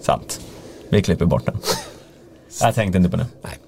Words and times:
Sant. 0.00 0.40
Vi 0.88 1.02
klipper 1.02 1.24
bort 1.24 1.46
den. 1.46 1.58
Jag 2.60 2.74
tänkte 2.74 2.98
inte 2.98 3.10
på 3.10 3.16
det. 3.16 3.26
Nej. 3.42 3.58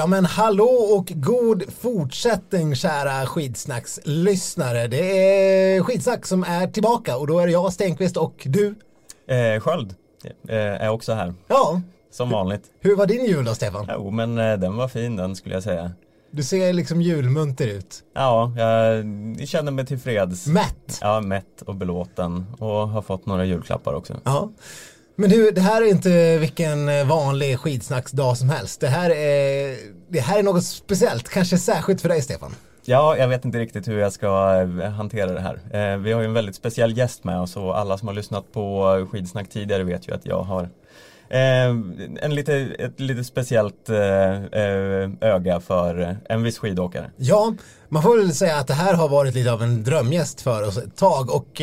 Ja 0.00 0.06
men 0.06 0.24
hallå 0.24 0.64
och 0.64 1.12
god 1.14 1.62
fortsättning 1.80 2.74
kära 2.74 3.26
skidsnackslyssnare. 3.26 4.86
Det 4.86 5.18
är 5.76 5.82
skidsnack 5.82 6.26
som 6.26 6.44
är 6.44 6.66
tillbaka 6.66 7.16
och 7.16 7.26
då 7.26 7.38
är 7.38 7.46
det 7.46 7.52
jag 7.52 7.72
Stenqvist 7.72 8.16
och 8.16 8.42
du. 8.44 8.74
Eh, 9.26 9.60
Sköld 9.60 9.94
är 10.48 10.88
också 10.88 11.12
här. 11.12 11.34
Ja. 11.48 11.80
Som 12.10 12.30
vanligt. 12.30 12.62
Hur 12.80 12.96
var 12.96 13.06
din 13.06 13.24
jul 13.24 13.44
då 13.44 13.54
Stefan? 13.54 13.86
Jo 13.94 14.10
men 14.10 14.38
eh, 14.38 14.58
den 14.58 14.76
var 14.76 14.88
fin 14.88 15.16
den 15.16 15.36
skulle 15.36 15.54
jag 15.54 15.62
säga. 15.62 15.92
Du 16.30 16.42
ser 16.42 16.72
liksom 16.72 17.02
julmunter 17.02 17.66
ut. 17.66 18.02
Ja, 18.14 18.52
jag 18.58 19.48
känner 19.48 19.72
mig 19.72 19.86
tillfreds. 19.86 20.46
Mätt. 20.46 20.98
Ja, 21.00 21.20
mätt 21.20 21.62
och 21.66 21.74
belåten 21.74 22.46
och 22.58 22.88
har 22.88 23.02
fått 23.02 23.26
några 23.26 23.44
julklappar 23.44 23.94
också. 23.94 24.16
Ja. 24.24 24.50
Men 25.16 25.30
du, 25.30 25.50
det 25.50 25.60
här 25.60 25.82
är 25.82 25.86
inte 25.86 26.38
vilken 26.38 27.08
vanlig 27.08 27.58
skidsnacksdag 27.58 28.36
som 28.36 28.50
helst. 28.50 28.80
Det 28.80 28.88
här 28.88 29.10
är, 29.10 29.76
det 30.08 30.20
här 30.20 30.38
är 30.38 30.42
något 30.42 30.64
speciellt, 30.64 31.28
kanske 31.28 31.58
särskilt 31.58 32.00
för 32.00 32.08
dig 32.08 32.22
Stefan. 32.22 32.54
Ja, 32.84 33.16
jag 33.16 33.28
vet 33.28 33.44
inte 33.44 33.58
riktigt 33.58 33.88
hur 33.88 33.98
jag 33.98 34.12
ska 34.12 34.60
eh, 34.60 34.90
hantera 34.90 35.32
det 35.32 35.40
här. 35.40 35.60
Eh, 35.72 35.98
vi 35.98 36.12
har 36.12 36.20
ju 36.20 36.26
en 36.26 36.32
väldigt 36.32 36.54
speciell 36.54 36.98
gäst 36.98 37.24
med 37.24 37.40
oss 37.40 37.56
och 37.56 37.78
alla 37.78 37.98
som 37.98 38.08
har 38.08 38.14
lyssnat 38.14 38.52
på 38.52 39.06
skidsnack 39.10 39.48
tidigare 39.48 39.84
vet 39.84 40.08
ju 40.08 40.14
att 40.14 40.26
jag 40.26 40.42
har 40.42 40.62
eh, 41.28 41.68
en 42.20 42.34
lite, 42.34 42.54
ett 42.78 43.00
lite 43.00 43.24
speciellt 43.24 43.90
öga 45.20 45.60
för 45.60 46.16
en 46.28 46.42
viss 46.42 46.58
skidåkare. 46.58 47.10
Ja, 47.16 47.54
man 47.88 48.02
får 48.02 48.16
väl 48.16 48.34
säga 48.34 48.56
att 48.56 48.66
det 48.66 48.74
här 48.74 48.94
har 48.94 49.08
varit 49.08 49.34
lite 49.34 49.52
av 49.52 49.62
en 49.62 49.84
drömgäst 49.84 50.40
för 50.40 50.68
oss 50.68 50.78
ett 50.78 50.96
tag 50.96 51.34
och 51.34 51.62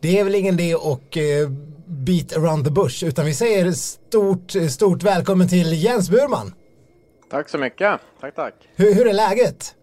det 0.00 0.18
är 0.18 0.24
väl 0.24 0.34
ingen 0.34 0.56
det 0.56 0.74
och 0.74 1.18
beat 1.86 2.36
around 2.36 2.64
the 2.64 2.70
bush 2.70 3.04
utan 3.04 3.26
vi 3.26 3.34
säger 3.34 3.72
stort, 3.72 4.70
stort 4.70 5.02
välkommen 5.02 5.48
till 5.48 5.82
Jens 5.84 6.10
Burman. 6.10 6.54
Tack 7.30 7.48
så 7.48 7.58
mycket. 7.58 8.00
Tack, 8.20 8.34
tack. 8.34 8.54
Hur, 8.76 8.94
hur 8.94 9.08
är 9.08 9.12
läget? 9.12 9.74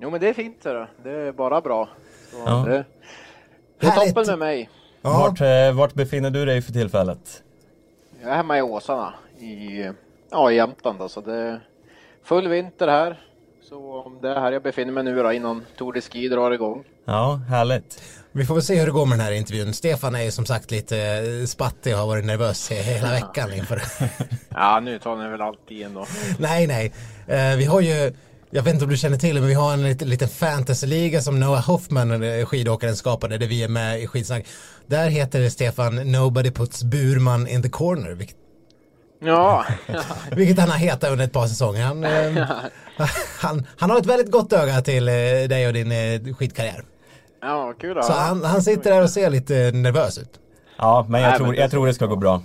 Jo, 0.00 0.10
men 0.10 0.20
det 0.20 0.28
är 0.28 0.32
fint. 0.34 0.62
Det, 0.62 0.86
det 1.02 1.10
är 1.10 1.32
bara 1.32 1.60
bra. 1.60 1.88
Så 2.30 2.36
Ja. 2.46 2.64
det, 2.66 2.84
det 3.80 3.86
är 3.86 3.90
toppen 3.90 4.26
med 4.26 4.38
mig. 4.38 4.70
Ja. 5.02 5.10
Vart, 5.10 5.40
eh, 5.40 5.72
vart 5.76 5.94
befinner 5.94 6.30
du 6.30 6.44
dig 6.44 6.62
för 6.62 6.72
tillfället? 6.72 7.42
Jag 8.22 8.30
är 8.30 8.36
hemma 8.36 8.58
i 8.58 8.62
Åsarna 8.62 9.14
i, 9.40 9.90
ja, 10.30 10.50
i 10.52 10.54
Jämtland. 10.54 10.98
Då, 10.98 11.08
så 11.08 11.20
det 11.20 11.34
är 11.34 11.60
full 12.24 12.48
vinter 12.48 12.88
här. 12.88 13.20
Så 13.62 14.12
det 14.22 14.28
är 14.28 14.40
här 14.40 14.52
jag 14.52 14.62
befinner 14.62 14.92
mig 14.92 15.04
nu 15.04 15.22
då, 15.22 15.32
innan 15.32 15.64
Tour 15.78 15.92
de 15.92 16.00
Ski 16.00 16.28
drar 16.28 16.50
igång. 16.50 16.84
Ja, 17.04 17.40
härligt. 17.48 18.02
Vi 18.32 18.44
får 18.44 18.54
väl 18.54 18.62
se 18.62 18.76
hur 18.78 18.86
det 18.86 18.92
går 18.92 19.06
med 19.06 19.18
den 19.18 19.24
här 19.26 19.32
intervjun. 19.32 19.74
Stefan 19.74 20.14
är 20.14 20.22
ju 20.22 20.30
som 20.30 20.46
sagt 20.46 20.70
lite 20.70 20.96
spattig 21.46 21.92
och 21.94 21.98
har 22.00 22.06
varit 22.06 22.24
nervös 22.24 22.70
hela 22.70 23.10
veckan 23.10 23.52
inför 23.52 23.82
Ja, 24.48 24.80
nu 24.80 24.98
tar 24.98 25.16
ni 25.16 25.28
väl 25.28 25.40
alltid 25.40 25.86
ändå. 25.86 26.06
Nej, 26.38 26.66
nej. 26.66 26.92
Eh, 27.26 27.56
vi 27.56 27.64
har 27.64 27.80
ju, 27.80 28.12
jag 28.50 28.62
vet 28.62 28.74
inte 28.74 28.84
om 28.84 28.90
du 28.90 28.96
känner 28.96 29.16
till 29.16 29.34
det, 29.34 29.40
men 29.40 29.48
vi 29.48 29.54
har 29.54 29.72
en 29.72 29.82
liten, 29.82 30.08
liten 30.08 30.28
fantasyliga 30.28 31.20
som 31.20 31.40
Noah 31.40 31.66
Hoffman, 31.66 32.22
eh, 32.22 32.44
skidåkaren, 32.46 32.96
skapade, 32.96 33.38
där 33.38 33.46
vi 33.46 33.62
är 33.62 33.68
med 33.68 34.02
i 34.02 34.06
skidsnack. 34.06 34.46
Där 34.86 35.08
heter 35.08 35.40
det 35.40 35.50
Stefan 35.50 36.12
Nobody 36.12 36.50
puts 36.50 36.84
Burman 36.84 37.48
in 37.48 37.62
the 37.62 37.68
corner, 37.68 38.10
vilket, 38.10 38.36
Ja, 39.20 39.64
vilket 40.36 40.58
han 40.58 40.70
har 40.70 40.76
hetat 40.78 41.10
under 41.10 41.24
ett 41.24 41.32
par 41.32 41.46
säsonger. 41.46 41.84
Han, 41.84 42.04
eh, 42.04 42.48
han, 43.40 43.66
han 43.76 43.90
har 43.90 43.98
ett 43.98 44.06
väldigt 44.06 44.30
gott 44.30 44.52
öga 44.52 44.82
till 44.82 45.08
eh, 45.08 45.14
dig 45.48 45.66
och 45.66 45.72
din 45.72 46.34
skidkarriär. 46.34 46.82
ja 47.42 47.74
kul 47.80 47.98
att 47.98 48.04
Så 48.04 48.12
han, 48.12 48.44
han 48.44 48.62
sitter 48.62 48.90
där 48.90 49.02
och 49.02 49.10
ser 49.10 49.30
lite 49.30 49.70
nervös 49.74 50.18
ut. 50.18 50.30
Ja, 50.78 51.06
men 51.08 51.20
jag, 51.20 51.28
Nej, 51.28 51.36
tror, 51.36 51.46
men 51.46 51.56
det 51.56 51.60
jag 51.62 51.70
tror 51.70 51.86
det 51.86 51.94
ska 51.94 52.06
gå 52.06 52.16
bra. 52.16 52.42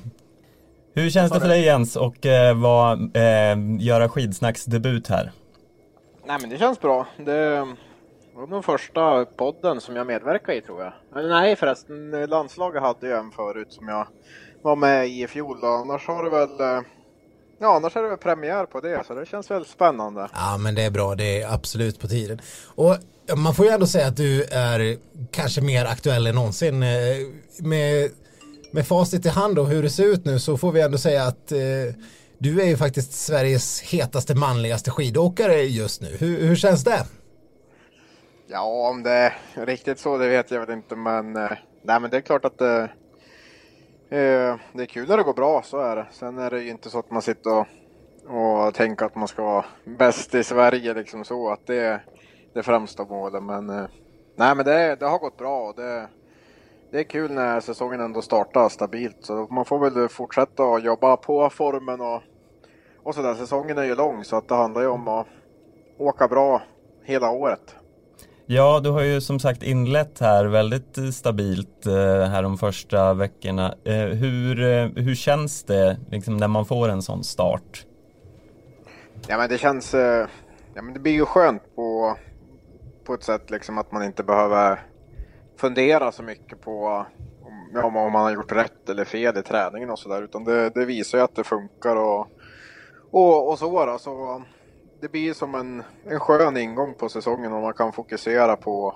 Hur 0.95 1.09
känns 1.09 1.31
det 1.31 1.39
för 1.39 1.47
dig 1.47 1.65
Jens 1.65 1.95
och 1.95 2.25
eh, 2.25 2.57
var, 2.57 3.17
eh, 3.17 3.57
göra 3.79 4.09
skidsnacksdebut 4.09 5.07
här? 5.07 5.31
Nej 6.25 6.37
men 6.41 6.49
det 6.49 6.57
känns 6.57 6.79
bra. 6.79 7.07
Det 7.17 7.67
var 8.35 8.47
nog 8.47 8.65
första 8.65 9.25
podden 9.25 9.81
som 9.81 9.95
jag 9.95 10.07
medverkade 10.07 10.57
i 10.57 10.61
tror 10.61 10.81
jag. 10.83 10.93
Nej 11.29 11.55
förresten, 11.55 12.11
landslaget 12.11 12.81
hade 12.81 13.07
ju 13.07 13.13
en 13.13 13.31
förut 13.31 13.73
som 13.73 13.87
jag 13.87 14.07
var 14.61 14.75
med 14.75 15.07
i 15.07 15.23
i 15.23 15.27
fjol 15.27 15.59
då. 15.61 15.67
Annars 15.67 16.07
har 16.07 16.23
det 16.23 16.29
väl, 16.29 16.59
eh, 16.59 16.83
ja 17.59 17.75
annars 17.75 17.95
är 17.95 18.03
det 18.03 18.09
väl 18.09 18.17
premiär 18.17 18.65
på 18.65 18.79
det 18.79 19.03
så 19.07 19.13
det 19.13 19.25
känns 19.25 19.51
väl 19.51 19.65
spännande. 19.65 20.29
Ja 20.33 20.57
men 20.57 20.75
det 20.75 20.81
är 20.81 20.91
bra, 20.91 21.15
det 21.15 21.41
är 21.41 21.53
absolut 21.53 21.99
på 21.99 22.07
tiden. 22.07 22.41
Och 22.75 22.97
man 23.37 23.55
får 23.55 23.65
ju 23.65 23.71
ändå 23.71 23.87
säga 23.87 24.07
att 24.07 24.17
du 24.17 24.43
är 24.43 24.97
kanske 25.31 25.61
mer 25.61 25.85
aktuell 25.85 26.27
än 26.27 26.35
någonsin. 26.35 26.83
Eh, 26.83 26.89
med, 27.59 28.11
med 28.71 28.87
facit 28.87 29.25
i 29.25 29.29
hand 29.29 29.59
och 29.59 29.67
hur 29.67 29.83
det 29.83 29.89
ser 29.89 30.05
ut 30.05 30.25
nu 30.25 30.39
så 30.39 30.57
får 30.57 30.71
vi 30.71 30.81
ändå 30.81 30.97
säga 30.97 31.23
att 31.23 31.51
eh, 31.51 31.59
du 32.43 32.61
är 32.61 32.65
ju 32.65 32.77
faktiskt 32.77 33.11
Sveriges 33.11 33.81
hetaste 33.81 34.35
manligaste 34.35 34.91
skidåkare 34.91 35.53
just 35.53 36.01
nu. 36.01 36.07
Hur, 36.19 36.47
hur 36.47 36.55
känns 36.55 36.83
det? 36.83 37.05
Ja 38.47 38.89
om 38.89 39.03
det 39.03 39.11
är 39.11 39.65
riktigt 39.65 39.99
så 39.99 40.17
det 40.17 40.29
vet 40.29 40.51
jag 40.51 40.59
väl 40.59 40.77
inte 40.77 40.95
men 40.95 41.35
eh, 41.35 41.51
nej 41.83 41.99
men 41.99 42.09
det 42.09 42.17
är 42.17 42.21
klart 42.21 42.45
att 42.45 42.57
det, 42.57 42.89
det 44.09 44.81
är 44.81 44.85
kul 44.85 45.07
när 45.07 45.17
det 45.17 45.23
går 45.23 45.33
bra 45.33 45.61
så 45.65 45.79
är 45.79 45.95
det. 45.95 46.05
Sen 46.11 46.37
är 46.37 46.49
det 46.51 46.61
ju 46.61 46.69
inte 46.69 46.89
så 46.89 46.99
att 46.99 47.11
man 47.11 47.21
sitter 47.21 47.51
och, 47.51 47.67
och 48.27 48.73
tänker 48.73 49.05
att 49.05 49.15
man 49.15 49.27
ska 49.27 49.43
vara 49.43 49.65
bäst 49.85 50.35
i 50.35 50.43
Sverige 50.43 50.93
liksom 50.93 51.25
så 51.25 51.51
att 51.51 51.67
det 51.67 51.75
är 51.75 52.05
det 52.53 52.63
främsta 52.63 53.05
målet 53.05 53.43
men 53.43 53.67
nej 54.35 54.55
men 54.55 54.65
det, 54.65 54.95
det 54.95 55.05
har 55.05 55.19
gått 55.19 55.37
bra 55.37 55.67
och 55.67 55.75
det, 55.75 56.07
det 56.91 56.99
är 56.99 57.03
kul 57.03 57.31
när 57.31 57.59
säsongen 57.59 57.99
ändå 57.99 58.21
startar 58.21 58.69
stabilt 58.69 59.17
så 59.21 59.47
man 59.51 59.65
får 59.65 59.89
väl 59.89 60.09
fortsätta 60.09 60.63
att 60.63 60.83
jobba 60.83 61.17
på 61.17 61.49
formen 61.49 62.01
och, 62.01 62.21
och 63.03 63.15
sådär. 63.15 63.35
Säsongen 63.35 63.77
är 63.77 63.83
ju 63.83 63.95
lång 63.95 64.23
så 64.23 64.35
att 64.35 64.47
det 64.47 64.55
handlar 64.55 64.81
ju 64.81 64.87
om 64.87 65.07
att 65.07 65.27
åka 65.97 66.27
bra 66.27 66.61
hela 67.03 67.31
året. 67.31 67.75
Ja, 68.45 68.79
du 68.83 68.89
har 68.89 69.01
ju 69.01 69.21
som 69.21 69.39
sagt 69.39 69.63
inlett 69.63 70.19
här 70.19 70.45
väldigt 70.45 71.15
stabilt 71.15 71.85
eh, 71.85 72.29
här 72.29 72.43
de 72.43 72.57
första 72.57 73.13
veckorna. 73.13 73.75
Eh, 73.83 73.93
hur, 73.95 74.61
eh, 74.61 74.87
hur 74.95 75.15
känns 75.15 75.63
det 75.63 75.97
liksom, 76.11 76.37
när 76.37 76.47
man 76.47 76.65
får 76.65 76.89
en 76.89 77.01
sån 77.01 77.23
start? 77.23 77.85
Ja 79.27 79.37
men 79.37 79.49
det 79.49 79.57
känns, 79.57 79.93
ja 80.73 80.81
men 80.81 80.93
det 80.93 80.99
blir 80.99 81.11
ju 81.11 81.25
skönt 81.25 81.75
på, 81.75 82.17
på 83.03 83.13
ett 83.13 83.23
sätt 83.23 83.51
liksom 83.51 83.77
att 83.77 83.91
man 83.91 84.03
inte 84.03 84.23
behöver 84.23 84.85
fundera 85.57 86.11
så 86.11 86.23
mycket 86.23 86.61
på 86.61 87.05
om, 87.83 87.97
om 87.97 88.11
man 88.11 88.21
har 88.21 88.31
gjort 88.31 88.51
rätt 88.51 88.89
eller 88.89 89.05
fel 89.05 89.37
i 89.37 89.41
träningen 89.41 89.89
och 89.89 89.99
sådär 89.99 90.21
utan 90.21 90.43
det, 90.43 90.69
det 90.69 90.85
visar 90.85 91.17
ju 91.17 91.23
att 91.23 91.35
det 91.35 91.43
funkar 91.43 91.95
och, 91.95 92.27
och, 93.13 93.49
och 93.49 93.59
så 93.59 93.85
då. 93.85 93.97
Så 93.99 94.43
det 95.01 95.11
blir 95.11 95.33
som 95.33 95.55
en, 95.55 95.83
en 96.09 96.19
skön 96.19 96.57
ingång 96.57 96.93
på 96.93 97.09
säsongen 97.09 97.53
om 97.53 97.61
man 97.61 97.73
kan 97.73 97.93
fokusera 97.93 98.55
på, 98.55 98.95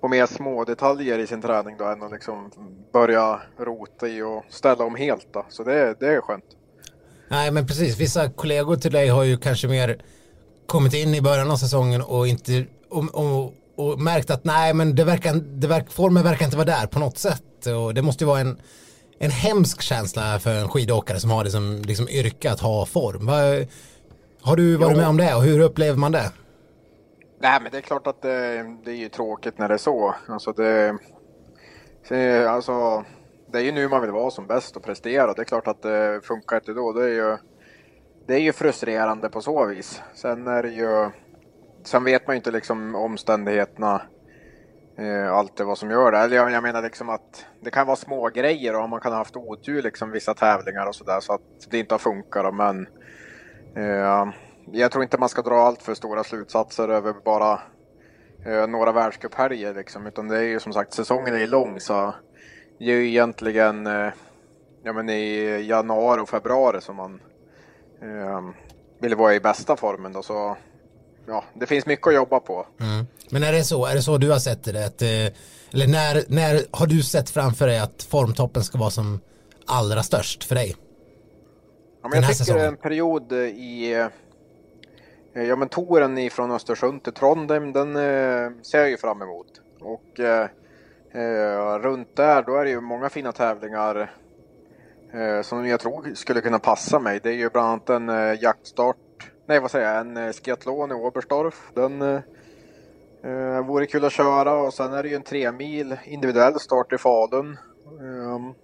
på 0.00 0.08
mer 0.08 0.26
små 0.26 0.64
detaljer 0.64 1.18
i 1.18 1.26
sin 1.26 1.42
träning 1.42 1.76
då 1.78 1.84
än 1.84 2.02
att 2.02 2.12
liksom 2.12 2.50
börja 2.92 3.40
rota 3.58 4.08
i 4.08 4.22
och 4.22 4.44
ställa 4.48 4.84
om 4.84 4.94
helt 4.94 5.32
då. 5.32 5.44
Så 5.48 5.64
det, 5.64 5.94
det 6.00 6.06
är 6.06 6.20
skönt. 6.20 6.44
Nej 7.28 7.50
men 7.50 7.66
precis, 7.66 7.98
vissa 7.98 8.30
kollegor 8.30 8.76
till 8.76 8.92
dig 8.92 9.08
har 9.08 9.24
ju 9.24 9.36
kanske 9.36 9.68
mer 9.68 10.02
kommit 10.66 10.94
in 10.94 11.14
i 11.14 11.22
början 11.22 11.50
av 11.50 11.56
säsongen 11.56 12.02
och 12.02 12.28
inte 12.28 12.64
och, 12.88 13.04
och, 13.14 13.54
och 13.76 14.00
märkt 14.00 14.30
att 14.30 14.44
nej 14.44 14.74
men 14.74 14.94
det 14.94 15.04
verkar, 15.04 15.34
det 15.34 15.66
verkar, 15.66 15.90
formen 15.90 16.22
verkar 16.22 16.44
inte 16.44 16.56
vara 16.56 16.66
där 16.66 16.86
på 16.86 16.98
något 16.98 17.18
sätt 17.18 17.66
och 17.66 17.94
det 17.94 18.02
måste 18.02 18.24
ju 18.24 18.28
vara 18.28 18.40
en, 18.40 18.60
en 19.18 19.30
hemsk 19.30 19.82
känsla 19.82 20.38
för 20.38 20.54
en 20.54 20.68
skidåkare 20.68 21.20
som 21.20 21.30
har 21.30 21.44
det 21.44 21.50
som 21.50 21.82
liksom 21.84 22.08
yrke 22.08 22.50
att 22.50 22.60
ha 22.60 22.86
form. 22.86 23.26
Va, 23.26 23.66
har 24.42 24.56
du 24.56 24.76
varit 24.76 24.92
Jo. 24.92 24.98
med 24.98 25.08
om 25.08 25.16
det 25.16 25.34
och 25.34 25.42
hur 25.42 25.60
upplever 25.60 25.98
man 25.98 26.12
det? 26.12 26.32
Nej 27.40 27.60
men 27.62 27.72
det 27.72 27.78
är 27.78 27.82
klart 27.82 28.06
att 28.06 28.22
det, 28.22 28.64
det 28.84 28.90
är 28.90 28.96
ju 28.96 29.08
tråkigt 29.08 29.58
när 29.58 29.68
det 29.68 29.74
är 29.74 29.78
så. 29.78 30.14
Alltså 30.28 30.52
det, 30.52 30.98
det, 32.08 32.50
alltså, 32.50 33.04
det 33.52 33.58
är 33.58 33.62
ju 33.62 33.72
nu 33.72 33.88
man 33.88 34.00
vill 34.02 34.10
vara 34.10 34.30
som 34.30 34.46
bäst 34.46 34.76
och 34.76 34.82
prestera. 34.82 35.32
Det 35.32 35.42
är 35.42 35.44
klart 35.44 35.66
att 35.66 35.82
det 35.82 36.20
funkar 36.24 36.56
inte 36.56 36.72
då. 36.72 36.92
Det 36.92 37.04
är 37.04 37.08
ju, 37.08 37.36
det 38.26 38.34
är 38.34 38.38
ju 38.40 38.52
frustrerande 38.52 39.28
på 39.28 39.40
så 39.40 39.66
vis. 39.66 40.02
Sen 40.14 40.46
är 40.46 40.62
det 40.62 40.70
ju, 40.70 41.10
sen 41.84 42.04
vet 42.04 42.26
man 42.26 42.34
ju 42.34 42.38
inte 42.38 42.50
liksom 42.50 42.94
omständigheterna 42.94 44.02
eh, 44.98 45.32
alltid 45.32 45.66
vad 45.66 45.78
som 45.78 45.90
gör 45.90 46.12
det. 46.12 46.18
Eller 46.18 46.36
jag, 46.36 46.50
jag 46.50 46.62
menar 46.62 46.82
liksom 46.82 47.08
att 47.08 47.46
det 47.60 47.70
kan 47.70 47.86
vara 47.86 47.96
små 47.96 48.28
grejer 48.28 48.82
och 48.82 48.88
man 48.88 49.00
kan 49.00 49.12
ha 49.12 49.18
haft 49.18 49.36
otur 49.36 49.82
liksom 49.82 50.10
vissa 50.10 50.34
tävlingar 50.34 50.86
och 50.86 50.94
sådär 50.94 51.20
så 51.20 51.32
att 51.32 51.70
det 51.70 51.78
inte 51.78 51.94
har 51.94 51.98
funkat. 51.98 52.44
då, 52.44 52.52
Men 52.52 52.86
eh, 53.76 54.32
jag 54.72 54.92
tror 54.92 55.02
inte 55.02 55.18
man 55.18 55.28
ska 55.28 55.42
dra 55.42 55.54
allt 55.54 55.82
för 55.82 55.94
stora 55.94 56.24
slutsatser 56.24 56.88
över 56.88 57.14
bara 57.24 57.60
eh, 58.46 58.66
några 58.66 58.92
världscuphelger 58.92 59.74
liksom. 59.74 60.06
Utan 60.06 60.28
det 60.28 60.36
är 60.36 60.42
ju 60.42 60.60
som 60.60 60.72
sagt, 60.72 60.92
säsongen 60.92 61.34
är 61.34 61.38
ju 61.38 61.46
lång 61.46 61.80
så 61.80 62.14
det 62.78 62.84
är 62.84 62.94
ju 62.94 63.08
egentligen 63.08 63.86
eh, 63.86 64.12
ja, 64.82 64.92
men 64.92 65.08
i 65.08 65.60
januari 65.68 66.20
och 66.20 66.28
februari 66.28 66.80
som 66.80 66.96
man 66.96 67.20
eh, 68.02 68.50
vill 69.00 69.14
vara 69.14 69.34
i 69.34 69.40
bästa 69.40 69.76
formen 69.76 70.12
då 70.12 70.22
så 70.22 70.56
ja, 71.28 71.44
det 71.54 71.66
finns 71.66 71.86
mycket 71.86 72.06
att 72.06 72.14
jobba 72.14 72.40
på. 72.40 72.66
Mm. 72.80 73.06
Men 73.30 73.42
är 73.42 73.52
det 73.52 73.64
så, 73.64 73.86
är 73.86 73.94
det 73.94 74.02
så 74.02 74.18
du 74.18 74.30
har 74.30 74.38
sett 74.38 74.64
det? 74.64 74.86
Att, 74.86 75.02
eh, 75.02 75.08
eller 75.72 75.86
när, 75.86 76.24
när 76.28 76.62
har 76.70 76.86
du 76.86 77.02
sett 77.02 77.30
framför 77.30 77.66
dig 77.66 77.78
att 77.78 78.02
formtoppen 78.02 78.64
ska 78.64 78.78
vara 78.78 78.90
som 78.90 79.20
allra 79.66 80.02
störst 80.02 80.44
för 80.44 80.54
dig? 80.54 80.76
Ja, 82.02 82.10
jag 82.12 82.22
tycker 82.22 82.34
säsongen. 82.34 82.64
en 82.64 82.76
period 82.76 83.32
i 83.32 83.92
eh, 85.34 85.42
ja, 85.42 85.56
men 85.56 85.68
touren 85.68 86.18
ifrån 86.18 86.50
Östersund 86.50 87.02
till 87.02 87.12
Trondheim, 87.12 87.72
den 87.72 87.96
eh, 87.96 88.62
ser 88.62 88.78
jag 88.78 88.90
ju 88.90 88.96
fram 88.96 89.22
emot. 89.22 89.46
Och 89.80 90.20
eh, 90.20 90.48
runt 91.78 92.16
där, 92.16 92.42
då 92.42 92.56
är 92.56 92.64
det 92.64 92.70
ju 92.70 92.80
många 92.80 93.08
fina 93.08 93.32
tävlingar 93.32 94.10
eh, 95.12 95.42
som 95.42 95.66
jag 95.66 95.80
tror 95.80 96.14
skulle 96.14 96.40
kunna 96.40 96.58
passa 96.58 96.98
mig. 96.98 97.20
Det 97.22 97.28
är 97.28 97.34
ju 97.34 97.50
bland 97.50 97.68
annat 97.68 97.90
en 97.90 98.08
eh, 98.08 98.42
jaktstart, 98.42 98.96
nej 99.48 99.60
vad 99.60 99.70
säger 99.70 99.92
jag, 99.92 100.00
en 100.00 100.16
eh, 100.16 100.32
skiathlon 100.32 100.90
i 100.90 100.94
Oberstdorf. 100.94 101.70
Den 101.74 102.02
eh, 102.02 102.20
eh, 103.22 103.66
vore 103.66 103.86
kul 103.86 104.04
att 104.04 104.12
köra 104.12 104.54
och 104.54 104.74
sen 104.74 104.92
är 104.92 105.02
det 105.02 105.08
ju 105.08 105.14
en 105.14 105.22
tre 105.22 105.52
mil 105.52 105.96
individuell 106.04 106.60
start 106.60 106.92
i 106.92 106.98
Falun. 106.98 107.56
Um, 108.00 108.54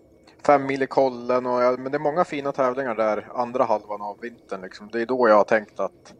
fem 0.46 0.66
mil 0.66 0.82
i 0.82 0.86
Kollen 0.86 1.46
och 1.46 1.62
ja, 1.62 1.76
men 1.78 1.92
det 1.92 1.96
är 1.96 2.00
många 2.00 2.24
fina 2.24 2.52
tävlingar 2.52 2.94
där 2.94 3.28
andra 3.34 3.64
halvan 3.64 4.02
av 4.02 4.20
vintern 4.20 4.60
liksom. 4.60 4.88
Det 4.92 5.02
är 5.02 5.06
då 5.06 5.28
jag 5.28 5.36
har 5.36 5.44
tänkt 5.44 5.80
att 5.80 6.14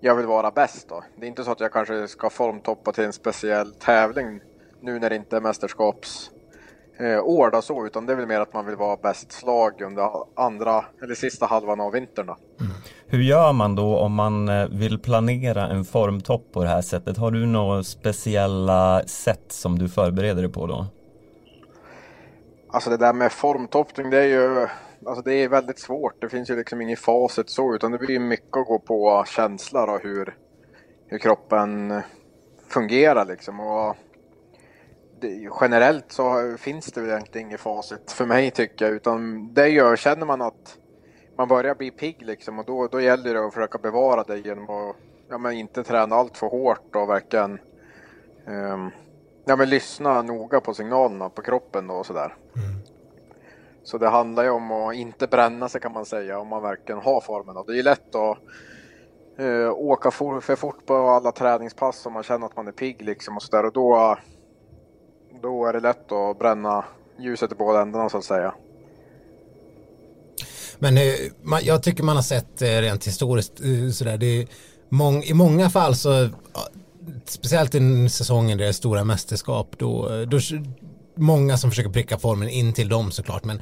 jag 0.00 0.14
vill 0.14 0.26
vara 0.26 0.50
bäst 0.50 0.88
då. 0.88 1.04
Det 1.16 1.26
är 1.26 1.28
inte 1.28 1.44
så 1.44 1.50
att 1.52 1.60
jag 1.60 1.72
kanske 1.72 2.08
ska 2.08 2.30
formtoppa 2.30 2.92
till 2.92 3.04
en 3.04 3.12
speciell 3.12 3.74
tävling 3.74 4.40
nu 4.80 4.98
när 4.98 5.10
det 5.10 5.16
inte 5.16 5.36
är 5.36 5.40
mästerskaps 5.40 6.30
eh, 7.02 7.24
år 7.24 7.50
då 7.50 7.62
så, 7.62 7.86
utan 7.86 8.06
det 8.06 8.12
är 8.12 8.16
väl 8.16 8.26
mer 8.26 8.40
att 8.40 8.54
man 8.54 8.66
vill 8.66 8.76
vara 8.76 8.96
bäst 8.96 9.32
slag 9.32 9.80
under 9.80 10.10
andra 10.36 10.84
eller 11.02 11.14
sista 11.14 11.46
halvan 11.46 11.80
av 11.80 11.92
vintern. 11.92 12.28
Mm. 12.28 12.72
Hur 13.06 13.22
gör 13.22 13.52
man 13.52 13.74
då 13.74 13.98
om 13.98 14.14
man 14.14 14.48
eh, 14.48 14.68
vill 14.68 14.98
planera 14.98 15.66
en 15.66 15.84
formtopp 15.84 16.52
på 16.52 16.62
det 16.62 16.68
här 16.68 16.82
sättet? 16.82 17.16
Har 17.16 17.30
du 17.30 17.46
några 17.46 17.82
speciella 17.82 19.02
sätt 19.06 19.44
som 19.48 19.78
du 19.78 19.88
förbereder 19.88 20.42
dig 20.42 20.52
på 20.52 20.66
då? 20.66 20.86
Alltså 22.70 22.90
det 22.90 22.96
där 22.96 23.12
med 23.12 23.32
formtoppning, 23.32 24.10
det 24.10 24.18
är 24.18 24.28
ju 24.28 24.68
alltså 25.06 25.22
det 25.22 25.34
är 25.34 25.48
väldigt 25.48 25.78
svårt. 25.78 26.20
Det 26.20 26.28
finns 26.28 26.50
ju 26.50 26.56
liksom 26.56 26.80
inget 26.80 26.98
facit 26.98 27.50
så, 27.50 27.74
utan 27.74 27.92
det 27.92 27.98
blir 27.98 28.20
mycket 28.20 28.56
att 28.56 28.66
gå 28.66 28.78
på 28.78 29.24
känsla 29.26 29.82
och 29.82 30.02
hur, 30.02 30.34
hur 31.06 31.18
kroppen 31.18 32.02
fungerar 32.68 33.24
liksom. 33.24 33.60
Och 33.60 33.96
det, 35.22 35.50
generellt 35.60 36.12
så 36.12 36.56
finns 36.58 36.86
det 36.86 37.00
väl 37.00 37.10
egentligen 37.10 37.48
inget 37.48 37.60
facit 37.60 38.12
för 38.12 38.26
mig 38.26 38.50
tycker 38.50 38.84
jag, 38.84 38.94
utan 38.94 39.48
det 39.54 39.68
gör, 39.68 39.96
känner 39.96 40.26
man 40.26 40.42
att 40.42 40.78
man 41.36 41.48
börjar 41.48 41.74
bli 41.74 41.90
pigg 41.90 42.22
liksom 42.22 42.58
och 42.58 42.64
då, 42.64 42.86
då 42.86 43.00
gäller 43.00 43.34
det 43.34 43.46
att 43.46 43.54
försöka 43.54 43.78
bevara 43.78 44.22
det 44.22 44.38
genom 44.38 44.70
att 44.70 44.96
ja, 45.28 45.38
men 45.38 45.52
inte 45.52 45.84
träna 45.84 46.16
allt 46.16 46.38
för 46.38 46.46
hårt 46.46 46.96
och 46.96 47.08
verkligen 47.08 47.58
um, 48.46 48.90
ja, 49.44 49.56
men 49.56 49.70
lyssna 49.70 50.22
noga 50.22 50.60
på 50.60 50.74
signalerna 50.74 51.28
på 51.28 51.42
kroppen 51.42 51.90
och 51.90 52.06
sådär. 52.06 52.36
Mm. 52.56 52.82
Så 53.82 53.98
det 53.98 54.08
handlar 54.08 54.44
ju 54.44 54.50
om 54.50 54.72
att 54.72 54.94
inte 54.94 55.26
bränna 55.26 55.68
sig 55.68 55.80
kan 55.80 55.92
man 55.92 56.04
säga 56.04 56.38
om 56.38 56.48
man 56.48 56.62
verkligen 56.62 57.00
har 57.00 57.20
formen. 57.20 57.56
Och 57.56 57.66
det 57.66 57.72
är 57.72 57.76
ju 57.76 57.82
lätt 57.82 58.14
att 58.14 58.38
uh, 59.40 59.70
åka 59.70 60.10
for, 60.10 60.40
för 60.40 60.56
fort 60.56 60.86
på 60.86 60.94
alla 60.94 61.32
träningspass 61.32 62.06
om 62.06 62.12
man 62.12 62.22
känner 62.22 62.46
att 62.46 62.56
man 62.56 62.68
är 62.68 62.72
pigg 62.72 63.02
liksom 63.02 63.36
och 63.36 63.42
sådär 63.42 63.66
och 63.66 63.72
då, 63.72 64.16
då 65.42 65.66
är 65.66 65.72
det 65.72 65.80
lätt 65.80 66.12
att 66.12 66.38
bränna 66.38 66.84
ljuset 67.18 67.52
i 67.52 67.54
båda 67.54 67.82
ändarna 67.82 68.08
så 68.08 68.18
att 68.18 68.24
säga. 68.24 68.54
Men 70.78 70.98
uh, 70.98 71.58
jag 71.62 71.82
tycker 71.82 72.02
man 72.02 72.16
har 72.16 72.22
sett 72.22 72.62
uh, 72.62 72.66
rent 72.66 73.06
historiskt 73.06 73.52
sådär, 73.92 74.18
det 74.18 74.26
är 74.26 74.46
mång, 74.88 75.22
i 75.22 75.34
många 75.34 75.70
fall 75.70 75.96
så 75.96 76.28
speciellt 77.24 77.74
i 77.74 78.08
säsongen 78.08 78.58
där 78.58 78.64
det 78.64 78.68
är 78.68 78.72
stora 78.72 79.04
mästerskap 79.04 79.74
då, 79.78 80.24
då 80.24 80.38
många 81.16 81.56
som 81.56 81.70
försöker 81.70 81.90
pricka 81.90 82.18
formen 82.18 82.48
in 82.48 82.72
till 82.72 82.88
dem 82.88 83.10
såklart 83.10 83.44
men 83.44 83.60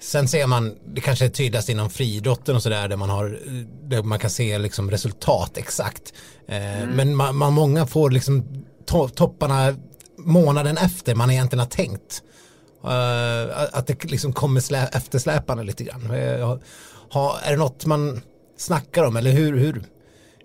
sen 0.00 0.28
ser 0.28 0.46
man 0.46 0.74
det 0.86 1.00
kanske 1.00 1.24
är 1.24 1.28
tydligast 1.28 1.68
inom 1.68 1.90
friidrotten 1.90 2.56
och 2.56 2.62
sådär 2.62 2.88
där 2.88 2.96
man 2.96 3.10
har 3.10 3.38
där 3.82 4.02
man 4.02 4.18
kan 4.18 4.30
se 4.30 4.58
liksom 4.58 4.90
resultat 4.90 5.56
exakt 5.56 6.12
eh, 6.46 6.82
mm. 6.82 6.96
men 6.96 7.16
man, 7.16 7.36
man, 7.36 7.52
många 7.52 7.86
får 7.86 8.10
liksom 8.10 8.64
to 8.86 9.08
topparna 9.08 9.74
månaden 10.24 10.76
efter 10.76 11.14
man 11.14 11.30
egentligen 11.30 11.60
har 11.60 11.66
tänkt 11.66 12.22
uh, 12.84 13.76
att 13.78 13.86
det 13.86 14.04
liksom 14.04 14.32
kommer 14.32 14.60
slä, 14.60 14.86
eftersläpande 14.86 15.64
lite 15.64 15.84
grann 15.84 16.10
eh, 16.10 16.50
uh, 16.50 16.58
ha, 17.12 17.38
är 17.40 17.50
det 17.50 17.56
något 17.56 17.86
man 17.86 18.20
snackar 18.56 19.04
om 19.04 19.16
eller 19.16 19.30
hur, 19.30 19.56
hur 19.58 19.84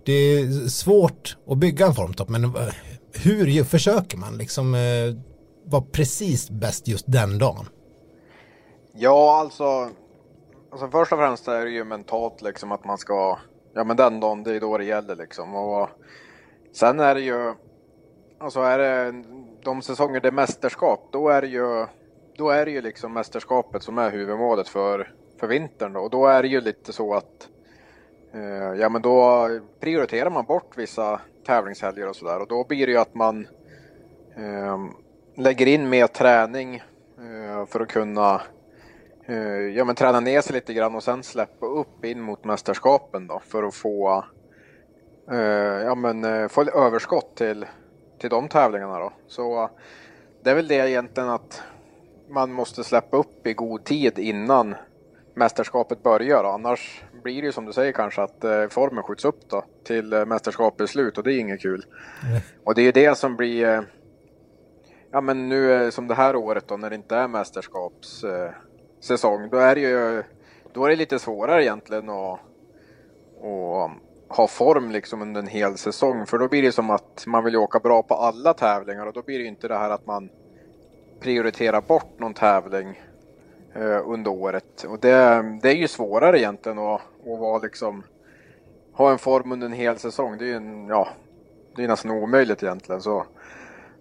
det 0.06 0.14
är 0.14 0.68
svårt 0.68 1.38
att 1.48 1.58
bygga 1.58 1.86
en 1.86 1.94
formtopp 1.94 2.30
men 2.30 2.44
eh, 2.44 2.52
hur 3.14 3.64
försöker 3.64 4.18
man 4.18 4.38
liksom 4.38 4.76
uh, 4.76 5.16
vara 5.66 5.84
precis 5.92 6.50
bäst 6.50 6.88
just 6.88 7.06
den 7.08 7.38
dagen? 7.38 7.66
Ja, 8.94 9.40
alltså, 9.40 9.90
alltså 10.72 10.88
först 10.92 11.12
och 11.12 11.20
främst 11.20 11.48
är 11.48 11.66
det 11.66 11.72
ju 11.72 11.84
mentalt 11.84 12.42
liksom 12.42 12.72
att 12.72 12.86
man 12.86 12.98
ska, 12.98 13.38
ja 13.74 13.84
men 13.84 13.98
den 13.98 14.20
dagen, 14.20 14.44
det 14.44 14.56
är 14.56 14.60
då 14.60 14.78
det 14.78 14.86
gäller 14.86 15.16
liksom. 15.16 15.56
Och 15.56 15.90
sen 16.74 17.00
är 17.00 17.16
det 17.16 17.22
ju, 17.22 17.54
alltså 18.40 18.60
är 18.60 18.78
det 18.78 19.24
de 19.68 19.82
säsonger 19.82 20.20
det 20.20 20.28
är 20.28 20.32
mästerskap, 20.32 21.10
då 21.12 21.30
är 21.30 21.42
det 21.42 21.48
ju, 21.48 21.86
då 22.38 22.50
är 22.50 22.66
det 22.66 22.72
ju 22.72 22.82
liksom 22.82 23.14
mästerskapet 23.14 23.84
som 23.84 23.98
är 23.98 24.12
huvudmålet 24.12 24.68
för, 24.68 25.12
för 25.40 25.48
vintern 25.48 25.94
då. 25.94 26.00
Och 26.00 26.10
då 26.10 26.28
är 26.28 26.42
det 26.42 26.48
ju 26.48 26.62
lite 26.62 26.94
så 26.94 27.14
att 27.14 27.50
Eh, 28.34 28.80
ja 28.80 28.90
men 28.90 29.02
då 29.02 29.50
prioriterar 29.80 30.30
man 30.30 30.46
bort 30.46 30.78
vissa 30.78 31.22
tävlingshelger 31.46 32.10
och 32.10 32.16
sådär 32.16 32.40
och 32.40 32.48
då 32.48 32.64
blir 32.64 32.88
det 32.88 32.92
ju 32.92 32.98
att 32.98 33.16
man 33.16 33.48
eh, 34.36 34.78
lägger 35.36 35.66
in 35.66 35.90
mer 35.90 36.08
träning 36.08 36.76
eh, 36.76 37.66
för 37.66 37.80
att 37.80 37.88
kunna 37.88 38.42
eh, 39.26 39.38
ja, 39.76 39.86
men 39.86 39.96
träna 39.96 40.20
ner 40.20 40.42
sig 40.42 40.54
lite 40.54 40.74
grann 40.74 40.96
och 40.96 41.04
sen 41.04 41.24
släppa 41.24 41.66
upp 41.66 42.06
in 42.06 42.22
mot 42.22 42.46
mästerskapen 42.46 43.28
då 43.28 43.40
för 43.40 43.64
att 43.64 43.76
få, 43.76 44.26
eh, 45.32 45.38
ja, 45.86 45.96
men, 45.96 46.24
eh, 46.24 46.48
få 46.48 46.64
överskott 46.64 47.36
till, 47.36 47.66
till 48.20 48.30
de 48.30 48.48
tävlingarna 48.48 49.00
då. 49.00 49.14
Så 49.28 49.70
det 50.44 50.50
är 50.50 50.56
väl 50.56 50.68
det 50.68 50.90
egentligen 50.90 51.30
att 51.30 51.64
man 52.30 52.52
måste 52.52 52.84
släppa 52.84 53.18
upp 53.18 53.48
i 53.48 53.54
god 53.54 53.84
tid 53.84 54.20
innan 54.20 54.76
mästerskapet 55.34 56.04
börjar. 56.04 56.44
Annars 56.44 57.04
blir 57.24 57.42
det 57.42 57.46
ju 57.46 57.52
som 57.52 57.66
du 57.66 57.74
säger 57.74 57.92
kanske 57.92 58.22
att 58.22 58.44
eh, 58.44 58.68
formen 58.68 59.04
skjuts 59.04 59.26
upp 59.26 59.50
då 59.50 59.64
till 59.84 60.14
eh, 60.14 60.26
mästerskapets 60.26 60.92
slut 60.92 61.18
och 61.18 61.24
det 61.24 61.34
är 61.34 61.40
inget 61.40 61.62
kul. 61.62 61.86
Mm. 62.30 62.42
Och 62.64 62.76
det 62.76 62.82
är 62.82 62.86
ju 62.86 62.92
det 62.92 63.18
som 63.18 63.36
blir, 63.36 63.68
eh, 63.68 63.82
ja 65.12 65.22
men 65.22 65.50
nu 65.50 65.74
eh, 65.74 65.90
som 65.90 66.08
det 66.08 66.16
här 66.16 66.36
året 66.36 66.68
då 66.68 66.78
när 66.78 66.90
det 66.90 66.96
inte 66.96 67.16
är 67.16 67.28
mästerskapssäsong, 67.28 69.44
eh, 69.44 69.50
då 69.52 69.58
är 69.58 69.76
det 69.76 69.82
ju 69.82 70.24
då 70.74 70.86
är 70.86 70.90
det 70.90 70.96
lite 70.96 71.20
svårare 71.20 71.64
egentligen 71.64 72.10
att, 72.10 72.40
att 73.44 73.92
ha 74.30 74.48
form 74.48 74.92
liksom 74.92 75.22
under 75.22 75.42
en 75.42 75.48
hel 75.48 75.78
säsong. 75.78 76.26
För 76.26 76.38
då 76.38 76.48
blir 76.48 76.62
det 76.62 76.72
som 76.72 76.90
att 76.90 77.24
man 77.28 77.44
vill 77.44 77.56
åka 77.56 77.80
bra 77.80 78.04
på 78.04 78.16
alla 78.16 78.54
tävlingar 78.54 79.06
och 79.06 79.14
då 79.14 79.22
blir 79.22 79.40
det 79.40 79.46
inte 79.46 79.68
det 79.68 79.78
här 79.78 79.90
att 79.90 80.06
man 80.06 80.30
prioriterar 81.20 81.82
bort 81.82 82.20
någon 82.20 82.34
tävling 82.34 83.02
eh, 83.74 84.02
under 84.06 84.32
året. 84.32 84.84
Och 84.84 85.00
det, 85.00 85.44
det 85.62 85.70
är 85.70 85.76
ju 85.76 85.88
svårare 85.88 86.40
egentligen 86.40 86.80
att, 86.80 87.02
att 87.02 87.40
vara 87.40 87.58
liksom, 87.58 88.04
ha 88.94 89.12
en 89.12 89.18
form 89.18 89.52
under 89.52 89.68
en 89.68 89.74
hel 89.74 89.98
säsong. 89.98 90.38
Det 90.38 90.46
är 90.46 90.48
ju 90.48 90.56
en, 90.56 90.88
ja, 90.88 91.08
det 91.76 91.84
är 91.84 91.88
nästan 91.88 92.12
omöjligt 92.12 92.64
egentligen. 92.64 93.02
Så 93.02 93.26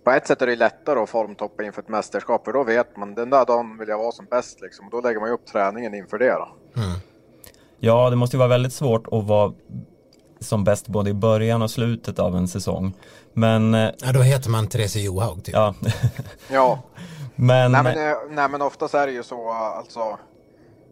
på 0.04 0.11
ett 0.11 0.26
sätt 0.26 0.42
är 0.42 0.47
det 0.47 0.56
lättare 0.56 1.00
att 1.00 1.11
formtoppa 1.11 1.64
inför 1.64 1.83
ett 1.83 1.88
mästerskap 1.88 2.45
för 2.45 2.52
då 2.52 2.64
vet 2.64 2.97
man 2.97 3.14
den 3.14 3.30
där 3.30 3.47
dagen 3.47 3.78
vill 3.78 3.88
jag 3.88 3.99
vara 3.99 4.12
som 4.12 4.26
bäst 4.26 4.61
liksom. 4.61 4.88
Då 4.90 5.00
lägger 5.00 5.21
man 5.21 5.28
ju 5.28 5.35
upp 5.35 5.47
träningen 5.47 5.95
inför 5.95 6.18
det 6.18 6.33
då. 6.33 6.49
Mm. 6.76 6.99
Ja, 7.78 8.11
det 8.11 8.16
måste 8.16 8.37
ju 8.37 8.38
vara 8.38 8.49
väldigt 8.49 8.73
svårt 8.73 9.06
att 9.06 9.25
vara 9.25 9.52
som 10.40 10.64
bäst 10.64 10.88
både 10.88 11.10
i 11.10 11.14
början 11.14 11.62
och 11.62 11.70
slutet 11.70 12.18
av 12.18 12.36
en 12.36 12.48
säsong. 12.48 12.94
Men... 13.32 13.74
Eh, 13.74 13.90
ja, 13.98 14.12
då 14.12 14.20
heter 14.22 14.50
man 14.50 14.68
Therese 14.68 14.96
Johaug 14.96 15.44
typ. 15.44 15.54
Ja. 15.54 15.74
ja. 16.50 16.82
Men... 17.36 17.72
Nej, 17.72 17.82
men, 17.82 18.10
eh, 18.10 18.16
nej, 18.30 18.48
men 18.48 18.62
oftast 18.62 18.94
är 18.94 19.06
det 19.06 19.12
ju 19.12 19.22
så 19.22 19.50
alltså. 19.50 20.18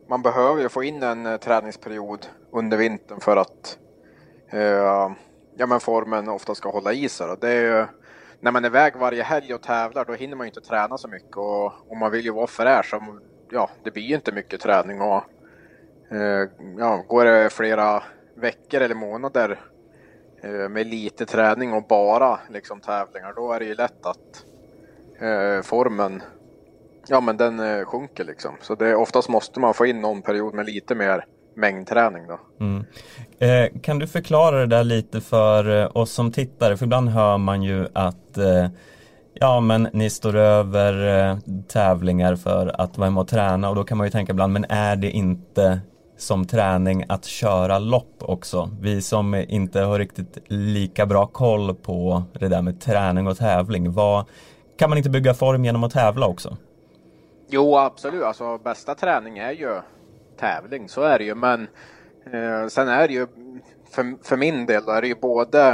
Man 0.08 0.22
behöver 0.22 0.62
ju 0.62 0.68
få 0.68 0.82
in 0.82 1.02
en 1.02 1.26
uh, 1.26 1.36
träningsperiod 1.36 2.26
under 2.52 2.76
vintern 2.76 3.20
för 3.20 3.36
att 3.36 3.78
uh, 4.54 4.60
ja, 5.56 5.66
men 5.66 5.80
formen 5.80 6.28
ofta 6.28 6.54
ska 6.54 6.70
hålla 6.70 6.92
i 6.92 7.08
sig. 7.08 7.36
Det 7.40 7.50
är 7.50 7.60
ju, 7.62 7.86
när 8.40 8.52
man 8.52 8.64
är 8.64 8.68
iväg 8.68 8.96
varje 8.96 9.22
helg 9.22 9.54
och 9.54 9.62
tävlar 9.62 10.04
då 10.04 10.12
hinner 10.12 10.36
man 10.36 10.46
ju 10.46 10.48
inte 10.48 10.60
träna 10.60 10.98
så 10.98 11.08
mycket 11.08 11.36
och, 11.36 11.64
och 11.64 11.96
man 11.96 12.12
vill 12.12 12.24
ju 12.24 12.30
vara 12.30 12.46
fräsch. 12.46 12.94
Ja, 13.50 13.70
det 13.84 13.90
blir 13.90 14.02
ju 14.02 14.14
inte 14.14 14.32
mycket 14.32 14.60
träning 14.60 15.00
och 15.00 15.22
uh, 16.12 16.48
ja, 16.78 17.04
går 17.08 17.24
det 17.24 17.50
flera 17.50 18.02
veckor 18.36 18.80
eller 18.80 18.94
månader 18.94 19.60
eh, 20.42 20.68
med 20.68 20.86
lite 20.86 21.26
träning 21.26 21.72
och 21.72 21.86
bara 21.88 22.38
liksom 22.50 22.80
tävlingar 22.80 23.32
då 23.36 23.52
är 23.52 23.58
det 23.58 23.66
ju 23.66 23.74
lätt 23.74 24.06
att 24.06 24.44
eh, 25.20 25.62
formen 25.62 26.22
ja 27.08 27.20
men 27.20 27.36
den 27.36 27.60
eh, 27.60 27.84
sjunker 27.84 28.24
liksom. 28.24 28.54
Så 28.60 28.74
det, 28.74 28.94
oftast 28.94 29.28
måste 29.28 29.60
man 29.60 29.74
få 29.74 29.86
in 29.86 30.00
någon 30.00 30.22
period 30.22 30.54
med 30.54 30.66
lite 30.66 30.94
mer 30.94 31.24
mängdträning 31.56 32.26
då. 32.26 32.40
Mm. 32.60 32.84
Eh, 33.38 33.80
kan 33.80 33.98
du 33.98 34.06
förklara 34.06 34.60
det 34.60 34.66
där 34.66 34.84
lite 34.84 35.20
för 35.20 35.82
eh, 35.82 35.90
oss 35.94 36.12
som 36.12 36.32
tittare? 36.32 36.76
För 36.76 36.84
ibland 36.84 37.08
hör 37.08 37.38
man 37.38 37.62
ju 37.62 37.88
att 37.92 38.38
eh, 38.38 38.68
ja 39.34 39.60
men 39.60 39.88
ni 39.92 40.10
står 40.10 40.36
över 40.36 41.28
eh, 41.30 41.38
tävlingar 41.68 42.36
för 42.36 42.80
att 42.80 42.98
vara 42.98 43.10
med 43.10 43.20
och 43.20 43.28
träna 43.28 43.68
och 43.68 43.76
då 43.76 43.84
kan 43.84 43.98
man 43.98 44.06
ju 44.06 44.10
tänka 44.10 44.32
ibland, 44.32 44.52
men 44.52 44.64
är 44.68 44.96
det 44.96 45.10
inte 45.10 45.80
som 46.16 46.46
träning 46.46 47.04
att 47.08 47.24
köra 47.24 47.78
lopp 47.78 48.16
också? 48.20 48.70
Vi 48.80 49.02
som 49.02 49.34
inte 49.34 49.80
har 49.80 49.98
riktigt 49.98 50.38
lika 50.46 51.06
bra 51.06 51.26
koll 51.26 51.74
på 51.74 52.22
det 52.32 52.48
där 52.48 52.62
med 52.62 52.80
träning 52.80 53.26
och 53.26 53.38
tävling, 53.38 53.92
vad, 53.92 54.24
kan 54.76 54.90
man 54.90 54.98
inte 54.98 55.10
bygga 55.10 55.34
form 55.34 55.64
genom 55.64 55.84
att 55.84 55.92
tävla 55.92 56.26
också? 56.26 56.56
Jo, 57.48 57.76
absolut. 57.76 58.22
Alltså 58.22 58.58
bästa 58.58 58.94
träning 58.94 59.38
är 59.38 59.52
ju 59.52 59.80
tävling, 60.40 60.88
så 60.88 61.02
är 61.02 61.18
det 61.18 61.24
ju. 61.24 61.34
Men 61.34 61.68
eh, 62.32 62.68
sen 62.68 62.88
är 62.88 63.08
det 63.08 63.14
ju, 63.14 63.26
för, 63.90 64.24
för 64.24 64.36
min 64.36 64.66
del, 64.66 64.88
är 64.88 65.00
det 65.00 65.08
ju 65.08 65.14
både 65.14 65.68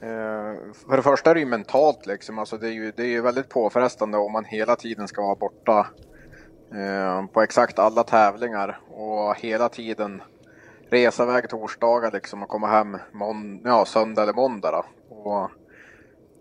eh, 0.00 0.72
för 0.88 0.96
det 0.96 1.02
första 1.02 1.30
är 1.30 1.34
det 1.34 1.40
ju 1.40 1.46
mentalt 1.46 2.06
liksom. 2.06 2.38
Alltså 2.38 2.56
det 2.56 2.68
är 2.68 2.72
ju, 2.72 2.92
det 2.96 3.02
är 3.02 3.06
ju 3.06 3.22
väldigt 3.22 3.48
påfrestande 3.48 4.18
om 4.18 4.32
man 4.32 4.44
hela 4.44 4.76
tiden 4.76 5.08
ska 5.08 5.22
vara 5.22 5.34
borta 5.34 5.86
Eh, 6.74 7.26
på 7.26 7.42
exakt 7.42 7.78
alla 7.78 8.04
tävlingar 8.04 8.80
och 8.90 9.36
hela 9.36 9.68
tiden 9.68 10.22
resa 10.90 11.22
iväg 11.22 11.48
torsdagar 11.48 12.10
liksom 12.12 12.42
och 12.42 12.48
komma 12.48 12.66
hem 12.66 12.98
ja, 13.64 13.84
söndag 13.84 14.22
eller 14.22 14.32
måndag. 14.32 14.70
Då. 14.70 14.84
Och, 15.14 15.50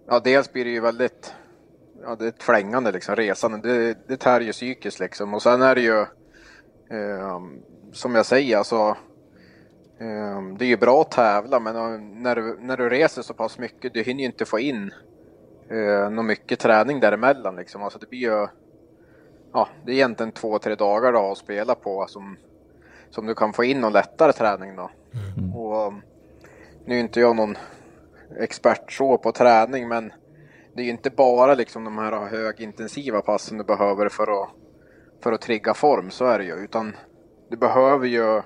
ja, 0.07 0.19
dels 0.19 0.53
blir 0.53 0.65
det 0.65 0.71
ju 0.71 0.79
väldigt 0.79 1.33
ja, 2.03 2.15
det 2.15 2.25
är 2.25 2.29
ett 2.29 2.43
flängande 2.43 2.91
liksom, 2.91 3.15
resande. 3.15 3.57
Det, 3.57 3.97
det 4.07 4.17
tär 4.17 4.41
ju 4.41 4.51
psykiskt 4.51 4.99
liksom. 4.99 5.33
Och 5.33 5.41
sen 5.41 5.61
är 5.61 5.75
det 5.75 5.81
ju, 5.81 5.99
eh, 6.97 7.41
som 7.91 8.15
jag 8.15 8.25
säger, 8.25 8.57
alltså, 8.57 8.97
eh, 9.99 10.41
det 10.57 10.65
är 10.65 10.69
ju 10.69 10.77
bra 10.77 11.01
att 11.01 11.11
tävla, 11.11 11.59
men 11.59 11.75
när 12.21 12.35
du, 12.35 12.57
när 12.59 12.77
du 12.77 12.89
reser 12.89 13.21
så 13.21 13.33
pass 13.33 13.59
mycket, 13.59 13.93
du 13.93 14.03
hinner 14.03 14.19
ju 14.19 14.25
inte 14.25 14.45
få 14.45 14.59
in 14.59 14.91
eh, 15.69 16.09
något 16.09 16.25
mycket 16.25 16.59
träning 16.59 16.99
däremellan 16.99 17.55
liksom. 17.55 17.83
Alltså 17.83 17.99
det 17.99 18.09
blir 18.09 18.19
ju, 18.19 18.47
ja, 19.53 19.67
det 19.85 19.91
är 19.91 19.95
egentligen 19.95 20.31
två, 20.31 20.59
tre 20.59 20.75
dagar 20.75 21.13
då 21.13 21.31
att 21.31 21.37
spela 21.37 21.75
på 21.75 22.05
som, 22.07 22.37
som 23.09 23.25
du 23.25 23.35
kan 23.35 23.53
få 23.53 23.63
in 23.63 23.81
någon 23.81 23.93
lättare 23.93 24.33
träning 24.33 24.75
då. 24.75 24.89
Mm. 25.37 25.55
Och 25.55 25.93
nu 26.85 26.95
är 26.95 26.99
inte 26.99 27.19
jag 27.19 27.35
någon 27.35 27.57
expert 28.39 28.91
så 28.91 29.17
på 29.17 29.31
träning, 29.31 29.87
men 29.87 30.13
det 30.73 30.81
är 30.81 30.85
ju 30.85 30.91
inte 30.91 31.09
bara 31.09 31.53
liksom 31.53 31.83
de 31.83 31.97
här 31.97 32.27
högintensiva 32.27 33.21
passen 33.21 33.57
du 33.57 33.63
behöver 33.63 34.09
för 34.09 34.43
att, 34.43 34.49
för 35.23 35.31
att 35.31 35.41
trigga 35.41 35.73
form, 35.73 36.11
så 36.11 36.25
är 36.25 36.39
det 36.39 36.45
ju. 36.45 36.55
Utan 36.55 36.95
du 37.49 37.57
behöver 37.57 38.07
ju 38.07 38.41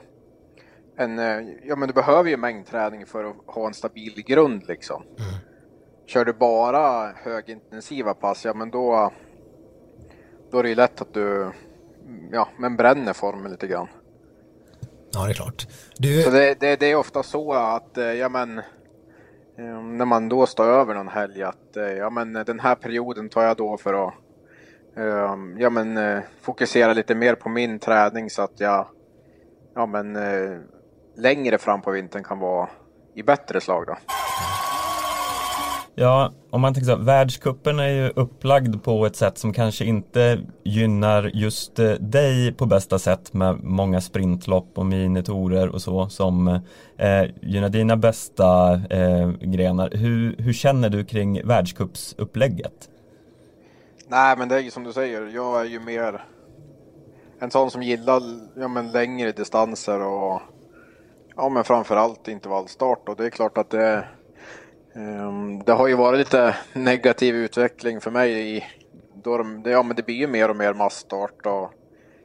en, 0.97 1.17
ja 1.63 1.75
men 1.75 1.87
du 1.87 1.93
behöver 1.93 2.29
ju 2.29 2.37
mängdträning 2.37 3.05
för 3.05 3.23
att 3.23 3.35
ha 3.47 3.67
en 3.67 3.73
stabil 3.73 4.23
grund 4.27 4.67
liksom. 4.67 5.01
Mm. 5.01 5.19
Kör 6.05 6.25
du 6.25 6.33
bara 6.33 7.11
högintensiva 7.11 8.13
pass, 8.13 8.45
ja 8.45 8.53
men 8.53 8.69
då, 8.69 9.11
då 10.55 10.59
är 10.59 10.63
det 10.63 10.69
ju 10.69 10.75
lätt 10.75 11.01
att 11.01 11.13
du 11.13 11.51
ja, 12.31 12.47
men 12.57 12.75
bränner 12.75 13.13
formen 13.13 13.51
lite 13.51 13.67
grann. 13.67 13.87
Ja, 15.13 15.23
det 15.23 15.31
är 15.31 15.33
klart. 15.33 15.67
Du... 15.97 16.21
Så 16.21 16.29
det, 16.29 16.59
det, 16.59 16.79
det 16.79 16.91
är 16.91 16.95
ofta 16.95 17.23
så 17.23 17.53
att, 17.53 17.97
ja 18.17 18.29
men 18.29 18.61
Ehm, 19.57 19.97
när 19.97 20.05
man 20.05 20.29
då 20.29 20.45
står 20.45 20.65
över 20.65 20.93
någon 20.93 21.07
helg 21.07 21.43
att 21.43 21.77
eh, 21.77 21.83
ja, 21.83 22.09
men 22.09 22.33
den 22.33 22.59
här 22.59 22.75
perioden 22.75 23.29
tar 23.29 23.43
jag 23.43 23.57
då 23.57 23.77
för 23.77 24.07
att 24.07 24.13
ja, 25.57 25.69
men, 25.69 25.97
eh, 25.97 26.19
fokusera 26.41 26.93
lite 26.93 27.15
mer 27.15 27.35
på 27.35 27.49
min 27.49 27.79
träning 27.79 28.29
så 28.29 28.41
att 28.41 28.59
jag 28.59 28.87
ja, 29.75 29.85
men, 29.85 30.15
eh, 30.15 30.59
längre 31.15 31.57
fram 31.57 31.81
på 31.81 31.91
vintern 31.91 32.23
kan 32.23 32.39
vara 32.39 32.69
i 33.13 33.23
bättre 33.23 33.61
slag. 33.61 33.85
Då. 33.87 33.97
Ja, 35.97 36.31
om 36.49 36.61
man 36.61 36.73
tänker 36.73 36.91
så, 36.91 36.95
världskuppen 36.95 37.79
är 37.79 37.89
ju 37.89 38.09
upplagd 38.09 38.83
på 38.83 39.05
ett 39.05 39.15
sätt 39.15 39.37
som 39.37 39.53
kanske 39.53 39.85
inte 39.85 40.39
gynnar 40.63 41.31
just 41.33 41.79
eh, 41.79 41.91
dig 41.91 42.53
på 42.53 42.65
bästa 42.65 42.99
sätt 42.99 43.33
med 43.33 43.63
många 43.63 44.01
sprintlopp 44.01 44.77
och 44.77 44.85
minitorer 44.85 45.69
och 45.69 45.81
så 45.81 46.09
som 46.09 46.47
eh, 46.97 47.23
gynnar 47.41 47.69
dina 47.69 47.97
bästa 47.97 48.73
eh, 48.89 49.29
grenar. 49.29 49.89
Hur, 49.93 50.35
hur 50.37 50.53
känner 50.53 50.89
du 50.89 51.05
kring 51.05 51.47
världscupsupplägget? 51.47 52.89
Nej, 54.07 54.37
men 54.37 54.49
det 54.49 54.55
är 54.55 54.59
ju 54.59 54.71
som 54.71 54.83
du 54.83 54.93
säger, 54.93 55.27
jag 55.33 55.61
är 55.61 55.65
ju 55.65 55.79
mer 55.79 56.25
en 57.39 57.51
sån 57.51 57.71
som 57.71 57.83
gillar 57.83 58.21
ja, 58.55 58.67
men 58.67 58.91
längre 58.91 59.31
distanser 59.31 60.01
och 60.01 60.41
ja, 61.35 61.49
men 61.49 61.63
framförallt 61.63 62.27
intervallstart 62.27 63.09
och 63.09 63.15
det 63.15 63.25
är 63.25 63.29
klart 63.29 63.57
att 63.57 63.69
det 63.69 63.83
är 63.83 64.15
Ehm, 64.95 65.63
det 65.63 65.71
har 65.71 65.87
ju 65.87 65.95
varit 65.95 66.19
lite 66.19 66.55
negativ 66.73 67.35
utveckling 67.35 68.01
för 68.01 68.11
mig 68.11 68.57
i 68.57 68.63
då 69.23 69.37
de, 69.37 69.63
ja, 69.65 69.83
men 69.83 69.95
det 69.95 70.05
blir 70.05 70.15
ju 70.15 70.27
mer 70.27 70.49
och 70.49 70.55
mer 70.55 70.73
massstart 70.73 71.45
och 71.45 71.71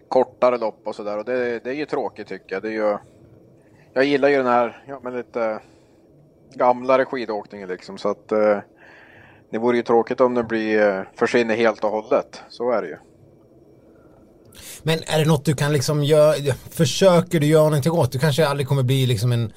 kortare 0.08 0.58
lopp 0.58 0.80
och 0.84 0.94
sådär 0.94 1.18
och 1.18 1.24
det, 1.24 1.64
det 1.64 1.70
är 1.70 1.74
ju 1.74 1.86
tråkigt 1.86 2.28
tycker 2.28 2.54
jag. 2.54 2.62
Det 2.62 2.68
är 2.68 2.72
ju, 2.72 2.98
jag 3.92 4.04
gillar 4.04 4.28
ju 4.28 4.36
den 4.36 4.46
här 4.46 4.84
ja, 4.88 5.00
men 5.02 5.16
lite 5.16 5.60
gamlare 6.54 7.04
skidåkningen 7.04 7.68
liksom 7.68 7.98
så 7.98 8.08
att 8.08 8.32
eh, 8.32 8.58
det 9.50 9.58
vore 9.58 9.76
ju 9.76 9.82
tråkigt 9.82 10.20
om 10.20 10.34
det 10.34 10.44
blir, 10.44 10.88
eh, 10.88 11.02
försvinner 11.14 11.56
helt 11.56 11.84
och 11.84 11.90
hållet. 11.90 12.42
Så 12.48 12.70
är 12.70 12.82
det 12.82 12.88
ju. 12.88 12.96
Men 14.82 14.98
är 14.98 15.18
det 15.18 15.28
något 15.28 15.44
du 15.44 15.54
kan 15.54 15.72
liksom 15.72 16.04
göra, 16.04 16.54
försöker 16.70 17.40
du 17.40 17.46
göra 17.46 17.64
någonting 17.64 17.92
åt? 17.92 18.12
Du 18.12 18.18
kanske 18.18 18.46
aldrig 18.46 18.68
kommer 18.68 18.82
bli 18.82 19.06
liksom 19.06 19.32
en 19.32 19.52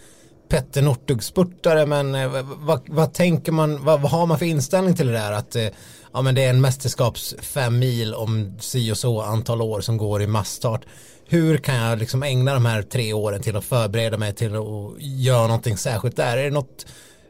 Petter 0.53 0.81
Northug-spurtare 0.81 1.85
men 1.85 2.15
eh, 2.15 2.45
vad, 2.59 2.89
vad, 2.89 3.13
tänker 3.13 3.51
man, 3.51 3.85
vad, 3.85 4.01
vad, 4.01 4.11
har 4.11 4.25
man 4.25 4.39
för 4.39 4.45
inställning 4.45 4.95
till 4.95 5.07
det 5.07 5.13
där 5.13 5.31
att 5.31 5.55
eh, 5.55 5.67
ja, 6.13 6.21
men 6.21 6.35
det 6.35 6.43
är 6.43 6.49
en 6.49 6.61
mästerskaps 6.61 7.35
fem 7.39 7.79
mil 7.79 8.13
om 8.13 8.57
si 8.59 8.91
och 8.91 8.97
så 8.97 9.21
antal 9.21 9.61
år 9.61 9.81
som 9.81 9.97
går 9.97 10.21
i 10.21 10.27
massstart. 10.27 10.85
Hur 11.27 11.57
kan 11.57 11.75
jag 11.75 11.99
liksom 11.99 12.23
ägna 12.23 12.53
de 12.53 12.65
här 12.65 12.81
tre 12.81 13.13
åren 13.13 13.41
till 13.41 13.55
att 13.55 13.65
förbereda 13.65 14.17
mig 14.17 14.35
till 14.35 14.55
att 14.55 15.01
göra 15.01 15.47
någonting 15.47 15.77
särskilt 15.77 16.15
där? 16.15 16.37
Är 16.37 16.43
det 16.43 16.49
något 16.49 16.85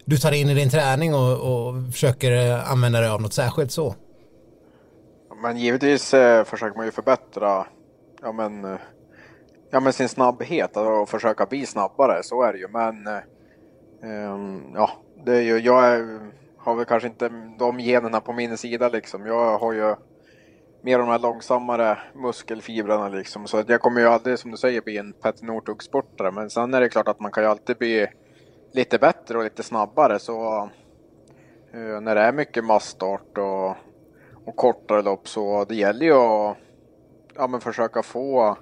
du 0.06 0.18
tar 0.18 0.32
in 0.32 0.50
i 0.50 0.54
din 0.54 0.70
träning 0.70 1.16
och, 1.16 1.32
och 1.32 1.92
försöker 1.92 2.32
eh, 2.32 2.72
använda 2.72 3.00
dig 3.00 3.10
av 3.10 3.22
något 3.22 3.34
särskilt 3.34 3.72
så? 3.72 3.96
Men 5.42 5.58
givetvis 5.58 6.14
eh, 6.14 6.44
försöker 6.44 6.78
man 6.78 6.86
ju 6.86 6.92
förbättra 6.92 7.68
ja, 8.22 8.32
men, 8.32 8.78
ja, 9.74 9.80
men 9.80 9.94
sin 9.94 10.10
snabbhet 10.10 10.78
alltså, 10.78 10.92
och 10.92 11.10
försöka 11.10 11.46
bli 11.46 11.66
snabbare, 11.66 12.24
så 12.24 12.44
är 12.44 12.54
det 12.54 12.60
ju. 12.60 12.68
Men 12.68 13.08
um, 14.32 14.72
ja, 14.76 14.90
det 15.26 15.36
är 15.36 15.42
ju, 15.42 15.60
jag 15.60 15.86
är, 15.86 16.20
har 16.58 16.76
väl 16.76 16.86
kanske 16.86 17.08
inte 17.08 17.30
de 17.60 17.80
generna 17.80 18.20
på 18.20 18.34
min 18.34 18.58
sida 18.58 18.90
liksom. 18.90 19.26
Jag 19.26 19.58
har 19.58 19.74
ju 19.74 19.96
mer 20.82 21.00
de 21.00 21.08
här 21.08 21.20
långsammare 21.20 21.98
muskelfibrerna 22.14 23.10
liksom. 23.10 23.48
Så 23.48 23.58
att 23.58 23.70
jag 23.70 23.82
kommer 23.82 24.02
ju 24.02 24.08
aldrig, 24.08 24.40
som 24.40 24.52
du 24.52 24.58
säger, 24.58 24.82
bli 24.82 24.98
en 24.98 25.14
Petter 25.14 25.46
Northug-sportare. 25.46 26.32
Men 26.32 26.50
sen 26.50 26.74
är 26.74 26.82
det 26.82 26.90
klart 26.90 27.08
att 27.08 27.20
man 27.20 27.32
kan 27.32 27.44
ju 27.44 27.50
alltid 27.50 27.78
bli 27.78 28.08
lite 28.72 28.98
bättre 28.98 29.38
och 29.38 29.44
lite 29.44 29.64
snabbare. 29.64 30.20
Så 30.20 30.64
uh, 31.76 32.02
när 32.02 32.16
det 32.16 32.22
är 32.22 32.34
mycket 32.34 32.66
massstart 32.66 33.38
och, 33.38 33.70
och 34.46 34.56
kortare 34.56 35.02
lopp 35.02 35.28
så 35.28 35.66
det 35.66 35.76
gäller 35.76 36.06
ju 36.06 36.14
att 36.14 36.58
ja, 37.36 37.48
men 37.48 37.62
försöka 37.62 38.04
få 38.04 38.58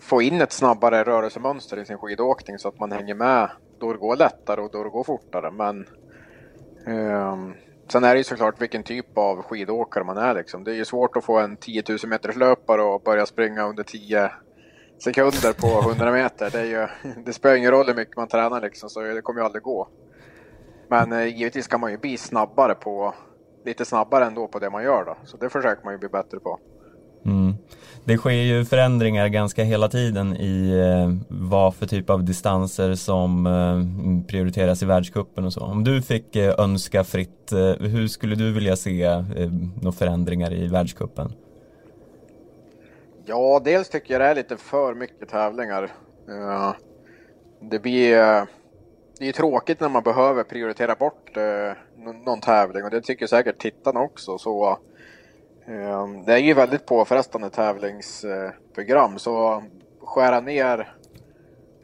få 0.00 0.22
in 0.22 0.40
ett 0.40 0.52
snabbare 0.52 1.04
rörelsemönster 1.04 1.76
i 1.76 1.84
sin 1.84 1.98
skidåkning 1.98 2.58
så 2.58 2.68
att 2.68 2.80
man 2.80 2.92
hänger 2.92 3.14
med 3.14 3.50
då 3.78 3.92
det 3.92 3.98
går 3.98 4.16
lättare 4.16 4.60
och 4.60 4.70
då 4.72 4.84
det 4.84 4.90
går 4.90 5.04
fortare. 5.04 5.50
Men 5.50 5.86
um, 6.86 7.54
sen 7.88 8.04
är 8.04 8.14
det 8.14 8.18
ju 8.18 8.24
såklart 8.24 8.60
vilken 8.60 8.82
typ 8.82 9.18
av 9.18 9.42
skidåkare 9.42 10.04
man 10.04 10.16
är 10.16 10.34
liksom. 10.34 10.64
Det 10.64 10.70
är 10.70 10.74
ju 10.74 10.84
svårt 10.84 11.16
att 11.16 11.24
få 11.24 11.38
en 11.38 11.56
10 11.56 11.82
000 11.88 11.98
meters 12.06 12.36
löpare 12.36 12.82
och 12.82 13.02
börja 13.02 13.26
springa 13.26 13.68
under 13.68 13.82
10 13.82 14.30
sekunder 14.98 15.52
på 15.52 15.88
100 15.88 16.12
meter. 16.12 16.50
Det, 16.50 16.60
är 16.60 16.64
ju, 16.64 17.12
det 17.24 17.32
spelar 17.32 17.56
ingen 17.56 17.70
roll 17.70 17.86
hur 17.86 17.94
mycket 17.94 18.16
man 18.16 18.28
tränar 18.28 18.60
liksom, 18.60 18.90
så 18.90 19.00
det 19.00 19.22
kommer 19.22 19.40
ju 19.40 19.44
aldrig 19.44 19.62
gå. 19.62 19.88
Men 20.88 21.12
eh, 21.12 21.26
givetvis 21.26 21.66
kan 21.66 21.80
man 21.80 21.90
ju 21.90 21.98
bli 21.98 22.16
snabbare 22.16 22.74
på, 22.74 23.14
lite 23.64 23.84
snabbare 23.84 24.24
ändå 24.24 24.48
på 24.48 24.58
det 24.58 24.70
man 24.70 24.82
gör 24.82 25.04
då. 25.04 25.16
Så 25.24 25.36
det 25.36 25.50
försöker 25.50 25.84
man 25.84 25.94
ju 25.94 25.98
bli 25.98 26.08
bättre 26.08 26.40
på. 26.40 26.58
Mm 27.30 27.54
det 28.08 28.16
sker 28.16 28.30
ju 28.30 28.64
förändringar 28.64 29.28
ganska 29.28 29.64
hela 29.64 29.88
tiden 29.88 30.36
i 30.36 30.70
eh, 30.70 31.14
vad 31.28 31.74
för 31.74 31.86
typ 31.86 32.10
av 32.10 32.24
distanser 32.24 32.94
som 32.94 33.46
eh, 33.46 34.28
prioriteras 34.28 34.82
i 34.82 34.86
världskuppen 34.86 35.44
och 35.44 35.52
så. 35.52 35.60
Om 35.60 35.84
du 35.84 36.02
fick 36.02 36.36
eh, 36.36 36.54
önska 36.58 37.04
fritt, 37.04 37.52
eh, 37.52 37.86
hur 37.86 38.08
skulle 38.08 38.34
du 38.34 38.52
vilja 38.52 38.76
se 38.76 39.02
eh, 39.02 39.22
några 39.82 39.92
förändringar 39.92 40.52
i 40.52 40.66
världskuppen? 40.66 41.32
Ja, 43.24 43.60
dels 43.64 43.88
tycker 43.88 44.14
jag 44.14 44.20
det 44.20 44.26
är 44.26 44.34
lite 44.34 44.56
för 44.56 44.94
mycket 44.94 45.28
tävlingar. 45.28 45.82
Eh, 46.28 46.72
det 47.60 47.78
blir 47.78 48.18
eh, 48.18 48.44
det 49.18 49.28
är 49.28 49.32
tråkigt 49.32 49.80
när 49.80 49.88
man 49.88 50.02
behöver 50.02 50.44
prioritera 50.44 50.94
bort 50.94 51.36
eh, 51.36 51.72
någon 52.24 52.40
tävling 52.40 52.84
och 52.84 52.90
det 52.90 53.00
tycker 53.00 53.26
säkert 53.26 53.58
tittarna 53.58 54.00
också. 54.00 54.38
Så 54.38 54.78
Ehm, 55.68 56.24
det 56.24 56.32
är 56.32 56.38
ju 56.38 56.54
väldigt 56.54 56.86
påfrestande 56.86 57.50
tävlingsprogram 57.50 59.18
så 59.18 59.62
skära 60.00 60.40
ner, 60.40 60.94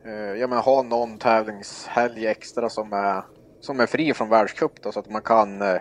eh, 0.04 0.12
ja 0.12 0.46
men 0.46 0.58
ha 0.58 0.82
någon 0.82 1.18
tävlingshelg 1.18 2.26
extra 2.26 2.68
som 2.68 2.92
är, 2.92 3.22
som 3.60 3.80
är 3.80 3.86
fri 3.86 4.14
från 4.14 4.28
världscup 4.28 4.82
då, 4.82 4.92
så 4.92 5.00
att 5.00 5.10
man 5.10 5.22
kan 5.22 5.62
eh, 5.62 5.78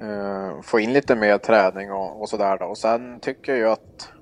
eh, 0.00 0.60
få 0.62 0.80
in 0.80 0.92
lite 0.92 1.16
mer 1.16 1.38
träning 1.38 1.92
och, 1.92 2.20
och 2.20 2.28
sådär 2.28 2.58
då. 2.58 2.66
Och 2.66 2.78
sen 2.78 3.20
tycker 3.20 3.52
jag 3.52 3.58
ju 3.58 3.68
att 3.68 4.12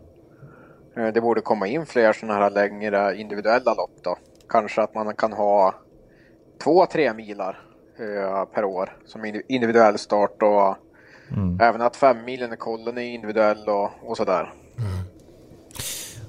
det 1.15 1.21
borde 1.21 1.41
komma 1.41 1.67
in 1.67 1.87
fler 1.87 2.13
sådana 2.13 2.39
här 2.39 2.51
längre 2.51 3.17
individuella 3.17 3.75
lopp 3.75 4.03
då. 4.03 4.17
Kanske 4.49 4.83
att 4.83 4.95
man 4.95 5.17
kan 5.17 5.33
ha 5.33 5.75
två 6.65 6.87
tre 6.87 7.15
milar 7.15 7.61
per 8.55 8.65
år 8.65 8.97
som 9.07 9.43
individuell 9.49 9.99
start 9.99 10.43
och 10.43 10.77
Mm. 11.37 11.61
Även 11.61 11.83
att 11.83 11.97
fem 11.97 12.25
milen 12.25 12.53
i 12.53 12.57
kollen 12.57 12.99
är 12.99 13.03
individuell 13.03 13.69
och, 13.69 13.91
och 14.03 14.17
sådär. 14.17 14.53
Mm. 14.79 14.99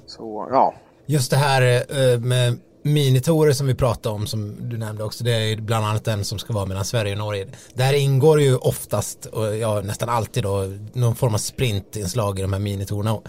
Så 0.05 0.47
ja. 0.51 0.73
Just 1.05 1.31
det 1.31 1.37
här 1.37 1.61
eh, 1.61 2.19
med 2.19 2.57
minitorer 2.83 3.53
som 3.53 3.67
vi 3.67 3.75
pratade 3.75 4.15
om 4.15 4.27
som 4.27 4.69
du 4.69 4.77
nämnde 4.77 5.03
också 5.03 5.23
det 5.23 5.31
är 5.31 5.57
bland 5.57 5.85
annat 5.85 6.05
den 6.05 6.25
som 6.25 6.39
ska 6.39 6.53
vara 6.53 6.65
mellan 6.65 6.85
Sverige 6.85 7.11
och 7.11 7.17
Norge. 7.17 7.47
Där 7.73 7.93
ingår 7.93 8.41
ju 8.41 8.55
oftast 8.55 9.25
och 9.25 9.57
ja, 9.57 9.81
nästan 9.81 10.09
alltid 10.09 10.43
då 10.43 10.73
någon 10.93 11.15
form 11.15 11.33
av 11.33 11.37
sprintinslag 11.37 12.39
i 12.39 12.41
de 12.41 12.53
här 12.53 12.59
minitorerna. 12.59 13.21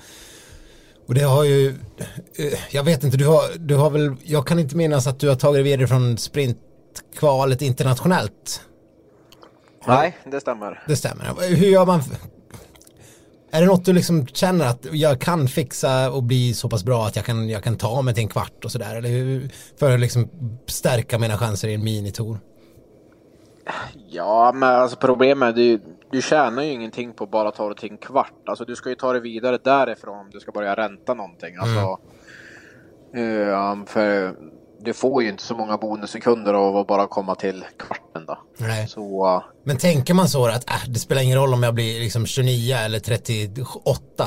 Och 1.06 1.14
det 1.14 1.22
har 1.22 1.44
ju, 1.44 1.68
eh, 2.38 2.58
jag 2.70 2.84
vet 2.84 3.04
inte, 3.04 3.16
du 3.16 3.26
har, 3.26 3.58
du 3.58 3.74
har 3.74 3.90
väl, 3.90 4.16
jag 4.24 4.46
kan 4.46 4.58
inte 4.58 4.76
minnas 4.76 5.06
att 5.06 5.20
du 5.20 5.28
har 5.28 5.36
tagit 5.36 5.66
vidare 5.66 5.86
från 5.86 6.18
sprintkvalet 6.18 7.62
internationellt. 7.62 8.60
Nej, 9.86 10.16
det 10.24 10.40
stämmer. 10.40 10.82
Det 10.86 10.96
stämmer. 10.96 11.56
Hur 11.56 11.66
gör 11.66 11.86
man? 11.86 12.00
Är 13.50 13.60
det 13.60 13.66
något 13.66 13.84
du 13.84 13.92
liksom 13.92 14.26
känner 14.26 14.66
att 14.66 14.86
jag 14.92 15.20
kan 15.20 15.48
fixa 15.48 16.10
och 16.10 16.22
bli 16.22 16.54
så 16.54 16.68
pass 16.68 16.84
bra 16.84 17.06
att 17.06 17.16
jag 17.16 17.24
kan, 17.24 17.48
jag 17.48 17.62
kan 17.62 17.76
ta 17.76 18.02
mig 18.02 18.14
till 18.14 18.22
en 18.22 18.28
kvart 18.28 18.64
och 18.64 18.72
sådär? 18.72 18.96
Eller 18.96 19.08
hur, 19.08 19.50
för 19.78 19.94
att 19.94 20.00
liksom 20.00 20.28
stärka 20.66 21.18
mina 21.18 21.38
chanser 21.38 21.68
i 21.68 21.74
en 21.74 21.84
minitour? 21.84 22.38
Ja, 24.08 24.52
men 24.54 24.68
alltså 24.68 24.96
problemet 24.96 25.48
är 25.48 25.52
du, 25.52 25.80
du 26.10 26.22
tjänar 26.22 26.62
ju 26.62 26.70
ingenting 26.70 27.12
på 27.12 27.24
att 27.24 27.30
bara 27.30 27.50
ta 27.50 27.68
dig 27.68 27.76
till 27.76 27.90
en 27.90 27.98
kvart. 27.98 28.42
Alltså 28.46 28.64
du 28.64 28.76
ska 28.76 28.88
ju 28.88 28.94
ta 28.94 29.12
dig 29.12 29.22
vidare 29.22 29.58
därifrån 29.64 30.18
om 30.18 30.30
du 30.30 30.40
ska 30.40 30.52
börja 30.52 30.74
ränta 30.74 31.14
någonting. 31.14 31.56
Alltså, 31.56 31.98
mm. 33.14 33.80
uh, 33.80 33.86
för 33.86 34.36
du 34.78 34.92
får 34.92 35.22
ju 35.22 35.28
inte 35.28 35.42
så 35.42 35.54
många 35.54 35.76
bonussekunder 35.76 36.54
av 36.54 36.76
att 36.76 36.86
bara 36.86 37.06
komma 37.06 37.34
till 37.34 37.64
kvarten 37.78 38.26
då. 38.26 38.38
Nej. 38.58 38.88
Så, 38.88 39.44
Men 39.64 39.76
tänker 39.76 40.14
man 40.14 40.28
så 40.28 40.46
att 40.46 40.70
äh, 40.70 40.76
det 40.88 40.98
spelar 40.98 41.22
ingen 41.22 41.38
roll 41.38 41.54
om 41.54 41.62
jag 41.62 41.74
blir 41.74 42.00
liksom 42.00 42.26
29 42.26 42.74
eller 42.74 42.98
38? 42.98 44.26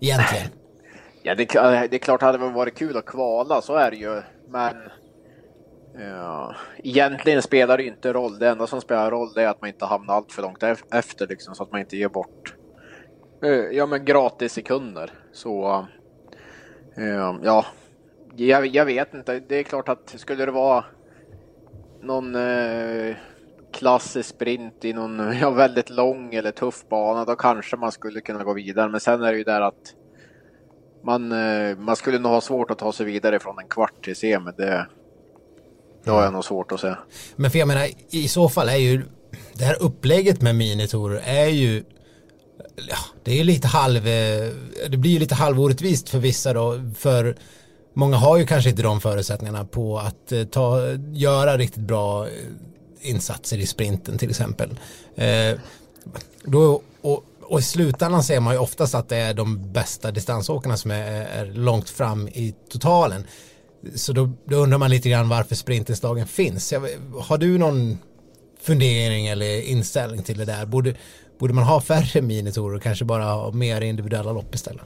Egentligen. 0.00 0.46
Ja, 1.22 1.34
det, 1.34 1.44
det 1.90 1.96
är 1.96 1.98
klart 1.98 2.20
det 2.20 2.26
hade 2.26 2.38
varit 2.38 2.78
kul 2.78 2.96
att 2.96 3.06
kvala, 3.06 3.62
så 3.62 3.74
är 3.74 3.90
det 3.90 3.96
ju. 3.96 4.22
Men 4.48 4.74
Ja, 5.98 6.54
egentligen 6.78 7.42
spelar 7.42 7.76
det 7.76 7.84
inte 7.84 8.12
roll. 8.12 8.38
Det 8.38 8.48
enda 8.48 8.66
som 8.66 8.80
spelar 8.80 9.10
roll 9.10 9.38
är 9.38 9.46
att 9.46 9.60
man 9.60 9.68
inte 9.68 9.84
hamnar 9.84 10.14
allt 10.14 10.32
för 10.32 10.42
långt 10.42 10.62
efter 10.92 11.26
liksom, 11.26 11.54
så 11.54 11.62
att 11.62 11.72
man 11.72 11.80
inte 11.80 11.96
ger 11.96 12.08
bort 12.08 12.54
eh, 13.42 13.50
ja, 13.50 13.86
men 13.86 14.04
gratis 14.04 14.52
sekunder. 14.52 15.10
Så 15.32 15.86
ja, 17.42 17.64
jag, 18.36 18.66
jag, 18.66 18.84
vet 18.84 19.14
inte. 19.14 19.40
Det 19.48 19.56
är 19.56 19.62
klart 19.62 19.88
att 19.88 20.14
skulle 20.16 20.46
det 20.46 20.52
vara 20.52 20.84
någon 22.02 22.34
eh, 22.34 23.16
klassisk 23.72 24.28
sprint 24.28 24.84
i 24.84 24.92
någon 24.92 25.36
ja, 25.40 25.50
väldigt 25.50 25.90
lång 25.90 26.34
eller 26.34 26.50
tuff 26.50 26.84
bana, 26.88 27.24
då 27.24 27.34
kanske 27.34 27.76
man 27.76 27.92
skulle 27.92 28.20
kunna 28.20 28.44
gå 28.44 28.52
vidare. 28.52 28.88
Men 28.88 29.00
sen 29.00 29.22
är 29.22 29.32
det 29.32 29.38
ju 29.38 29.44
där 29.44 29.60
att 29.60 29.94
man, 31.04 31.32
eh, 31.32 31.76
man 31.78 31.96
skulle 31.96 32.18
nog 32.18 32.32
ha 32.32 32.40
svårt 32.40 32.70
att 32.70 32.78
ta 32.78 32.92
sig 32.92 33.06
vidare 33.06 33.38
från 33.38 33.58
en 33.58 33.68
kvart 33.68 34.04
till 34.04 34.16
semi. 34.16 34.50
Det, 34.56 34.86
det 36.04 36.10
har 36.10 36.22
jag 36.22 36.32
nog 36.32 36.44
svårt 36.44 36.72
att 36.72 36.80
se. 36.80 36.94
Men 37.36 37.50
för 37.50 37.58
jag 37.58 37.68
menar, 37.68 37.86
i 38.10 38.28
så 38.28 38.48
fall 38.48 38.68
är 38.68 38.76
ju 38.76 39.02
det 39.52 39.64
här 39.64 39.82
upplägget 39.82 40.42
med 40.42 40.54
minitorer 40.54 41.22
är 41.24 41.46
ju 41.46 41.84
ja, 42.88 42.96
det 43.24 43.40
är 43.40 43.44
lite 43.44 43.68
halv, 43.68 44.06
eh, 44.06 44.48
det 44.88 44.96
blir 44.96 45.10
ju 45.10 45.18
lite 45.18 45.34
halvorättvist 45.34 46.08
för 46.08 46.18
vissa 46.18 46.52
då, 46.52 46.80
för 46.98 47.36
många 47.94 48.16
har 48.16 48.38
ju 48.38 48.46
kanske 48.46 48.70
inte 48.70 48.82
de 48.82 49.00
förutsättningarna 49.00 49.64
på 49.64 49.98
att 49.98 50.32
eh, 50.32 50.44
ta, 50.44 50.80
göra 51.12 51.58
riktigt 51.58 51.82
bra 51.82 52.26
eh, 52.26 52.32
insatser 53.00 53.58
i 53.58 53.66
sprinten 53.66 54.18
till 54.18 54.30
exempel. 54.30 54.78
Eh, 55.16 55.58
då, 56.44 56.82
och, 57.02 57.24
och, 57.42 57.60
i 57.60 57.62
slutändan 57.62 58.22
ser 58.22 58.40
man 58.40 58.54
ju 58.54 58.58
oftast 58.60 58.94
att 58.94 59.08
det 59.08 59.16
är 59.16 59.34
de 59.34 59.72
bästa 59.72 60.10
distansåkarna 60.10 60.76
som 60.76 60.90
är, 60.90 61.10
är 61.10 61.46
långt 61.46 61.90
fram 61.90 62.28
i 62.28 62.54
totalen. 62.70 63.26
Så 63.94 64.12
då, 64.12 64.30
då, 64.44 64.56
undrar 64.56 64.78
man 64.78 64.90
lite 64.90 65.08
grann 65.08 65.28
varför 65.28 65.54
sprintinslagen 65.54 66.26
finns. 66.26 66.74
Har 67.20 67.38
du 67.38 67.58
någon 67.58 67.98
fundering 68.60 69.26
eller 69.26 69.62
inställning 69.62 70.22
till 70.22 70.38
det 70.38 70.44
där? 70.44 70.66
Borde, 70.66 70.94
borde 71.38 71.54
man 71.54 71.64
ha 71.64 71.80
färre 71.80 72.22
minitorer 72.22 72.76
och 72.76 72.82
kanske 72.82 73.04
bara 73.04 73.24
ha 73.24 73.52
mer 73.52 73.80
individuella 73.80 74.32
lopp 74.32 74.54
istället? 74.54 74.82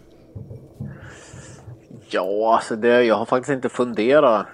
Ja, 2.15 2.55
alltså 2.55 2.77
det, 2.77 3.03
jag 3.03 3.15
har 3.15 3.25
faktiskt 3.25 3.53
inte 3.53 3.69
funderat 3.69 4.47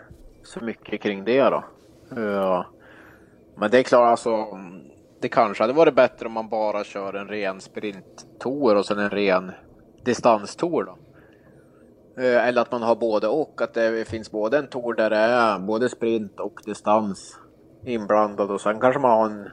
så 0.43 0.65
mycket 0.65 1.01
kring 1.01 1.25
det 1.25 1.43
då. 1.43 1.65
Ja. 2.17 2.67
Men 3.57 3.71
det 3.71 3.79
är 3.79 3.83
klart 3.83 4.11
alltså, 4.11 4.47
det 5.21 5.29
kanske 5.29 5.63
hade 5.63 5.73
varit 5.73 5.95
bättre 5.95 6.27
om 6.27 6.33
man 6.33 6.49
bara 6.49 6.85
kör 6.85 7.15
en 7.15 7.29
ren 7.29 7.61
sprinttour 7.61 8.77
och 8.77 8.87
sen 8.87 8.99
en 8.99 9.11
ren 9.11 9.53
distanstour 10.05 10.85
då. 10.85 10.99
Eh, 12.23 12.47
eller 12.47 12.63
att 12.63 12.73
man 12.73 12.83
har 12.83 12.97
både 12.97 13.29
och, 13.29 13.63
att 13.63 13.75
det 13.75 14.09
finns 14.09 14.31
både 14.31 14.59
en 14.59 14.69
tour 14.69 14.95
där 14.95 15.11
det 15.11 15.17
är 15.17 15.59
både 15.59 15.89
sprint 15.89 16.41
och 16.41 16.61
distans 16.65 17.39
inblandad 17.85 18.51
och 18.51 18.61
sen 18.61 18.81
kanske 18.81 19.01
man 19.01 19.11
har 19.11 19.27
en, 19.27 19.49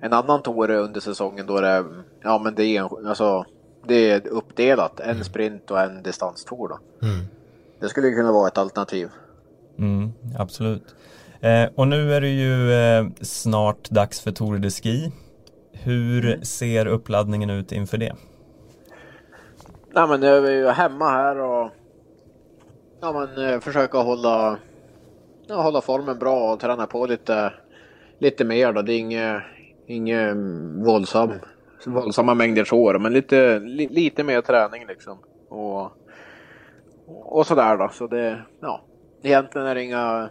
en 0.00 0.12
annan 0.12 0.42
tour 0.42 0.70
under 0.70 1.00
säsongen 1.00 1.46
då 1.46 1.60
det 1.60 1.68
är, 1.68 1.84
ja 2.22 2.38
men 2.44 2.54
det 2.54 2.76
är, 2.76 3.08
alltså, 3.08 3.44
det 3.86 4.10
är 4.10 4.28
uppdelat, 4.28 5.00
en 5.00 5.24
sprint 5.24 5.70
och 5.70 5.80
en 5.80 6.02
distanstour 6.02 6.68
då. 6.68 6.78
Mm. 7.06 7.26
Det 7.80 7.88
skulle 7.88 8.10
kunna 8.10 8.32
vara 8.32 8.48
ett 8.48 8.58
alternativ. 8.58 9.08
Mm, 9.78 10.12
absolut. 10.38 10.94
Eh, 11.40 11.68
och 11.74 11.88
nu 11.88 12.14
är 12.14 12.20
det 12.20 12.28
ju 12.28 12.72
eh, 12.72 13.06
snart 13.20 13.90
dags 13.90 14.20
för 14.20 14.30
Tour 14.30 14.58
de 14.58 14.70
Ski. 14.70 15.12
Hur 15.72 16.26
mm. 16.26 16.44
ser 16.44 16.86
uppladdningen 16.86 17.50
ut 17.50 17.72
inför 17.72 17.98
det? 17.98 18.16
Nej 19.94 20.08
men 20.08 20.22
jag 20.22 20.46
är 20.46 20.50
ju 20.50 20.68
hemma 20.68 21.10
här 21.10 21.40
och 21.40 21.70
ja, 23.00 23.12
men, 23.12 23.46
eh, 23.46 23.60
försöka 23.60 23.98
hålla, 23.98 24.58
ja, 25.46 25.62
hålla 25.62 25.80
formen 25.80 26.18
bra 26.18 26.52
och 26.52 26.60
träna 26.60 26.86
på 26.86 27.06
lite, 27.06 27.52
lite 28.18 28.44
mer 28.44 28.72
då. 28.72 28.82
Det 28.82 28.92
är 28.92 28.98
inget, 28.98 29.42
inget 29.86 30.36
våldsam, 30.86 31.30
våldsamma 31.86 32.34
mängder 32.34 32.64
så 32.64 32.98
men 32.98 33.12
lite, 33.12 33.58
li, 33.58 33.88
lite 33.88 34.24
mer 34.24 34.40
träning 34.40 34.86
liksom. 34.86 35.18
Och 35.48 35.92
och 37.06 37.46
sådär 37.46 37.76
då. 37.76 37.88
Så 37.92 38.06
det, 38.06 38.42
ja, 38.60 38.84
egentligen 39.22 39.66
är 39.66 39.74
det 39.74 39.84
inga 39.84 40.28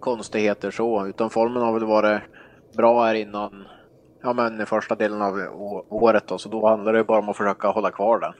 konstigheter 0.00 0.70
så, 0.70 1.06
utan 1.06 1.30
formen 1.30 1.62
har 1.62 1.72
väl 1.72 1.84
varit 1.84 2.20
bra 2.76 3.04
här 3.04 3.14
innan, 3.14 3.64
ja 4.22 4.32
men 4.32 4.66
första 4.66 4.94
delen 4.94 5.22
av 5.22 5.34
året 5.88 6.24
då, 6.26 6.38
så 6.38 6.48
då 6.48 6.68
handlar 6.68 6.92
det 6.92 7.04
bara 7.04 7.18
om 7.18 7.28
att 7.28 7.36
försöka 7.36 7.68
hålla 7.68 7.90
kvar 7.90 8.20
den. 8.20 8.32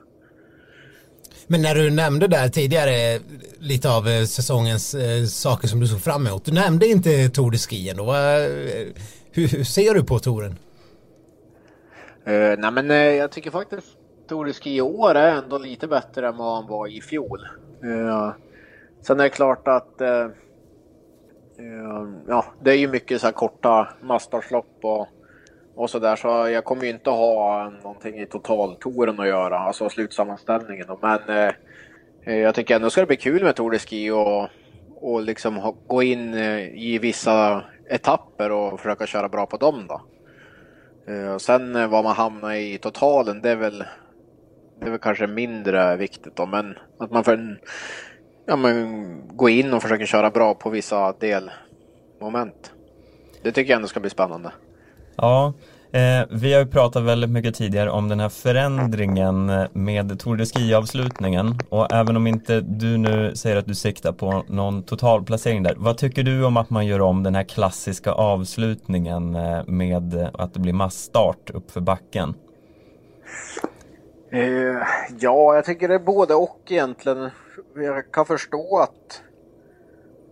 Men 1.46 1.62
när 1.62 1.74
du 1.74 1.90
nämnde 1.90 2.28
där 2.28 2.48
tidigare 2.48 3.20
lite 3.58 3.90
av 3.90 4.08
eh, 4.08 4.24
säsongens 4.24 4.94
eh, 4.94 5.24
saker 5.24 5.68
som 5.68 5.80
du 5.80 5.86
såg 5.86 6.00
fram 6.00 6.26
emot. 6.26 6.44
Du 6.44 6.52
nämnde 6.52 6.86
inte 6.86 7.28
Tour 7.28 7.50
de 7.50 7.58
Ski 7.58 7.90
ändå. 7.90 8.12
Hur, 9.32 9.48
hur 9.48 9.64
ser 9.64 9.94
du 9.94 10.04
på 10.04 10.18
touren? 10.18 10.58
Uh, 12.28 12.58
nej 12.58 12.70
men 12.70 12.90
uh, 12.90 12.96
jag 12.96 13.30
tycker 13.30 13.50
faktiskt 13.50 13.86
Tour 14.32 14.44
de 14.44 14.52
Ski 14.52 14.76
i 14.76 14.80
år 14.80 15.14
är 15.14 15.36
ändå 15.36 15.58
lite 15.58 15.88
bättre 15.88 16.28
än 16.28 16.36
vad 16.36 16.54
han 16.54 16.66
var 16.66 16.86
i 16.86 17.00
fjol. 17.00 17.46
Ja. 17.80 18.34
sen 19.00 19.20
är 19.20 19.24
det 19.24 19.30
klart 19.30 19.68
att 19.68 20.00
eh, 20.00 20.24
eh, 21.58 22.08
ja, 22.28 22.44
det 22.60 22.70
är 22.70 22.76
ju 22.76 22.88
mycket 22.88 23.20
så 23.20 23.26
här 23.26 23.32
korta 23.32 23.88
mastarslopp 24.00 24.78
och, 24.82 25.08
och 25.74 25.90
så 25.90 25.98
där 25.98 26.16
så 26.16 26.28
jag 26.28 26.64
kommer 26.64 26.84
ju 26.84 26.90
inte 26.90 27.10
ha 27.10 27.72
någonting 27.82 28.20
i 28.20 28.26
totaltouren 28.26 29.20
att 29.20 29.26
göra, 29.26 29.58
alltså 29.58 29.88
slutsammanställningen. 29.88 30.86
Men 31.02 31.20
eh, 32.24 32.36
jag 32.36 32.54
tycker 32.54 32.76
ändå 32.76 32.90
ska 32.90 33.00
det 33.00 33.06
bli 33.06 33.16
kul 33.16 33.44
med 33.44 33.56
Tour 33.56 33.70
de 33.70 33.78
Ski 33.78 34.10
och, 34.10 34.48
och 34.94 35.22
liksom 35.22 35.74
gå 35.86 36.02
in 36.02 36.34
i 36.74 36.98
vissa 36.98 37.64
etapper 37.88 38.52
och 38.52 38.80
försöka 38.80 39.06
köra 39.06 39.28
bra 39.28 39.46
på 39.46 39.56
dem 39.56 39.86
då. 39.88 40.00
Sen 41.38 41.90
vad 41.90 42.04
man 42.04 42.16
hamnar 42.16 42.52
i 42.52 42.78
totalen, 42.78 43.42
det 43.42 43.50
är 43.50 43.56
väl 43.56 43.84
det 44.82 44.88
är 44.88 44.90
väl 44.90 45.00
kanske 45.00 45.26
mindre 45.26 45.96
viktigt 45.96 46.36
då, 46.36 46.46
men 46.46 46.78
att 46.98 47.10
man 47.10 47.24
får 47.24 47.58
ja, 48.46 48.56
men, 48.56 49.36
gå 49.36 49.48
in 49.48 49.74
och 49.74 49.82
försöka 49.82 50.06
köra 50.06 50.30
bra 50.30 50.54
på 50.54 50.70
vissa 50.70 51.12
delmoment. 51.12 52.72
Det 53.42 53.52
tycker 53.52 53.70
jag 53.70 53.76
ändå 53.76 53.88
ska 53.88 54.00
bli 54.00 54.10
spännande. 54.10 54.52
Ja, 55.16 55.52
Eh, 55.94 56.26
vi 56.30 56.52
har 56.52 56.60
ju 56.60 56.66
pratat 56.66 57.02
väldigt 57.02 57.30
mycket 57.30 57.54
tidigare 57.54 57.90
om 57.90 58.08
den 58.08 58.20
här 58.20 58.28
förändringen 58.28 59.46
med 59.72 60.20
Tour 60.20 60.36
de 60.36 60.46
Ski-avslutningen 60.46 61.58
och 61.68 61.92
även 61.92 62.16
om 62.16 62.26
inte 62.26 62.60
du 62.60 62.98
nu 62.98 63.36
säger 63.36 63.56
att 63.56 63.66
du 63.66 63.74
siktar 63.74 64.12
på 64.12 64.44
någon 64.48 64.82
totalplacering 64.82 65.62
där, 65.62 65.74
vad 65.76 65.98
tycker 65.98 66.22
du 66.22 66.44
om 66.44 66.56
att 66.56 66.70
man 66.70 66.86
gör 66.86 67.00
om 67.00 67.22
den 67.22 67.34
här 67.34 67.42
klassiska 67.42 68.12
avslutningen 68.12 69.34
eh, 69.34 69.64
med 69.66 70.30
att 70.34 70.54
det 70.54 70.60
blir 70.60 70.72
massstart 70.72 71.50
uppför 71.50 71.80
backen? 71.80 72.34
Eh, 74.32 74.82
ja, 75.18 75.54
jag 75.54 75.64
tycker 75.64 75.88
det 75.88 75.94
är 75.94 75.98
både 75.98 76.34
och 76.34 76.60
egentligen. 76.68 77.30
Jag 77.74 78.12
kan 78.12 78.26
förstå 78.26 78.78
att 78.78 79.22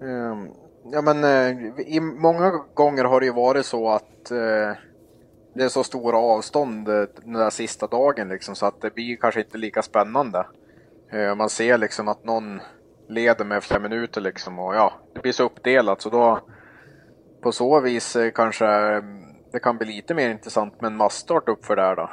eh, 0.02 0.36
Ja 0.84 1.02
men 1.02 1.24
eh, 1.24 1.80
i 1.80 2.00
många 2.00 2.50
gånger 2.74 3.04
har 3.04 3.20
det 3.20 3.26
ju 3.26 3.32
varit 3.32 3.66
så 3.66 3.90
att 3.90 4.30
eh, 4.30 4.72
det 5.54 5.64
är 5.64 5.68
så 5.68 5.84
stora 5.84 6.18
avstånd 6.18 6.88
eh, 6.88 7.04
den 7.24 7.32
där 7.32 7.50
sista 7.50 7.86
dagen 7.86 8.28
liksom 8.28 8.54
så 8.54 8.66
att 8.66 8.80
det 8.80 8.94
blir 8.94 9.16
kanske 9.16 9.40
inte 9.40 9.58
lika 9.58 9.82
spännande. 9.82 10.46
Eh, 11.12 11.34
man 11.34 11.48
ser 11.48 11.78
liksom 11.78 12.08
att 12.08 12.24
någon 12.24 12.60
leder 13.08 13.44
med 13.44 13.64
flera 13.64 13.80
minuter 13.80 14.20
liksom 14.20 14.58
och 14.58 14.74
ja, 14.74 14.92
det 15.14 15.20
blir 15.20 15.32
så 15.32 15.44
uppdelat 15.44 16.00
så 16.00 16.10
då 16.10 16.40
på 17.42 17.52
så 17.52 17.80
vis 17.80 18.16
eh, 18.16 18.30
kanske 18.30 18.66
eh, 18.66 19.02
det 19.52 19.58
kan 19.58 19.76
bli 19.76 19.86
lite 19.86 20.14
mer 20.14 20.30
intressant 20.30 20.80
med 20.80 20.88
en 20.88 20.96
massstart 20.96 21.48
uppför 21.48 21.76
där 21.76 21.96
då. 21.96 22.10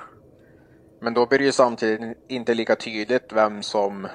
Men 0.99 1.13
då 1.13 1.25
blir 1.25 1.39
det 1.39 1.45
ju 1.45 1.51
samtidigt 1.51 2.17
inte 2.27 2.53
lika 2.53 2.75
tydligt 2.75 3.33
vem 3.33 3.63
som 3.63 4.07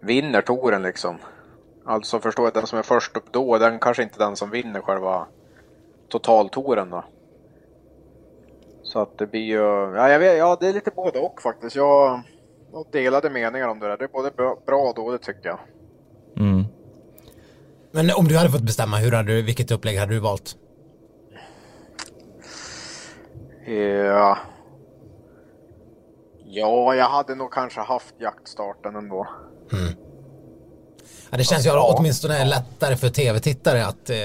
vinner 0.00 0.42
touren 0.42 0.82
liksom. 0.82 1.18
Alltså 1.84 2.20
förstår 2.20 2.44
jag, 2.44 2.54
den 2.54 2.66
som 2.66 2.78
är 2.78 2.82
först 2.82 3.16
upp 3.16 3.32
då, 3.32 3.58
den 3.58 3.78
kanske 3.78 4.02
inte 4.02 4.22
är 4.22 4.26
den 4.26 4.36
som 4.36 4.50
vinner 4.50 4.80
själva 4.80 5.26
totaltouren 6.08 6.90
då. 6.90 7.04
Så 8.82 8.98
att 8.98 9.18
det 9.18 9.26
blir 9.26 9.40
ju, 9.40 9.56
ja, 9.96 10.08
jag 10.08 10.18
vet, 10.18 10.38
ja 10.38 10.56
det 10.60 10.68
är 10.68 10.72
lite 10.72 10.90
både 10.90 11.18
och 11.18 11.42
faktiskt. 11.42 11.76
Jag 11.76 12.22
har 12.72 12.92
delade 12.92 13.30
meningar 13.30 13.68
om 13.68 13.78
det 13.78 13.88
där. 13.88 13.96
Det 13.96 14.04
är 14.04 14.08
både 14.08 14.30
bra 14.66 14.82
och 14.88 14.94
dåligt 14.94 15.22
tycker 15.22 15.48
jag. 15.48 15.58
Mm. 16.36 16.64
Men 17.90 18.10
om 18.16 18.28
du 18.28 18.36
hade 18.36 18.50
fått 18.50 18.62
bestämma, 18.62 18.96
hur 18.96 19.12
hade 19.12 19.32
du, 19.32 19.42
vilket 19.42 19.70
upplägg 19.70 19.98
hade 19.98 20.12
du 20.12 20.20
valt? 20.20 20.56
Ja. 23.66 24.38
Ja, 26.52 26.94
jag 26.94 27.08
hade 27.08 27.34
nog 27.34 27.52
kanske 27.52 27.80
haft 27.80 28.14
jaktstarten 28.18 28.96
ändå. 28.96 29.28
Mm. 29.72 29.94
Ja, 31.30 31.36
det 31.36 31.44
känns 31.44 31.66
ju 31.66 31.70
ja. 31.70 31.94
åtminstone 31.98 32.44
lättare 32.44 32.96
för 32.96 33.08
tv-tittare 33.08 33.86
att, 33.86 34.10
eh, 34.10 34.16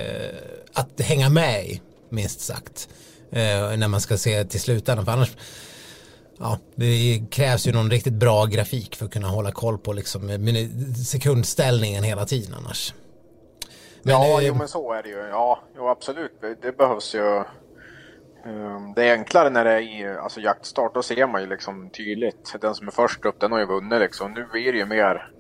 att 0.73 1.01
hänga 1.01 1.29
med 1.29 1.65
i, 1.65 1.81
minst 2.09 2.41
sagt. 2.41 2.89
Eh, 3.31 3.77
när 3.77 3.87
man 3.87 4.01
ska 4.01 4.17
se 4.17 4.43
till 4.43 4.61
slutändan. 4.61 5.05
För 5.05 5.11
annars, 5.11 5.37
ja, 6.39 6.57
det 6.75 7.23
krävs 7.31 7.67
ju 7.67 7.71
någon 7.71 7.91
riktigt 7.91 8.13
bra 8.13 8.45
grafik 8.45 8.95
för 8.95 9.05
att 9.05 9.11
kunna 9.11 9.27
hålla 9.27 9.51
koll 9.51 9.77
på 9.77 9.93
liksom, 9.93 10.29
sekundställningen 11.07 12.03
hela 12.03 12.25
tiden 12.25 12.53
annars. 12.53 12.93
Men, 14.03 14.13
ja, 14.13 14.41
eh, 14.41 14.47
jo, 14.47 14.55
men 14.55 14.67
så 14.67 14.93
är 14.93 15.03
det 15.03 15.09
ju. 15.09 15.27
Ja, 15.29 15.59
jo, 15.75 15.87
absolut. 15.87 16.41
Det 16.61 16.77
behövs 16.77 17.15
ju. 17.15 17.43
Um, 18.45 18.93
det 18.95 19.09
är 19.09 19.13
enklare 19.13 19.49
när 19.49 19.65
det 19.65 19.83
är 19.83 20.17
alltså, 20.17 20.39
jaktstart. 20.39 20.93
Då 20.93 21.01
ser 21.03 21.27
man 21.27 21.41
ju 21.41 21.47
liksom 21.47 21.89
tydligt. 21.89 22.55
Den 22.61 22.75
som 22.75 22.87
är 22.87 22.91
först 22.91 23.25
upp, 23.25 23.39
den 23.39 23.51
har 23.51 23.59
ju 23.59 23.65
vunnit 23.65 23.99
liksom. 23.99 24.33
Nu 24.33 24.45
blir 24.51 24.71
det 24.71 24.77
ju 24.77 24.85
mer 24.85 25.31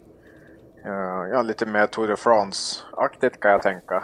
Uh, 0.85 1.29
ja, 1.31 1.41
lite 1.41 1.65
mer 1.65 1.87
Tour 1.87 2.07
de 2.07 2.17
France-aktigt 2.17 3.39
kan 3.39 3.51
jag 3.51 3.61
tänka. 3.61 4.03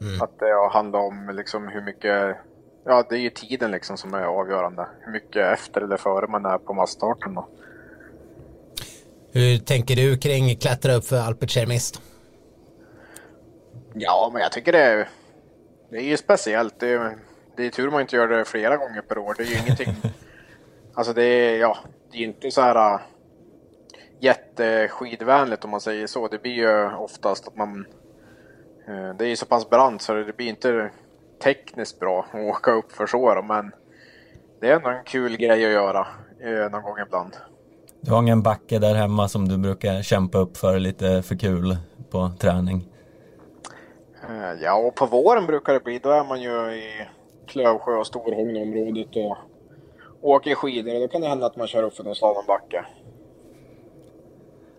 Mm. 0.00 0.22
Att 0.22 0.38
det 0.38 0.68
handlar 0.72 1.00
om 1.00 1.30
liksom 1.34 1.68
hur 1.68 1.82
mycket, 1.82 2.36
ja 2.84 3.04
det 3.08 3.14
är 3.14 3.20
ju 3.20 3.30
tiden 3.30 3.70
liksom 3.70 3.96
som 3.96 4.14
är 4.14 4.22
avgörande. 4.22 4.88
Hur 5.00 5.12
mycket 5.12 5.52
efter 5.52 5.80
eller 5.80 5.96
före 5.96 6.26
man 6.26 6.44
är 6.44 6.58
på 6.58 6.74
massstarten 6.74 7.34
då. 7.34 7.48
Hur 9.32 9.58
tänker 9.58 9.96
du 9.96 10.18
kring 10.18 10.56
klättra 10.56 10.94
upp 10.94 11.04
för 11.04 11.16
Alpert 11.16 11.50
Cermist? 11.50 12.02
Ja, 13.94 14.30
men 14.32 14.42
jag 14.42 14.52
tycker 14.52 14.72
det 14.72 14.82
är, 14.82 15.08
det 15.90 15.96
är 15.96 16.08
ju 16.08 16.16
speciellt. 16.16 16.80
Det 16.80 16.92
är, 16.92 17.16
det 17.60 17.66
är 17.66 17.70
tur 17.70 17.90
man 17.90 18.00
inte 18.00 18.16
gör 18.16 18.28
det 18.28 18.44
flera 18.44 18.76
gånger 18.76 19.00
per 19.00 19.18
år. 19.18 19.34
Det 19.36 19.42
är 19.42 19.46
ju 19.46 19.58
ingenting, 19.58 19.94
alltså 20.94 21.12
det 21.12 21.24
är, 21.24 21.58
ja, 21.58 21.78
det 22.12 22.18
är 22.18 22.22
inte 22.22 22.50
så 22.50 22.60
här 22.60 23.00
jätteskidvänligt 24.20 25.64
om 25.64 25.70
man 25.70 25.80
säger 25.80 26.06
så. 26.06 26.28
Det 26.28 26.42
blir 26.42 26.52
ju 26.52 26.94
oftast 26.94 27.48
att 27.48 27.56
man... 27.56 27.86
Eh, 28.88 29.16
det 29.18 29.24
är 29.24 29.28
ju 29.28 29.36
så 29.36 29.46
pass 29.46 29.70
brant 29.70 30.02
så 30.02 30.14
det 30.14 30.36
blir 30.36 30.48
inte 30.48 30.90
tekniskt 31.42 32.00
bra 32.00 32.26
att 32.32 32.40
åka 32.40 32.70
upp 32.72 32.92
för 32.92 33.06
så 33.06 33.42
men 33.48 33.72
det 34.60 34.70
är 34.70 34.76
ändå 34.76 34.88
en 34.88 35.04
kul 35.04 35.36
grej 35.36 35.64
att 35.64 35.72
göra 35.72 36.06
eh, 36.40 36.70
någon 36.70 36.82
gång 36.82 36.98
ibland. 37.06 37.36
Du 38.00 38.10
har 38.10 38.22
ingen 38.22 38.42
backe 38.42 38.78
där 38.78 38.94
hemma 38.94 39.28
som 39.28 39.48
du 39.48 39.58
brukar 39.58 40.02
kämpa 40.02 40.38
upp 40.38 40.56
för 40.56 40.78
lite 40.78 41.22
för 41.22 41.36
kul 41.36 41.76
på 42.10 42.30
träning? 42.38 42.88
Eh, 44.28 44.62
ja, 44.62 44.74
och 44.74 44.94
på 44.94 45.06
våren 45.06 45.46
brukar 45.46 45.72
det 45.72 45.80
bli. 45.80 45.98
Då 45.98 46.10
är 46.10 46.24
man 46.24 46.42
ju 46.42 46.50
i 46.50 47.08
Klövsjö 47.50 47.96
och 47.96 48.06
Storhogneområdet 48.06 49.16
och 49.16 49.36
åker 50.20 50.54
skidor. 50.54 51.00
Då 51.00 51.08
kan 51.08 51.20
det 51.20 51.28
hända 51.28 51.46
att 51.46 51.56
man 51.56 51.66
kör 51.66 51.82
upp 51.82 51.96
för 51.96 52.04
någon 52.04 52.14
slalombacke. 52.14 52.84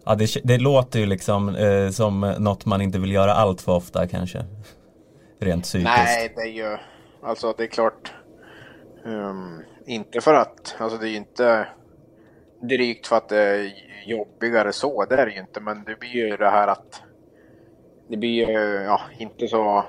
Ja, 0.05 0.15
det, 0.15 0.29
det 0.43 0.57
låter 0.57 0.99
ju 0.99 1.05
liksom 1.05 1.55
eh, 1.55 1.89
som 1.89 2.35
något 2.39 2.65
man 2.65 2.81
inte 2.81 2.99
vill 2.99 3.11
göra 3.11 3.33
allt 3.33 3.61
för 3.61 3.71
ofta 3.71 4.07
kanske. 4.07 4.45
Rent 5.39 5.63
psykiskt. 5.63 5.91
Nej, 5.97 6.33
det 6.35 6.41
är 6.41 6.53
ju, 6.53 6.77
alltså 7.21 7.53
det 7.57 7.63
är 7.63 7.67
klart. 7.67 8.13
Um, 9.03 9.63
inte 9.85 10.21
för 10.21 10.33
att, 10.33 10.75
alltså 10.79 10.97
det 10.97 11.07
är 11.07 11.09
ju 11.09 11.17
inte 11.17 11.67
drygt 12.61 13.07
för 13.07 13.15
att 13.15 13.29
det 13.29 13.41
är 13.41 13.73
jobbigare 14.05 14.73
så, 14.73 15.05
det 15.05 15.15
är 15.15 15.25
det 15.25 15.31
ju 15.31 15.39
inte. 15.39 15.59
Men 15.59 15.83
det 15.83 15.99
blir 15.99 16.15
ju 16.15 16.37
det 16.37 16.49
här 16.49 16.67
att 16.67 17.01
det 18.07 18.17
blir 18.17 18.49
ju, 18.49 18.83
ja, 18.83 19.01
inte 19.17 19.47
så, 19.47 19.85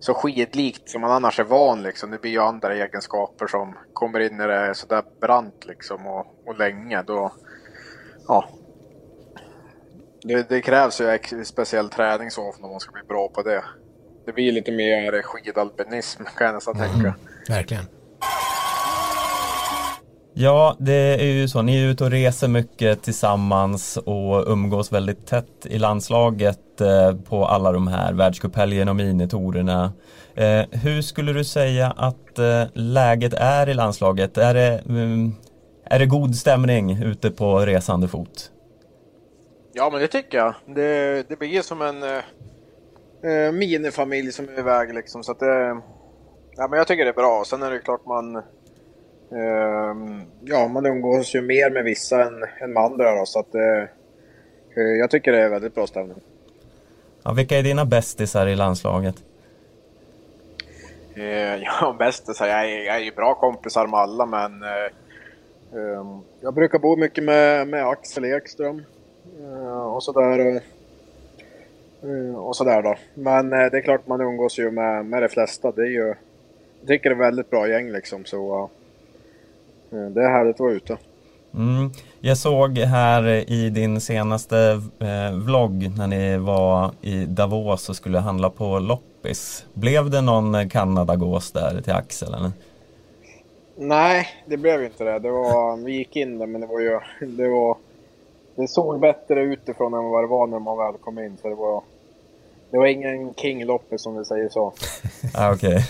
så 0.00 0.14
skidlikt 0.14 0.90
som 0.90 1.00
man 1.00 1.10
annars 1.10 1.40
är 1.40 1.44
van 1.44 1.82
liksom. 1.82 2.10
Det 2.10 2.20
blir 2.20 2.30
ju 2.30 2.40
andra 2.40 2.74
egenskaper 2.74 3.46
som 3.46 3.74
kommer 3.92 4.20
in 4.20 4.36
när 4.36 4.48
det 4.48 4.54
är 4.54 4.74
sådär 4.74 5.02
brant 5.20 5.64
liksom 5.66 6.06
och, 6.06 6.26
och 6.46 6.58
länge. 6.58 7.02
Då, 7.02 7.32
ja, 8.28 8.48
det, 10.22 10.48
det, 10.48 10.60
krävs 10.60 11.00
ju 11.00 11.44
speciell 11.44 11.88
träning 11.88 12.30
så 12.30 12.42
om 12.42 12.70
man 12.70 12.80
ska 12.80 12.92
bli 12.92 13.02
bra 13.08 13.28
på 13.28 13.42
det. 13.42 13.64
Det 14.26 14.32
blir 14.32 14.52
lite 14.52 14.72
mer 14.72 15.22
skidalpinism 15.22 16.22
kan 16.36 16.46
jag 16.46 16.54
nästan 16.54 16.76
mm. 16.76 16.90
tänka. 16.90 17.14
Verkligen. 17.48 17.84
Ja, 20.38 20.76
det 20.78 20.92
är 20.92 21.32
ju 21.32 21.48
så. 21.48 21.62
Ni 21.62 21.82
är 21.82 21.88
ute 21.88 22.04
och 22.04 22.10
reser 22.10 22.48
mycket 22.48 23.02
tillsammans 23.02 23.96
och 23.96 24.44
umgås 24.46 24.92
väldigt 24.92 25.26
tätt 25.26 25.66
i 25.66 25.78
landslaget 25.78 26.80
eh, 26.80 27.16
på 27.28 27.46
alla 27.46 27.72
de 27.72 27.86
här 27.88 28.12
världscuphelgerna 28.12 28.90
och 28.90 28.96
minitorerna. 28.96 29.92
Eh, 30.34 30.62
hur 30.70 31.02
skulle 31.02 31.32
du 31.32 31.44
säga 31.44 31.94
att 31.96 32.38
eh, 32.38 32.62
läget 32.72 33.34
är 33.34 33.68
i 33.68 33.74
landslaget? 33.74 34.38
Är 34.38 34.54
det, 34.54 34.82
mm, 34.88 35.32
är 35.84 35.98
det 35.98 36.06
god 36.06 36.34
stämning 36.34 37.02
ute 37.02 37.30
på 37.30 37.58
resande 37.58 38.08
fot? 38.08 38.50
Ja, 39.72 39.88
men 39.92 40.00
det 40.00 40.08
tycker 40.08 40.38
jag. 40.38 40.54
Det, 40.66 41.28
det 41.28 41.38
blir 41.38 41.62
som 41.62 41.82
en 41.82 42.02
eh, 42.02 42.10
eh 43.30 43.52
minifamilj 43.52 44.32
som 44.32 44.48
är 44.48 44.58
iväg 44.58 44.94
liksom. 44.94 45.22
Så 45.22 45.32
att 45.32 45.38
det, 45.38 45.80
ja, 46.56 46.68
men 46.70 46.78
jag 46.78 46.86
tycker 46.86 47.04
det 47.04 47.10
är 47.10 47.14
bra. 47.14 47.42
Sen 47.46 47.62
är 47.62 47.70
det 47.70 47.78
klart 47.78 48.06
man 48.06 48.42
ja, 50.44 50.68
man 50.68 50.86
umgås 50.86 51.34
ju 51.34 51.42
mer 51.42 51.70
med 51.70 51.84
vissa 51.84 52.24
än, 52.24 52.44
än 52.60 52.72
med 52.72 52.82
andra 52.82 53.18
då, 53.18 53.26
så 53.26 53.38
att 53.38 53.54
eh, 53.54 53.82
eh 54.76 54.96
jag 54.98 55.10
tycker 55.10 55.32
det 55.32 55.42
är 55.42 55.48
väldigt 55.48 55.74
bra 55.74 55.86
stämning. 55.86 56.16
Ja, 57.22 57.32
vilka 57.32 57.58
är 57.58 57.62
dina 57.62 57.84
bästisar 57.84 58.46
i 58.46 58.56
landslaget? 58.56 59.14
Eh, 61.14 61.22
ja, 61.62 61.96
bästisar? 61.98 62.46
Jag 62.46 62.64
är, 62.64 62.86
jag 62.86 62.96
är 62.96 63.00
ju 63.00 63.10
bra 63.10 63.34
kompisar 63.34 63.86
med 63.86 64.00
alla, 64.00 64.26
men 64.26 64.62
eh, 64.62 64.68
ehm, 65.72 66.20
jag 66.40 66.54
brukar 66.54 66.78
bo 66.78 66.96
mycket 66.96 67.24
med, 67.24 67.68
med 67.68 67.88
Axel 67.88 68.24
Ekström. 68.24 68.82
Och 69.92 70.02
sådär. 70.02 70.62
Och 72.36 72.56
sådär 72.56 72.82
då. 72.82 72.94
Men 73.14 73.50
det 73.50 73.56
är 73.56 73.80
klart 73.80 74.06
man 74.06 74.20
umgås 74.20 74.58
ju 74.58 74.70
med, 74.70 75.06
med 75.06 75.22
de 75.22 75.28
flesta. 75.28 75.72
Det 75.72 75.82
är 75.82 75.90
ju, 75.90 76.14
jag 76.80 76.88
tycker 76.88 77.10
det 77.10 77.16
är 77.16 77.18
väldigt 77.18 77.50
bra 77.50 77.68
gäng 77.68 77.90
liksom. 77.90 78.24
Så 78.24 78.70
det 79.96 80.22
är 80.22 80.30
härligt 80.30 80.54
att 80.54 80.60
vara 80.60 80.72
ute. 80.72 80.98
Mm. 81.54 81.90
Jag 82.20 82.36
såg 82.36 82.78
här 82.78 83.50
i 83.52 83.70
din 83.70 84.00
senaste 84.00 84.80
eh, 84.98 85.36
vlogg 85.44 85.90
när 85.98 86.06
ni 86.06 86.36
var 86.38 86.90
i 87.00 87.24
Davos 87.24 87.88
och 87.88 87.96
skulle 87.96 88.18
handla 88.18 88.50
på 88.50 88.78
loppis. 88.78 89.66
Blev 89.74 90.10
det 90.10 90.20
någon 90.20 90.68
Kanadagås 90.68 91.52
där 91.52 91.80
till 91.82 91.92
Axel? 91.92 92.34
Eller? 92.34 92.50
Nej, 93.76 94.26
det 94.46 94.56
blev 94.56 94.84
inte 94.84 95.04
det. 95.04 95.18
det 95.18 95.30
var, 95.30 95.84
vi 95.84 95.92
gick 95.92 96.16
in 96.16 96.38
där 96.38 96.46
men 96.46 96.60
det 96.60 96.66
var 96.66 96.80
ju 96.80 97.00
det 97.26 97.48
var 97.48 97.76
det 98.56 98.68
såg 98.68 99.00
bättre 99.00 99.40
utifrån 99.42 99.94
än 99.94 100.04
vad 100.04 100.22
det 100.22 100.28
var 100.28 100.46
när 100.46 100.58
man 100.58 100.78
väl 100.78 100.94
kom 101.00 101.18
in. 101.18 101.36
Så 101.42 101.48
det 101.48 101.54
var, 101.54 101.82
det 102.70 102.78
var 102.78 102.86
ingen 102.86 103.34
King-loppis 103.34 104.02
som 104.02 104.18
vi 104.18 104.24
säger 104.24 104.48
så. 104.48 104.72
ah, 105.34 105.52
Okej. 105.52 105.84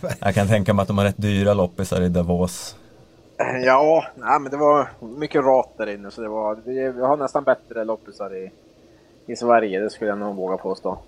Jag 0.20 0.34
kan 0.34 0.48
tänka 0.48 0.74
mig 0.74 0.82
att 0.82 0.88
de 0.88 0.98
har 0.98 1.04
rätt 1.04 1.22
dyra 1.22 1.54
loppisar 1.54 2.02
i 2.02 2.08
Davos. 2.08 2.76
Ja, 3.64 4.04
nej, 4.16 4.40
men 4.40 4.50
det 4.50 4.56
var 4.56 4.88
mycket 5.18 5.44
rat 5.44 5.74
där 5.78 5.94
inne 5.94 6.10
så 6.10 6.20
det 6.20 6.28
var, 6.28 6.58
vi, 6.64 7.00
har 7.00 7.16
nästan 7.16 7.44
bättre 7.44 7.84
loppisar 7.84 8.36
i, 8.36 8.50
i 9.26 9.36
Sverige, 9.36 9.80
det 9.80 9.90
skulle 9.90 10.10
jag 10.10 10.18
nog 10.18 10.36
våga 10.36 10.56
påstå. 10.56 10.98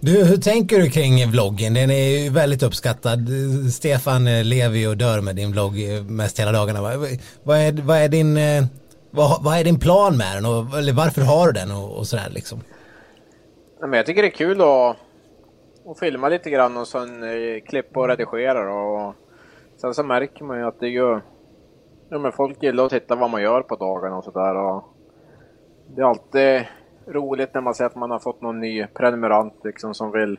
Du, 0.00 0.24
hur 0.24 0.36
tänker 0.36 0.78
du 0.78 0.90
kring 0.90 1.30
vloggen? 1.30 1.74
Den 1.74 1.90
är 1.90 2.08
ju 2.08 2.30
väldigt 2.30 2.62
uppskattad. 2.62 3.28
Stefan 3.72 4.24
lever 4.24 4.76
ju 4.76 4.88
och 4.88 4.96
dör 4.96 5.20
med 5.20 5.36
din 5.36 5.52
vlogg 5.52 5.74
mest 6.06 6.40
hela 6.40 6.52
dagarna. 6.52 6.82
Vad, 6.82 7.18
vad, 7.42 7.58
är, 7.58 7.72
vad, 7.72 7.96
är, 7.96 8.08
din, 8.08 8.36
eh, 8.36 8.64
vad, 9.10 9.42
vad 9.42 9.58
är 9.58 9.64
din 9.64 9.78
plan 9.78 10.16
med 10.16 10.36
den? 10.36 10.46
Och, 10.46 10.78
eller 10.78 10.92
varför 10.92 11.22
har 11.22 11.46
du 11.46 11.52
den 11.52 11.70
och, 11.70 11.98
och 11.98 12.06
sådär 12.06 12.28
liksom? 12.30 12.60
Men 13.82 13.92
jag 13.92 14.06
tycker 14.06 14.22
det 14.22 14.28
är 14.28 14.30
kul 14.30 14.60
att, 14.60 14.96
att 15.86 15.98
filma 15.98 16.28
lite 16.28 16.50
grann 16.50 16.76
och 16.76 16.88
sen 16.88 17.22
eh, 17.22 17.60
klippa 17.60 18.00
och 18.00 18.08
redigera. 18.08 18.74
Och 18.74 19.14
sen 19.76 19.94
så 19.94 20.02
märker 20.02 20.44
man 20.44 20.58
ju 20.58 20.66
att 20.66 20.80
det 20.80 20.88
gör... 20.88 21.22
Ja, 22.08 22.18
men 22.18 22.32
folk 22.32 22.62
gillar 22.62 22.84
att 22.84 22.90
titta 22.90 23.16
vad 23.16 23.30
man 23.30 23.42
gör 23.42 23.62
på 23.62 23.76
dagarna 23.76 24.16
och 24.16 24.24
sådär. 24.24 24.80
Det 25.86 26.00
är 26.00 26.06
alltid 26.06 26.66
roligt 27.06 27.54
när 27.54 27.60
man 27.60 27.74
ser 27.74 27.84
att 27.84 27.96
man 27.96 28.10
har 28.10 28.18
fått 28.18 28.40
någon 28.40 28.60
ny 28.60 28.86
prenumerant 28.86 29.54
liksom 29.64 29.94
som 29.94 30.12
vill 30.12 30.38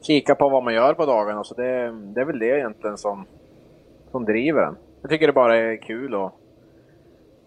kika 0.00 0.34
på 0.34 0.48
vad 0.48 0.64
man 0.64 0.74
gör 0.74 0.94
på 0.94 1.06
dagarna. 1.06 1.44
Så 1.44 1.54
det, 1.54 1.90
det 2.14 2.20
är 2.20 2.24
väl 2.24 2.38
det 2.38 2.58
egentligen 2.58 2.96
som, 2.96 3.26
som 4.10 4.24
driver 4.24 4.62
en. 4.62 4.76
Jag 5.02 5.10
tycker 5.10 5.26
det 5.26 5.32
bara 5.32 5.56
är 5.56 5.76
kul 5.76 6.14
att, 6.14 6.32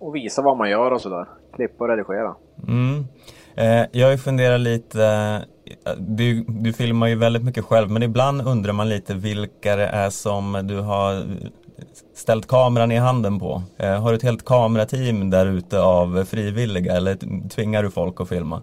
att 0.02 0.14
visa 0.14 0.42
vad 0.42 0.58
man 0.58 0.70
gör 0.70 0.92
och 0.92 1.02
sådär. 1.02 1.26
Klippa 1.56 1.84
och 1.84 1.90
redigera. 1.90 2.36
Mm. 2.68 3.04
Eh, 3.56 3.86
jag 3.92 4.20
funderar 4.20 4.58
lite, 4.58 5.06
eh, 5.86 5.94
du, 5.98 6.44
du 6.48 6.74
filmar 6.74 7.08
ju 7.08 7.16
väldigt 7.16 7.44
mycket 7.44 7.66
själv 7.66 7.92
men 7.92 8.04
ibland 8.04 8.48
undrar 8.48 8.74
man 8.74 8.90
lite 8.90 9.14
vilka 9.14 9.76
det 9.76 9.88
är 9.88 10.10
som 10.10 10.60
du 10.64 10.80
har 10.80 11.26
ställt 12.14 12.48
kameran 12.48 12.92
i 12.92 12.98
handen 12.98 13.40
på? 13.40 13.62
Eh, 13.78 14.02
har 14.02 14.10
du 14.10 14.18
ett 14.18 14.24
helt 14.24 14.46
kamerateam 14.46 15.30
där 15.30 15.46
ute 15.46 15.82
av 15.82 16.26
frivilliga 16.26 16.98
eller 16.98 17.18
tvingar 17.50 17.84
du 17.84 17.92
folk 17.92 18.22
att 18.22 18.30
filma? 18.30 18.62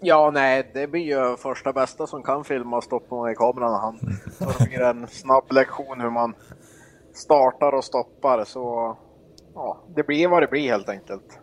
Ja, 0.00 0.30
nej, 0.34 0.70
det 0.74 0.86
blir 0.86 1.00
ju 1.00 1.36
första 1.36 1.72
bästa 1.72 2.06
som 2.06 2.22
kan 2.22 2.44
filma 2.44 2.76
och 2.76 2.84
stoppa 2.84 3.30
i 3.30 3.34
kameran 3.34 3.72
i 3.72 3.80
handen. 3.80 4.16
Så 4.38 4.44
det 4.58 4.68
blir 4.68 4.80
en 4.80 5.06
snabb 5.08 5.52
lektion 5.52 6.00
hur 6.00 6.10
man 6.10 6.34
startar 7.14 7.74
och 7.74 7.84
stoppar. 7.84 8.44
Så 8.44 8.96
ja, 9.54 9.78
det 9.94 10.06
blir 10.06 10.28
vad 10.28 10.42
det 10.42 10.46
blir 10.46 10.70
helt 10.70 10.88
enkelt. 10.88 11.40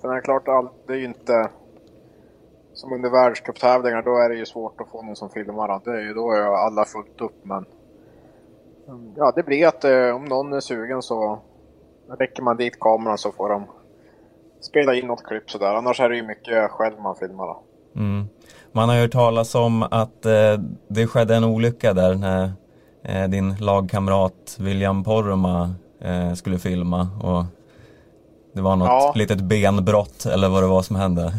Sen 0.00 0.10
är 0.10 0.14
det 0.14 0.20
klart, 0.20 0.44
det 0.86 0.92
är 0.92 0.96
ju 0.96 1.04
inte 1.04 1.50
som 2.74 2.92
under 2.92 3.10
världscuptävlingar, 3.10 4.02
då 4.02 4.16
är 4.16 4.28
det 4.28 4.34
ju 4.34 4.46
svårt 4.46 4.80
att 4.80 4.88
få 4.88 5.02
någon 5.02 5.16
som 5.16 5.30
filmar. 5.30 5.80
Det 5.84 5.90
är 5.90 6.00
ju, 6.00 6.14
då 6.14 6.32
är 6.32 6.66
alla 6.66 6.84
fullt 6.84 7.20
upp, 7.20 7.38
men 7.42 7.66
ja, 9.16 9.32
det 9.36 9.42
blir 9.42 9.66
att 9.66 9.84
eh, 9.84 10.16
om 10.16 10.24
någon 10.24 10.52
är 10.52 10.60
sugen 10.60 11.02
så 11.02 11.38
räcker 12.18 12.42
man 12.42 12.56
dit 12.56 12.80
kameran 12.80 13.18
så 13.18 13.32
får 13.32 13.48
de 13.48 13.64
spela 14.60 14.94
in 14.94 15.06
något 15.06 15.24
klipp 15.24 15.50
sådär. 15.50 15.74
Annars 15.74 16.00
är 16.00 16.08
det 16.08 16.16
ju 16.16 16.22
mycket 16.22 16.70
själv 16.70 17.00
man 17.00 17.16
filmar. 17.16 17.46
Då. 17.46 17.62
Mm. 17.96 18.28
Man 18.72 18.88
har 18.88 18.96
hört 18.96 19.12
talas 19.12 19.54
om 19.54 19.82
att 19.82 20.26
eh, 20.26 20.60
det 20.88 21.06
skedde 21.06 21.36
en 21.36 21.44
olycka 21.44 21.92
där 21.92 22.14
när 22.14 22.52
eh, 23.02 23.28
din 23.28 23.56
lagkamrat 23.56 24.56
William 24.60 25.04
Poromaa 25.04 25.74
eh, 26.00 26.34
skulle 26.34 26.58
filma 26.58 27.08
och 27.22 27.44
det 28.52 28.60
var 28.60 28.76
något 28.76 28.88
ja. 28.88 29.12
litet 29.16 29.40
benbrott 29.40 30.26
eller 30.26 30.48
vad 30.48 30.62
det 30.62 30.66
var 30.66 30.82
som 30.82 30.96
hände. 30.96 31.34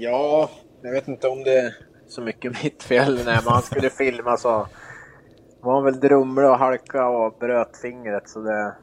Ja, 0.00 0.50
jag 0.82 0.92
vet 0.92 1.08
inte 1.08 1.28
om 1.28 1.44
det 1.44 1.58
är 1.58 1.74
så 2.08 2.20
mycket 2.20 2.62
mitt 2.62 2.82
fel. 2.82 3.20
Men 3.24 3.36
han 3.44 3.62
skulle 3.62 3.90
filma 3.90 4.36
så 4.36 4.66
var 5.60 5.74
han 5.74 5.84
väl 5.84 6.00
drumlig 6.00 6.48
och 6.48 6.58
halka 6.58 7.06
och 7.06 7.38
bröt 7.38 7.76
fingret. 7.82 8.28
Så 8.28 8.40
det, 8.40 8.74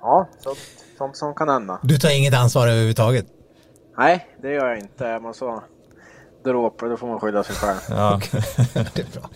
ja, 0.00 0.28
sånt, 0.38 0.58
sånt 0.98 1.16
som 1.16 1.34
kan 1.34 1.48
hända. 1.48 1.78
Du 1.82 1.98
tar 1.98 2.18
inget 2.18 2.34
ansvar 2.34 2.68
överhuvudtaget? 2.68 3.26
Nej, 3.98 4.26
det 4.42 4.50
gör 4.50 4.68
jag 4.68 4.78
inte. 4.78 5.06
Är 5.06 5.20
man 5.20 5.34
så 5.34 5.62
dråplig 6.44 6.90
då 6.90 6.96
får 6.96 7.06
man 7.06 7.20
skylla 7.20 7.44
sig 7.44 7.54
själv. 7.54 7.78
Ja. 7.88 8.20
det 8.94 9.00
är 9.00 9.20
bra. 9.20 9.30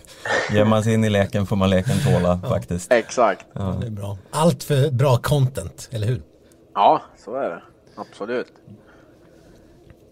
Ger 0.51 0.65
man 0.65 0.83
sig 0.83 0.93
in 0.93 1.03
i 1.03 1.09
leken 1.09 1.45
får 1.45 1.55
man 1.55 1.69
leken 1.69 1.95
tåla 2.05 2.39
ja. 2.43 2.49
faktiskt. 2.49 2.91
Exakt. 2.91 3.45
Ja. 3.53 3.77
Det 3.81 3.87
är 3.87 3.91
bra. 3.91 4.17
Allt 4.31 4.63
för 4.63 4.91
bra 4.91 5.17
content, 5.17 5.89
eller 5.91 6.07
hur? 6.07 6.21
Ja, 6.73 7.01
så 7.25 7.35
är 7.35 7.49
det. 7.49 7.61
Absolut. 7.95 8.53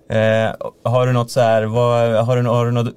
Eh, 0.10 0.56
har 0.84 1.08
du 1.08 1.14
något 1.14 1.32
så 1.32 1.40
här, 1.40 1.66
vad, 1.66 2.26
har 2.26 2.36
du, 2.38 2.50
har 2.50 2.66
du 2.66 2.72
något, 2.72 2.94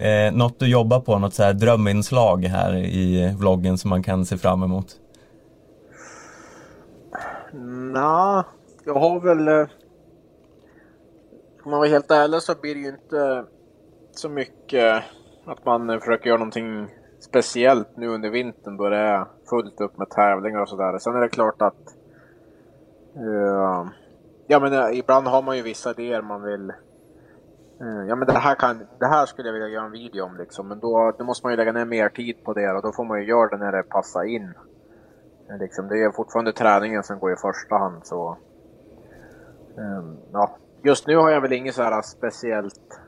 eh, 0.00 0.32
något 0.32 0.58
du 0.58 0.66
jobbar 0.70 1.00
på, 1.00 1.18
något 1.18 1.34
så 1.34 1.42
här 1.42 1.52
dröminslag 1.52 2.44
här 2.44 2.76
i 2.76 3.34
vloggen 3.38 3.78
som 3.78 3.90
man 3.90 4.02
kan 4.02 4.24
se 4.24 4.36
fram 4.36 4.62
emot? 4.62 4.86
Nja, 7.52 8.44
jag 8.84 8.94
har 8.94 9.20
väl... 9.20 9.48
Eh, 9.48 9.66
om 11.64 11.70
man 11.70 11.80
var 11.80 11.86
helt 11.86 12.10
ärlig 12.10 12.42
så 12.42 12.54
blir 12.60 12.74
det 12.74 12.80
ju 12.80 12.88
inte 12.88 13.44
så 14.12 14.28
mycket 14.28 15.02
att 15.46 15.64
man 15.64 16.00
försöker 16.00 16.26
göra 16.26 16.38
någonting 16.38 16.88
speciellt 17.20 17.96
nu 17.96 18.08
under 18.08 18.30
vintern 18.30 18.76
då 18.76 18.88
det 18.88 18.96
är 18.96 19.26
fullt 19.50 19.80
upp 19.80 19.98
med 19.98 20.10
tävlingar 20.10 20.60
och 20.60 20.68
sådär. 20.68 20.98
Sen 20.98 21.16
är 21.16 21.20
det 21.20 21.28
klart 21.28 21.62
att 21.62 21.94
uh, 23.16 23.86
Ja 24.46 24.60
men 24.60 24.72
eh, 24.72 24.98
ibland 24.98 25.26
har 25.26 25.42
man 25.42 25.56
ju 25.56 25.62
vissa 25.62 25.90
idéer 25.90 26.22
man 26.22 26.42
vill 26.42 26.70
eh, 27.80 28.08
Ja 28.08 28.16
men 28.16 28.26
det 28.26 28.32
här, 28.32 28.54
kan, 28.54 28.86
det 28.98 29.06
här 29.06 29.26
skulle 29.26 29.48
jag 29.48 29.52
vilja 29.52 29.68
göra 29.68 29.84
en 29.84 29.92
video 29.92 30.24
om 30.24 30.36
liksom. 30.36 30.68
Men 30.68 30.80
då, 30.80 31.12
då 31.18 31.24
måste 31.24 31.46
man 31.46 31.52
ju 31.52 31.56
lägga 31.56 31.72
ner 31.72 31.84
mer 31.84 32.08
tid 32.08 32.44
på 32.44 32.52
det 32.52 32.72
och 32.72 32.82
då 32.82 32.92
får 32.92 33.04
man 33.04 33.20
ju 33.20 33.28
göra 33.28 33.48
det 33.48 33.64
när 33.64 33.72
det 33.72 33.82
passar 33.82 34.24
in. 34.24 34.54
Eh, 35.50 35.58
liksom, 35.58 35.88
det 35.88 36.04
är 36.04 36.12
fortfarande 36.12 36.52
träningen 36.52 37.02
som 37.02 37.18
går 37.18 37.32
i 37.32 37.36
första 37.36 37.76
hand 37.76 38.06
så... 38.06 38.38
Um, 39.76 40.18
ja, 40.32 40.56
just 40.82 41.06
nu 41.06 41.16
har 41.16 41.30
jag 41.30 41.40
väl 41.40 41.52
inget 41.52 41.74
så 41.74 41.82
här 41.82 42.02
speciellt 42.02 43.00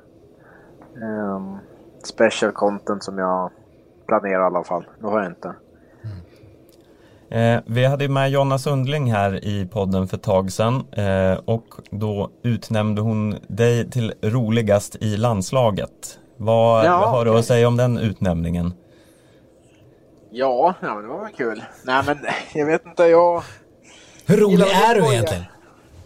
um, 0.95 1.59
special 2.05 2.53
content 2.53 3.05
som 3.05 3.19
jag 3.19 3.51
planerar 4.07 4.43
i 4.43 4.45
alla 4.45 4.65
fall. 4.65 4.87
Det 5.01 5.07
har 5.07 5.23
jag 5.23 5.31
inte. 5.31 5.55
Eh, 7.31 7.61
vi 7.67 7.85
hade 7.85 8.09
med 8.09 8.31
Jonna 8.31 8.59
Sundling 8.59 9.13
här 9.13 9.45
i 9.45 9.67
podden 9.67 10.09
för 10.09 10.17
ett 10.17 10.23
tag 10.23 10.53
sedan 10.53 10.87
eh, 10.93 11.39
och 11.45 11.65
då 11.91 12.31
utnämnde 12.43 13.01
hon 13.01 13.37
dig 13.49 13.91
till 13.91 14.15
roligast 14.23 14.97
i 14.97 15.17
landslaget. 15.17 16.19
Vad, 16.37 16.85
ja, 16.85 16.99
vad 17.01 17.11
har 17.11 17.25
du 17.25 17.39
att 17.39 17.45
säga 17.45 17.69
om 17.69 17.77
den 17.77 17.99
utnämningen? 17.99 18.75
Ja, 20.31 20.75
ja 20.81 20.95
men 20.95 21.03
det 21.03 21.09
var 21.09 21.25
väl 21.25 21.33
kul. 21.33 21.65
Nej 21.85 22.03
men 22.07 22.19
jag 22.55 22.67
vet 22.67 22.87
inte, 22.87 23.05
jag... 23.05 23.43
Hur 24.27 24.37
rolig 24.37 24.67
är 24.67 24.95
du 24.95 25.13
egentligen? 25.13 25.45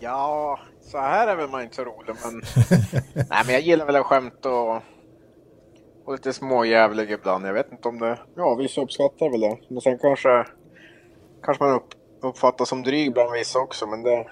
Ja, 0.01 0.59
så 0.83 0.99
här 0.99 1.27
är 1.27 1.37
väl 1.37 1.49
man 1.49 1.63
inte 1.63 1.77
så 1.77 1.85
rolig 1.85 2.15
men... 2.25 2.43
Nej 3.31 3.43
men 3.45 3.55
jag 3.55 3.61
gillar 3.61 3.87
väl 3.87 3.97
att 3.97 4.07
skämta 4.07 4.51
och... 4.51 4.83
Och 6.05 6.13
lite 6.13 6.33
småjävlig 6.33 7.11
ibland. 7.11 7.47
Jag 7.47 7.53
vet 7.53 7.73
inte 7.73 7.89
om 7.89 7.99
det... 7.99 8.19
Ja, 8.37 8.55
vissa 8.55 8.81
uppskattar 8.81 9.31
väl 9.31 9.41
det. 9.41 9.57
Men 9.69 9.81
sen 9.81 9.99
kanske 9.99 10.45
kanske 11.43 11.65
man 11.65 11.77
upp, 11.77 11.89
uppfattas 12.23 12.69
som 12.69 12.83
dryg 12.83 13.13
bland 13.13 13.33
vissa 13.33 13.59
också, 13.59 13.87
men 13.87 14.03
det, 14.03 14.27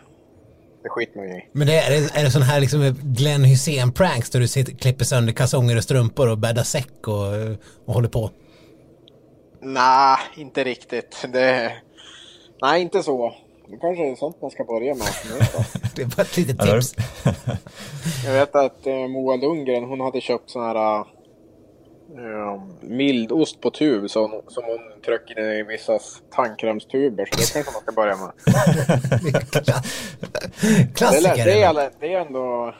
det 0.82 0.88
skiter 0.88 1.16
man 1.16 1.26
i. 1.26 1.48
Men 1.52 1.66
det 1.66 1.78
är, 1.78 2.18
är 2.18 2.24
det 2.24 2.30
sån 2.30 2.42
här 2.42 2.60
liksom 2.60 2.94
Glenn 3.02 3.44
Hysén-pranks 3.44 4.30
där 4.30 4.40
du 4.40 4.48
sitter, 4.48 4.72
klipper 4.72 5.04
sönder 5.04 5.32
kalsonger 5.32 5.76
och 5.76 5.84
strumpor 5.84 6.28
och 6.28 6.38
bäddar 6.38 6.62
säck 6.62 7.08
och, 7.08 7.32
och 7.86 7.94
håller 7.94 8.08
på? 8.08 8.30
Nej, 9.60 10.18
inte 10.36 10.64
riktigt. 10.64 11.24
Det, 11.32 11.72
nej, 12.62 12.82
inte 12.82 13.02
så. 13.02 13.34
Det 13.70 13.76
kanske 13.76 14.10
är 14.10 14.14
sånt 14.14 14.42
man 14.42 14.50
ska 14.50 14.64
börja 14.64 14.94
med. 14.94 15.06
det 15.96 16.02
är 16.02 16.06
bara 16.16 16.22
ett 16.22 16.36
litet 16.36 16.60
tips. 16.60 16.94
jag 18.24 18.32
vet 18.32 18.54
att 18.54 18.86
eh, 18.86 19.08
Moa 19.08 19.36
Lundgren, 19.36 19.84
hon 19.84 20.00
hade 20.00 20.20
köpt 20.20 20.50
sån 20.50 20.62
här 20.62 21.04
um, 22.16 22.76
mild 22.80 23.32
ost 23.32 23.60
på 23.60 23.70
tub 23.70 24.10
som, 24.10 24.42
som 24.48 24.64
hon 24.64 24.78
tryckte 25.04 25.40
in 25.40 25.46
i 25.46 25.62
vissa 25.62 25.98
tandkrämstuber. 26.30 27.28
Så 27.32 27.36
det 27.36 27.52
kanske 27.52 27.72
man 27.72 27.82
ska 27.82 27.92
börja 27.92 28.16
med. 28.16 28.32
Klassiker. 30.96 31.44
Det 31.44 31.62
är, 31.62 31.74
det, 31.74 31.82
är, 31.82 31.90
det 32.00 32.14
är 32.14 32.20
ändå 32.20 32.74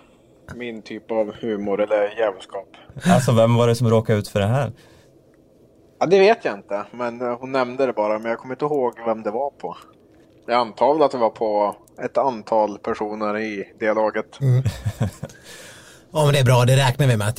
min 0.54 0.82
typ 0.82 1.10
av 1.10 1.34
humor 1.40 1.80
eller 1.80 2.18
jävelskap. 2.18 2.68
Alltså 3.04 3.32
vem 3.32 3.54
var 3.54 3.66
det 3.66 3.74
som 3.76 3.90
råkade 3.90 4.18
ut 4.18 4.28
för 4.28 4.40
det 4.40 4.46
här? 4.46 4.72
Ja, 5.98 6.06
det 6.06 6.18
vet 6.18 6.44
jag 6.44 6.54
inte, 6.54 6.84
men 6.90 7.20
eh, 7.20 7.38
hon 7.40 7.52
nämnde 7.52 7.86
det 7.86 7.92
bara. 7.92 8.18
Men 8.18 8.30
jag 8.30 8.38
kommer 8.38 8.54
inte 8.54 8.64
ihåg 8.64 8.92
vem 9.06 9.22
det 9.22 9.30
var 9.30 9.50
på. 9.50 9.76
Jag 10.46 10.56
antar 10.56 10.94
väl 10.94 11.02
att 11.02 11.10
det 11.10 11.18
var 11.18 11.30
på 11.30 11.76
ett 12.04 12.18
antal 12.18 12.78
personer 12.78 13.38
i 13.38 13.72
det 13.78 13.94
laget. 13.94 14.40
Mm. 14.40 14.62
ja, 16.12 16.24
men 16.24 16.32
det 16.32 16.38
är 16.38 16.44
bra. 16.44 16.64
Det 16.64 16.76
räknar 16.76 17.06
vi 17.06 17.16
med 17.16 17.28
att 17.28 17.38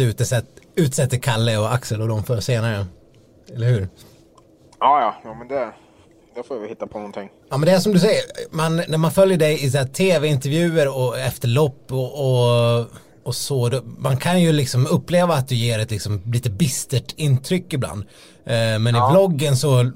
utsätter 0.75 1.17
Kalle 1.17 1.57
och 1.57 1.73
Axel 1.73 2.01
och 2.01 2.07
de 2.07 2.23
för 2.23 2.39
senare. 2.39 2.85
Eller 3.55 3.67
hur? 3.67 3.87
Ja, 4.79 5.01
ja, 5.01 5.15
ja 5.23 5.33
men 5.33 5.47
det, 5.47 5.73
det 6.35 6.43
får 6.43 6.59
vi 6.59 6.67
hitta 6.67 6.87
på 6.87 6.97
någonting. 6.97 7.29
Ja, 7.49 7.57
men 7.57 7.67
det 7.67 7.71
är 7.71 7.79
som 7.79 7.93
du 7.93 7.99
säger, 7.99 8.21
man, 8.51 8.75
när 8.75 8.97
man 8.97 9.11
följer 9.11 9.37
dig 9.37 9.65
i 9.65 9.71
tv-intervjuer 9.71 10.97
och 10.97 11.19
efter 11.19 11.47
lopp 11.47 11.91
och, 11.91 12.13
och, 12.13 12.85
och 13.23 13.35
så. 13.35 13.81
Man 13.97 14.17
kan 14.17 14.41
ju 14.41 14.51
liksom 14.51 14.87
uppleva 14.87 15.33
att 15.33 15.47
du 15.47 15.55
ger 15.55 15.79
ett 15.79 15.91
liksom 15.91 16.21
lite 16.25 16.49
bistert 16.49 17.13
intryck 17.15 17.73
ibland. 17.73 18.03
Eh, 18.45 18.79
men 18.79 18.87
ja. 18.95 19.09
i 19.09 19.11
vloggen 19.11 19.57
så 19.57 19.91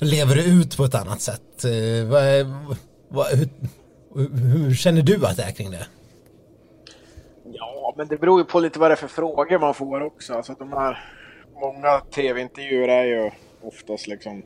lever 0.00 0.36
du 0.36 0.42
ut 0.42 0.76
på 0.76 0.84
ett 0.84 0.94
annat 0.94 1.20
sätt. 1.20 1.64
Eh, 1.64 2.08
vad, 2.08 2.22
vad, 3.08 3.26
hur, 3.26 3.48
hur, 4.36 4.74
känner 4.74 5.02
du 5.02 5.26
att 5.26 5.36
det 5.36 5.42
är 5.42 5.52
kring 5.52 5.70
det? 5.70 5.86
Men 7.98 8.08
det 8.08 8.16
beror 8.16 8.40
ju 8.40 8.44
på 8.44 8.60
lite 8.60 8.78
vad 8.78 8.90
det 8.90 8.94
är 8.94 8.96
för 8.96 9.08
frågor 9.08 9.58
man 9.58 9.74
får 9.74 10.00
också. 10.00 10.34
Alltså 10.34 10.54
de 10.58 10.72
här, 10.72 10.98
många 11.60 12.00
tv-intervjuer 12.00 12.88
är 12.88 13.04
ju 13.04 13.30
oftast 13.62 14.06
liksom 14.06 14.42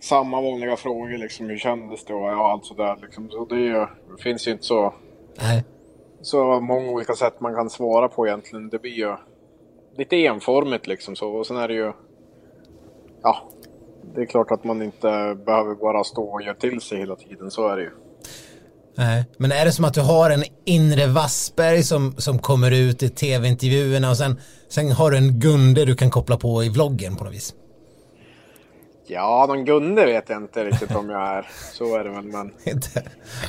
samma 0.00 0.40
vanliga 0.40 0.76
frågor 0.76 1.18
liksom. 1.18 1.46
Hur 1.46 1.58
kändes 1.58 2.04
det 2.04 2.14
och 2.14 2.28
ja, 2.28 2.52
allt 2.52 2.64
sådär 2.64 2.98
liksom. 3.02 3.30
Så 3.30 3.44
det, 3.44 3.56
ju, 3.56 3.86
det 4.16 4.22
finns 4.22 4.48
ju 4.48 4.52
inte 4.52 4.64
så, 4.64 4.94
Nej. 5.38 5.64
så 6.20 6.60
många 6.60 6.90
olika 6.90 7.12
sätt 7.12 7.40
man 7.40 7.54
kan 7.54 7.70
svara 7.70 8.08
på 8.08 8.26
egentligen. 8.26 8.68
Det 8.68 8.78
blir 8.78 8.98
ju 8.98 9.16
lite 9.96 10.16
enformigt 10.16 10.86
liksom 10.86 11.16
så. 11.16 11.30
Och 11.30 11.46
sen 11.46 11.56
är 11.56 11.68
det 11.68 11.74
ju, 11.74 11.92
ja, 13.22 13.42
det 14.14 14.20
är 14.20 14.26
klart 14.26 14.50
att 14.50 14.64
man 14.64 14.82
inte 14.82 15.36
behöver 15.46 15.74
bara 15.74 16.04
stå 16.04 16.24
och 16.24 16.42
göra 16.42 16.54
till 16.54 16.80
sig 16.80 16.98
hela 16.98 17.16
tiden. 17.16 17.50
Så 17.50 17.68
är 17.68 17.76
det 17.76 17.82
ju. 17.82 17.90
Nej, 18.98 19.24
men 19.38 19.52
är 19.52 19.64
det 19.64 19.72
som 19.72 19.84
att 19.84 19.94
du 19.94 20.00
har 20.00 20.30
en 20.30 20.44
inre 20.64 21.06
Wassberg 21.06 21.82
som, 21.82 22.14
som 22.18 22.38
kommer 22.38 22.70
ut 22.70 23.02
i 23.02 23.08
tv-intervjuerna 23.08 24.10
och 24.10 24.16
sen, 24.16 24.40
sen 24.68 24.92
har 24.92 25.10
du 25.10 25.16
en 25.16 25.40
Gunde 25.40 25.84
du 25.84 25.94
kan 25.94 26.10
koppla 26.10 26.36
på 26.36 26.64
i 26.64 26.68
vloggen 26.68 27.16
på 27.16 27.24
något 27.24 27.34
vis? 27.34 27.54
Ja, 29.06 29.46
någon 29.48 29.64
Gunde 29.64 30.06
vet 30.06 30.28
jag 30.28 30.42
inte 30.42 30.64
riktigt 30.64 30.96
om 30.96 31.10
jag 31.10 31.22
är. 31.22 31.48
Så 31.72 31.96
är 31.96 32.04
det 32.04 32.10
väl, 32.10 32.24
men... 32.24 32.52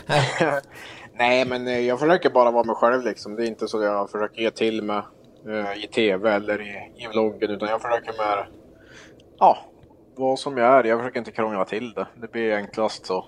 Nej, 1.18 1.46
men 1.46 1.68
eh, 1.68 1.80
jag 1.80 2.00
försöker 2.00 2.30
bara 2.30 2.52
vara 2.52 2.64
mig 2.64 2.76
själv 2.76 3.04
liksom. 3.04 3.36
Det 3.36 3.44
är 3.44 3.48
inte 3.48 3.68
så 3.68 3.84
jag 3.84 4.10
försöker 4.10 4.42
ge 4.42 4.52
till 4.52 4.82
mig 4.84 5.02
uh, 5.48 5.84
i 5.84 5.88
tv 5.88 6.32
eller 6.32 6.62
i, 6.62 7.04
i 7.04 7.08
vloggen, 7.12 7.52
utan 7.52 7.70
jag 7.70 7.82
försöker 7.82 8.14
med 8.18 8.46
ja, 9.40 9.58
vara 10.16 10.38
som 10.38 10.58
jag 10.58 10.80
är. 10.80 10.84
Jag 10.84 11.00
försöker 11.00 11.20
inte 11.20 11.32
krångla 11.32 11.66
till 11.66 11.94
det. 11.94 12.08
Det 12.22 12.32
blir 12.32 12.56
enklast 12.56 13.06
så. 13.06 13.26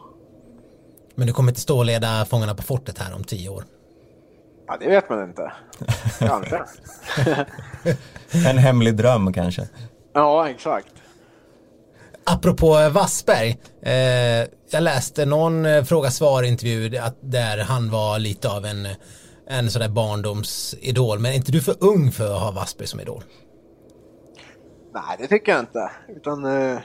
Men 1.19 1.27
du 1.27 1.33
kommer 1.33 1.51
inte 1.51 1.61
stå 1.61 1.77
och 1.77 1.85
leda 1.85 2.25
Fångarna 2.25 2.55
på 2.55 2.63
fortet 2.63 2.97
här 2.97 3.15
om 3.15 3.23
tio 3.23 3.49
år? 3.49 3.63
Ja, 4.67 4.77
det 4.79 4.89
vet 4.89 5.09
man 5.09 5.23
inte. 5.23 5.51
Kanske. 6.19 6.63
en 8.49 8.57
hemlig 8.57 8.95
dröm 8.95 9.33
kanske? 9.33 9.67
Ja, 10.13 10.49
exakt. 10.49 10.93
Apropå 12.23 12.89
Wassberg, 12.91 13.57
eh, 13.81 13.93
jag 14.71 14.83
läste 14.83 15.25
någon 15.25 15.65
eh, 15.65 15.83
fråga-svar-intervju 15.83 16.89
där 17.21 17.57
han 17.57 17.91
var 17.91 18.19
lite 18.19 18.49
av 18.49 18.65
en, 18.65 18.87
en 19.47 19.69
sån 19.69 19.81
där 19.81 19.89
barndomsidol. 19.89 21.19
Men 21.19 21.31
är 21.31 21.35
inte 21.35 21.51
du 21.51 21.61
för 21.61 21.75
ung 21.79 22.11
för 22.11 22.35
att 22.35 22.41
ha 22.41 22.51
Wassberg 22.51 22.87
som 22.87 22.99
idol? 22.99 23.23
Nej, 24.93 25.17
det 25.19 25.27
tycker 25.27 25.51
jag 25.51 25.61
inte. 25.61 25.91
Utan 26.07 26.45
eh, 26.45 26.79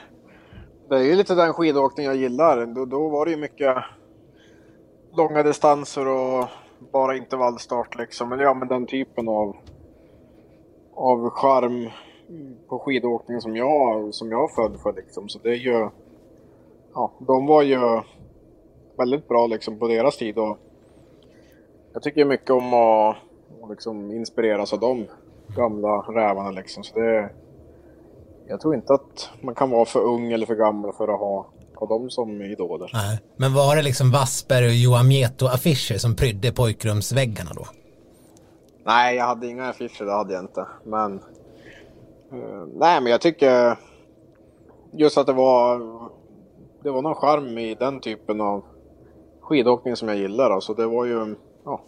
det 0.89 0.95
är 0.95 1.03
ju 1.03 1.15
lite 1.15 1.35
den 1.35 1.53
skidåkning 1.53 2.05
jag 2.05 2.15
gillar. 2.15 2.65
Då, 2.65 2.85
då 2.85 3.09
var 3.09 3.25
det 3.25 3.31
ju 3.31 3.37
mycket 3.37 3.75
långa 5.17 5.43
distanser 5.43 6.07
och 6.07 6.45
bara 6.91 7.17
intervallstart 7.17 7.97
liksom. 7.97 8.31
Eller 8.31 8.43
ja, 8.43 8.53
men 8.53 8.67
den 8.67 8.85
typen 8.85 9.27
av, 9.29 9.55
av 10.93 11.29
charm 11.29 11.89
på 12.67 12.79
skidåkning 12.79 13.41
som 13.41 13.55
jag, 13.55 14.13
som 14.13 14.31
jag 14.31 14.51
född 14.51 14.79
för 14.83 14.93
liksom. 14.93 15.29
Så 15.29 15.39
det 15.39 15.49
är 15.49 15.55
ju, 15.55 15.89
ja, 16.93 17.11
de 17.19 17.45
var 17.45 17.61
ju 17.61 18.01
väldigt 18.97 19.27
bra 19.27 19.47
liksom 19.47 19.79
på 19.79 19.87
deras 19.87 20.17
tid 20.17 20.37
och 20.37 20.57
jag 21.93 22.03
tycker 22.03 22.25
mycket 22.25 22.49
om 22.49 22.73
att 22.73 23.15
liksom 23.69 24.11
inspireras 24.11 24.73
av 24.73 24.79
de 24.79 25.07
gamla 25.55 25.97
rävarna 25.97 26.51
liksom. 26.51 26.83
Så 26.83 26.99
det, 26.99 27.29
jag 28.47 28.61
tror 28.61 28.75
inte 28.75 28.93
att 28.93 29.29
man 29.41 29.55
kan 29.55 29.69
vara 29.69 29.85
för 29.85 29.99
ung 29.99 30.31
eller 30.31 30.45
för 30.45 30.55
gammal 30.55 30.93
för 30.93 31.07
att 31.07 31.19
ha, 31.19 31.45
ha 31.75 31.87
dem 31.87 32.09
som 32.09 32.41
idoler. 32.41 32.89
Nej. 32.93 33.19
Men 33.37 33.53
var 33.53 33.75
det 33.75 33.81
liksom 33.81 34.11
Wassberg 34.11 34.65
och 34.65 34.73
Johan 34.73 35.07
Mieto-affischer 35.07 35.97
som 35.97 36.15
prydde 36.15 36.51
pojkrumsväggarna 36.51 37.51
då? 37.55 37.65
Nej, 38.85 39.15
jag 39.15 39.25
hade 39.25 39.47
inga 39.47 39.69
affischer, 39.69 40.05
det 40.05 40.11
hade 40.11 40.33
jag 40.33 40.43
inte. 40.43 40.67
Men, 40.83 41.13
uh, 42.33 42.67
nej 42.73 43.01
men 43.01 43.11
jag 43.11 43.21
tycker 43.21 43.77
just 44.93 45.17
att 45.17 45.27
det 45.27 45.33
var, 45.33 45.79
det 46.83 46.91
var 46.91 47.01
någon 47.01 47.15
charm 47.15 47.57
i 47.57 47.75
den 47.75 47.99
typen 47.99 48.41
av 48.41 48.63
skidåkning 49.41 49.95
som 49.95 50.07
jag 50.07 50.17
gillar. 50.17 50.51
Alltså 50.51 50.73
det 50.73 50.87
var 50.87 51.05
ju, 51.05 51.35
ja, 51.65 51.81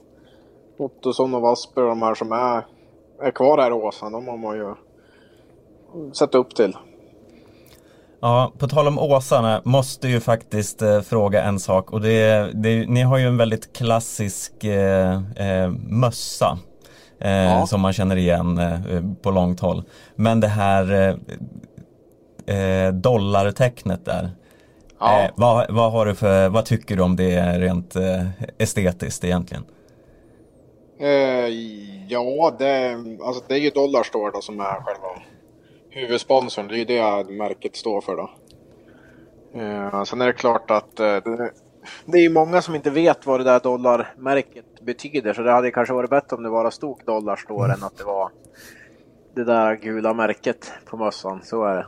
Ottosson 0.77 1.33
och 1.33 1.41
Wassberg 1.41 1.85
och 1.85 1.89
de 1.89 2.01
här 2.01 2.15
som 2.15 2.31
är, 2.31 2.65
är 3.19 3.31
kvar 3.31 3.57
här 3.57 3.71
i 3.71 3.73
Åsa, 3.73 4.09
de 4.09 4.27
har 4.27 4.37
man 4.37 4.57
ju 4.57 4.75
sätta 6.13 6.37
upp 6.37 6.55
till. 6.55 6.77
Ja, 8.21 8.53
på 8.57 8.67
tal 8.67 8.87
om 8.87 8.99
åsarna 8.99 9.61
måste 9.65 10.07
ju 10.07 10.19
faktiskt 10.19 10.81
eh, 10.81 11.01
fråga 11.01 11.43
en 11.43 11.59
sak 11.59 11.91
och 11.91 12.01
det, 12.01 12.51
det, 12.53 12.85
ni 12.87 13.01
har 13.01 13.17
ju 13.17 13.27
en 13.27 13.37
väldigt 13.37 13.73
klassisk 13.77 14.63
eh, 14.63 15.21
eh, 15.35 15.69
mössa 15.69 16.59
eh, 17.21 17.31
ja. 17.31 17.67
som 17.67 17.81
man 17.81 17.93
känner 17.93 18.15
igen 18.15 18.57
eh, 18.57 19.01
på 19.21 19.31
långt 19.31 19.59
håll. 19.59 19.83
Men 20.15 20.39
det 20.39 20.47
här 20.47 21.17
eh, 22.45 22.93
dollartecknet 22.93 24.05
där. 24.05 24.29
Ja. 24.99 25.29
vad, 25.35 25.73
vad, 25.73 25.91
har 25.91 26.05
du 26.05 26.15
för, 26.15 26.49
vad 26.49 26.65
tycker 26.65 26.95
du 26.95 27.03
om 27.03 27.15
det 27.15 27.59
rent 27.59 27.95
estetiskt 28.57 29.23
egentligen? 29.23 29.63
ja, 32.07 32.55
det, 32.59 32.97
alltså 33.25 33.43
det 33.47 33.53
är 33.53 33.59
ju 33.59 33.69
Dollarstore 33.69 34.31
då 34.31 34.41
som 34.41 34.59
är 34.59 34.81
själva 34.81 35.21
huvudsponsorn, 35.97 36.67
det 36.67 36.75
är 36.75 36.77
ju 36.77 36.85
det 36.85 37.33
märket 37.33 37.75
står 37.75 38.01
för 38.01 38.15
då. 38.15 38.29
Uh, 39.61 40.03
sen 40.03 40.21
är 40.21 40.25
det 40.25 40.33
klart 40.33 40.71
att 40.71 40.99
uh, 40.99 41.17
det, 42.05 42.17
är 42.17 42.21
ju 42.21 42.29
många 42.29 42.61
som 42.61 42.75
inte 42.75 42.89
vet 42.89 43.25
vad 43.25 43.39
det 43.39 43.43
där 43.43 43.59
dollarmärket 43.59 44.81
betyder 44.81 45.33
så 45.33 45.41
det 45.41 45.51
hade 45.51 45.71
kanske 45.71 45.93
varit 45.93 46.09
bättre 46.09 46.35
om 46.35 46.43
det 46.43 46.49
bara 46.49 46.71
stod 46.71 47.01
dollarstore 47.05 47.65
mm. 47.65 47.77
än 47.77 47.83
att 47.83 47.97
det 47.97 48.03
var 48.03 48.29
det 49.35 49.43
där 49.43 49.75
gula 49.75 50.13
märket 50.13 50.71
på 50.85 50.97
mössan. 50.97 51.41
Så 51.43 51.65
är 51.65 51.75
det. 51.75 51.85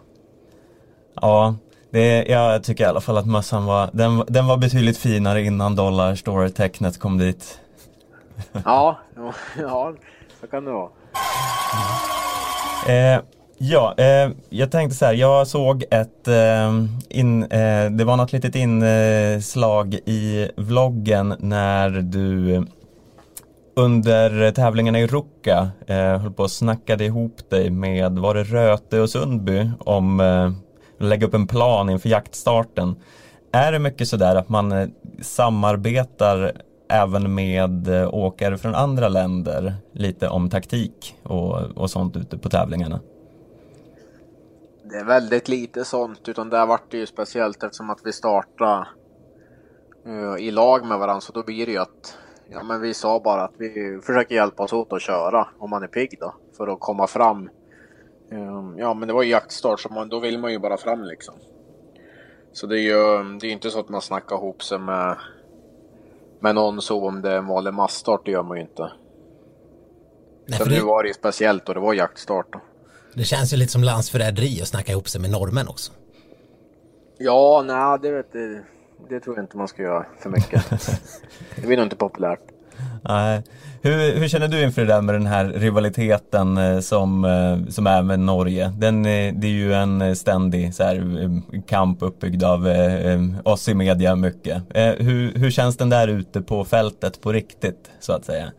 Ja, 1.13 1.55
det, 1.89 2.25
jag 2.25 2.63
tycker 2.63 2.83
i 2.83 2.87
alla 2.87 3.01
fall 3.01 3.17
att 3.17 3.27
mössan 3.27 3.65
var, 3.65 3.89
den, 3.93 4.23
den 4.27 4.47
var 4.47 4.57
betydligt 4.57 4.97
finare 4.97 5.41
innan 5.41 5.75
dollarstore-tecknet 5.75 6.99
kom 6.99 7.17
dit. 7.17 7.59
ja, 8.65 8.99
ja, 9.59 9.93
så 10.41 10.47
kan 10.47 10.65
det 10.65 10.71
vara. 10.71 10.89
Eh, 12.87 13.21
Ja, 13.61 13.93
eh, 13.97 14.31
jag 14.49 14.71
tänkte 14.71 14.97
så 14.97 15.05
här, 15.05 15.13
jag 15.13 15.47
såg 15.47 15.83
ett, 15.91 16.27
eh, 16.27 16.85
in, 17.09 17.43
eh, 17.43 17.91
det 17.91 18.03
var 18.03 18.17
något 18.17 18.33
litet 18.33 18.55
inslag 18.55 19.93
i 19.93 20.49
vloggen 20.55 21.35
när 21.39 21.89
du 21.89 22.65
under 23.75 24.51
tävlingarna 24.51 24.99
i 24.99 25.07
Ruka 25.07 25.69
eh, 25.87 26.17
höll 26.17 26.31
på 26.31 26.43
och 26.43 26.51
snackade 26.51 27.05
ihop 27.05 27.49
dig 27.49 27.69
med, 27.69 28.19
var 28.19 28.33
det 28.33 28.43
Röte 28.43 28.99
och 28.99 29.09
Sundby 29.09 29.69
om 29.79 30.19
eh, 30.19 30.45
att 30.99 31.07
lägga 31.07 31.27
upp 31.27 31.33
en 31.33 31.47
plan 31.47 31.89
inför 31.89 32.09
jaktstarten. 32.09 32.95
Är 33.51 33.71
det 33.71 33.79
mycket 33.79 34.07
sådär 34.07 34.35
att 34.35 34.49
man 34.49 34.71
eh, 34.71 34.87
samarbetar 35.21 36.51
även 36.89 37.35
med 37.35 37.87
eh, 37.87 38.13
åkare 38.13 38.57
från 38.57 38.75
andra 38.75 39.09
länder 39.09 39.73
lite 39.93 40.29
om 40.29 40.49
taktik 40.49 41.15
och, 41.23 41.53
och 41.55 41.89
sånt 41.89 42.17
ute 42.17 42.37
på 42.37 42.49
tävlingarna? 42.49 42.99
Det 44.89 44.97
är 44.97 45.05
väldigt 45.05 45.47
lite 45.47 45.85
sånt, 45.85 46.29
utan 46.29 46.49
där 46.49 46.65
vart 46.65 46.91
det 46.91 46.97
ju 46.97 47.05
speciellt 47.05 47.63
eftersom 47.63 47.89
att 47.89 47.99
vi 48.03 48.13
startade 48.13 48.87
uh, 50.07 50.37
i 50.39 50.51
lag 50.51 50.85
med 50.85 50.99
varandra, 50.99 51.21
så 51.21 51.33
då 51.33 51.43
blir 51.43 51.65
det 51.65 51.71
ju 51.71 51.77
att 51.77 52.17
ja, 52.49 52.63
men 52.63 52.81
vi 52.81 52.93
sa 52.93 53.19
bara 53.19 53.43
att 53.43 53.53
vi 53.57 53.99
försöker 54.03 54.35
hjälpa 54.35 54.63
oss 54.63 54.73
åt 54.73 54.93
att 54.93 55.01
köra 55.01 55.47
om 55.57 55.69
man 55.69 55.83
är 55.83 55.87
pigg 55.87 56.17
då, 56.19 56.35
för 56.57 56.67
att 56.67 56.79
komma 56.79 57.07
fram. 57.07 57.49
Um, 58.31 58.77
ja, 58.77 58.93
men 58.93 59.07
det 59.07 59.13
var 59.13 59.23
ju 59.23 59.29
jaktstart, 59.29 59.79
så 59.79 59.89
man, 59.89 60.09
då 60.09 60.19
vill 60.19 60.39
man 60.39 60.51
ju 60.51 60.59
bara 60.59 60.77
fram 60.77 61.03
liksom. 61.03 61.35
Så 62.51 62.67
det 62.67 62.79
är 62.79 62.81
ju 62.81 63.23
det 63.39 63.47
är 63.47 63.51
inte 63.51 63.69
så 63.69 63.79
att 63.79 63.89
man 63.89 64.01
snackar 64.01 64.35
ihop 64.35 64.63
sig 64.63 64.79
med, 64.79 65.17
med 66.39 66.55
någon 66.55 66.81
så 66.81 67.07
om 67.07 67.21
det 67.21 67.31
är 67.31 67.37
en 67.37 67.47
vanlig 67.47 67.73
massstart, 67.73 68.25
det 68.25 68.31
gör 68.31 68.43
man 68.43 68.57
ju 68.57 68.63
inte. 68.63 68.91
Nej, 70.45 70.57
Sen 70.59 70.69
det... 70.69 70.75
nu 70.75 70.81
var 70.81 71.03
det 71.03 71.07
ju 71.07 71.13
speciellt 71.13 71.69
och 71.69 71.75
det 71.75 71.81
var 71.81 71.93
jaktstart 71.93 72.53
då. 72.53 72.59
Det 73.19 73.25
känns 73.25 73.53
ju 73.53 73.57
lite 73.57 73.71
som 73.71 73.83
landsförräderi 73.83 74.61
att 74.61 74.67
snacka 74.67 74.91
ihop 74.91 75.09
sig 75.09 75.21
med 75.21 75.29
norrmän 75.29 75.67
också. 75.67 75.91
Ja, 77.17 77.63
nej, 77.67 77.99
det, 78.01 78.11
vet 78.11 78.25
jag, 78.33 78.61
det 79.09 79.19
tror 79.19 79.35
jag 79.35 79.43
inte 79.43 79.57
man 79.57 79.67
ska 79.67 79.81
göra 79.81 80.05
för 80.19 80.29
mycket. 80.29 80.69
det 81.55 81.67
blir 81.67 81.77
nog 81.77 81.85
inte 81.85 81.95
populärt. 81.95 82.39
Nej. 83.03 83.43
Hur, 83.81 84.19
hur, 84.19 84.27
känner 84.27 84.47
du 84.47 84.63
inför 84.63 84.81
det 84.81 84.87
där 84.87 85.01
med 85.01 85.15
den 85.15 85.25
här 85.25 85.45
rivaliteten 85.45 86.57
eh, 86.57 86.79
som, 86.79 87.25
eh, 87.25 87.71
som 87.71 87.87
är 87.87 88.01
med 88.01 88.19
Norge? 88.19 88.73
Den, 88.77 89.05
eh, 89.05 89.33
det 89.35 89.47
är 89.47 89.51
ju 89.51 89.73
en 89.73 90.15
ständig 90.15 90.75
så 90.75 90.83
här, 90.83 91.41
kamp 91.67 92.01
uppbyggd 92.01 92.43
av 92.43 92.67
oss 93.43 93.69
i 93.69 93.73
media 93.73 94.15
mycket. 94.15 94.63
Hur, 94.97 95.39
hur 95.39 95.51
känns 95.51 95.77
den 95.77 95.89
där 95.89 96.07
ute 96.07 96.41
på 96.41 96.65
fältet 96.65 97.21
på 97.21 97.31
riktigt 97.31 97.91
så 97.99 98.13
att 98.13 98.25
säga? 98.25 98.51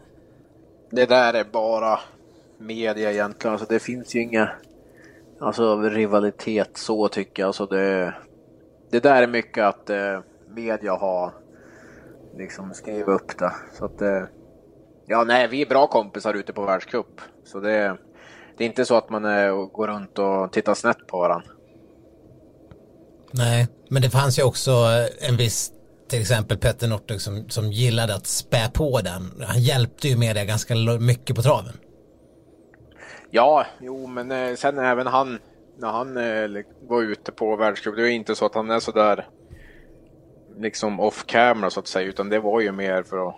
det 0.91 1.07
där 1.07 1.35
är 1.35 1.45
bara 1.45 1.99
media 2.61 3.13
egentligen. 3.13 3.53
Alltså 3.53 3.67
det 3.69 3.79
finns 3.79 4.15
ju 4.15 4.23
inga 4.23 4.51
alltså, 5.41 5.81
rivalitet 5.81 6.71
så 6.75 7.09
tycker 7.09 7.43
jag. 7.43 7.47
Alltså 7.47 7.67
det, 7.67 8.15
det 8.91 9.01
där 9.01 9.23
är 9.23 9.27
mycket 9.27 9.65
att 9.65 9.91
eh, 9.91 10.21
media 10.55 10.93
har 10.93 11.33
liksom 12.37 12.75
skrivit 12.75 13.09
upp 13.09 13.39
det. 13.39 13.53
Så 13.79 13.85
att, 13.85 14.03
eh, 14.03 14.23
ja, 15.07 15.25
nej, 15.25 15.49
vi 15.49 15.63
är 15.63 15.67
bra 15.67 15.87
kompisar 15.87 16.35
ute 16.35 16.53
på 16.53 16.65
världscup. 16.65 17.21
Så 17.45 17.61
det, 17.61 17.97
det 18.57 18.65
är 18.65 18.69
inte 18.69 18.85
så 18.85 18.97
att 18.97 19.11
man 19.11 19.25
eh, 19.25 19.53
går 19.53 19.89
runt 19.89 20.19
och 20.19 20.53
tittar 20.53 20.75
snett 20.75 21.07
på 21.07 21.19
varandra. 21.19 21.51
Nej, 23.33 23.69
men 23.89 24.03
det 24.03 24.11
fanns 24.11 24.39
ju 24.39 24.43
också 24.43 24.71
eh, 24.71 25.29
en 25.29 25.37
viss 25.37 25.73
till 26.09 26.21
exempel 26.21 26.59
Petter 26.59 26.89
Northug 26.89 27.21
som, 27.21 27.49
som 27.49 27.73
gillade 27.73 28.15
att 28.15 28.27
spä 28.27 28.71
på 28.75 29.01
den. 29.01 29.45
Han 29.47 29.63
hjälpte 29.63 30.09
ju 30.09 30.17
med 30.17 30.37
det 30.37 30.45
ganska 30.45 30.75
mycket 31.01 31.37
på 31.37 31.43
traven. 31.43 31.75
Ja, 33.31 33.67
jo, 33.81 34.07
men 34.07 34.33
eh, 34.33 34.55
sen 34.55 34.79
även 34.79 35.07
han, 35.07 35.39
när 35.77 35.89
han 35.89 36.17
eh, 36.17 36.65
var 36.89 37.03
ute 37.03 37.33
på 37.33 37.57
världscup, 37.57 37.97
det 37.97 38.03
är 38.03 38.11
inte 38.11 38.35
så 38.35 38.47
att 38.47 38.55
han 38.55 38.71
är 38.71 38.79
så 38.79 38.93
där 38.93 39.27
liksom 40.59 41.01
off 41.01 41.27
camera 41.27 41.71
så 41.71 41.81
att 41.81 41.87
säga, 41.87 42.09
utan 42.09 42.29
det 42.29 42.39
var 42.39 42.61
ju 42.61 42.73
mer 42.73 43.03
för 43.03 43.29
att, 43.29 43.35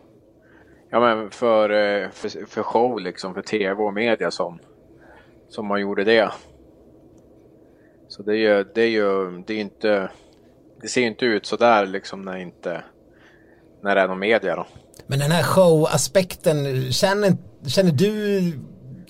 ja 0.90 1.00
men 1.00 1.30
för, 1.30 1.70
eh, 1.70 2.10
för, 2.10 2.46
för 2.46 2.62
show 2.62 3.00
liksom, 3.00 3.34
för 3.34 3.42
tv 3.42 3.82
och 3.82 3.94
media 3.94 4.30
som, 4.30 4.58
som 5.48 5.66
man 5.66 5.80
gjorde 5.80 6.04
det. 6.04 6.30
Så 8.08 8.22
det 8.22 8.32
är 8.32 8.36
ju, 8.56 8.64
det 8.74 8.82
är 8.82 8.88
ju, 8.88 9.42
det 9.46 9.54
är 9.54 9.60
inte, 9.60 10.10
det 10.80 10.88
ser 10.88 11.00
ju 11.00 11.06
inte 11.06 11.24
ut 11.24 11.46
så 11.46 11.56
där 11.56 11.86
liksom 11.86 12.22
när 12.22 12.36
inte, 12.36 12.84
när 13.82 13.94
det 13.94 14.00
är 14.00 14.08
någon 14.08 14.18
media 14.18 14.56
då. 14.56 14.66
Men 15.06 15.18
den 15.18 15.30
här 15.30 15.42
showaspekten, 15.42 16.92
känner, 16.92 17.36
känner 17.66 17.92
du 17.92 18.42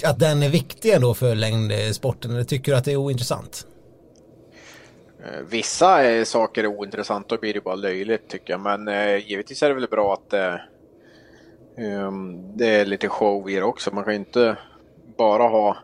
att 0.05 0.19
den 0.19 0.43
är 0.43 0.49
viktig 0.49 0.91
ändå 0.91 1.15
för 1.15 1.35
längdsporten 1.35 2.31
eller 2.31 2.45
tycker 2.45 2.73
du 2.73 2.79
att 2.79 2.85
det 2.85 2.93
är 2.93 2.97
ointressant? 2.97 3.67
Eh, 5.25 5.41
vissa 5.49 6.25
saker 6.25 6.65
är 6.65 6.67
ointressanta 6.67 7.35
och 7.35 7.41
blir 7.41 7.55
det 7.55 7.61
bara 7.61 7.75
löjligt 7.75 8.29
tycker 8.29 8.53
jag. 8.53 8.61
Men 8.61 8.89
eh, 8.89 9.31
givetvis 9.31 9.63
är 9.63 9.69
det 9.69 9.75
väl 9.75 9.89
bra 9.89 10.13
att 10.13 10.33
eh, 10.33 10.55
um, 12.07 12.57
det 12.57 12.67
är 12.67 12.85
lite 12.85 13.09
show 13.09 13.51
i 13.51 13.55
det 13.55 13.63
också. 13.63 13.95
Man 13.95 14.05
kan 14.05 14.13
ju 14.13 14.19
inte 14.19 14.57
bara 15.17 15.43
ha... 15.43 15.77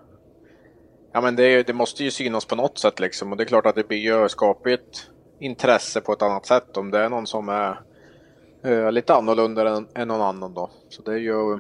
Ja 1.13 1.21
men 1.21 1.37
det, 1.37 1.63
det, 1.63 1.73
måste 1.73 2.05
ju 2.05 2.11
synas 2.11 2.45
på 2.45 2.57
något 2.57 2.79
sätt 2.79 3.01
liksom. 3.01 3.33
Och 3.33 3.39
det 3.39 3.45
är 3.45 3.49
klart 3.49 3.67
att 3.67 3.75
det 3.75 3.89
blir 3.89 3.99
ju 3.99 4.29
skapligt 4.29 5.11
intresse 5.39 6.01
på 6.01 6.13
ett 6.13 6.23
annat 6.23 6.47
sätt 6.47 6.77
om 6.77 6.91
det 6.91 6.99
är 6.99 7.09
någon 7.09 7.27
som 7.27 7.49
är 7.49 7.81
eh, 8.65 8.93
lite 8.93 9.15
annorlunda 9.15 9.77
än, 9.77 9.89
än 9.95 10.09
någon 10.09 10.21
annan 10.21 10.55
då. 10.55 10.71
Så 10.89 11.03
det 11.03 11.13
är 11.13 11.19
ju 11.19 11.59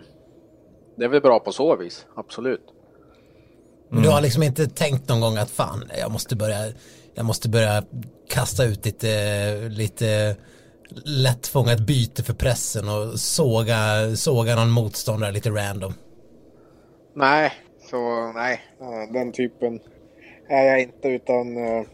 det 0.98 1.04
är 1.04 1.08
väl 1.08 1.20
bra 1.20 1.40
på 1.40 1.52
så 1.52 1.76
vis, 1.76 2.06
absolut. 2.14 2.66
Mm. 3.90 4.02
Du 4.02 4.08
har 4.08 4.20
liksom 4.20 4.42
inte 4.42 4.66
tänkt 4.66 5.08
någon 5.08 5.20
gång 5.20 5.36
att 5.36 5.50
fan, 5.50 5.90
jag 6.00 6.10
måste 6.10 6.36
börja, 6.36 6.72
jag 7.14 7.26
måste 7.26 7.48
börja 7.48 7.82
kasta 8.30 8.64
ut 8.64 8.84
lite, 8.84 9.68
lite 9.68 10.36
lättfångat 11.04 11.80
byte 11.80 12.22
för 12.22 12.34
pressen 12.34 12.88
och 12.88 13.20
såga, 13.20 13.76
såga 14.16 14.56
någon 14.56 14.70
motståndare 14.70 15.32
lite 15.32 15.50
random. 15.50 15.94
Nej, 17.14 17.52
så 17.90 18.32
nej, 18.32 18.60
den 19.12 19.32
typen 19.32 19.80
är 20.48 20.64
jag 20.64 20.80
inte 20.80 21.08
utan 21.08 21.56
uh, 21.56 21.86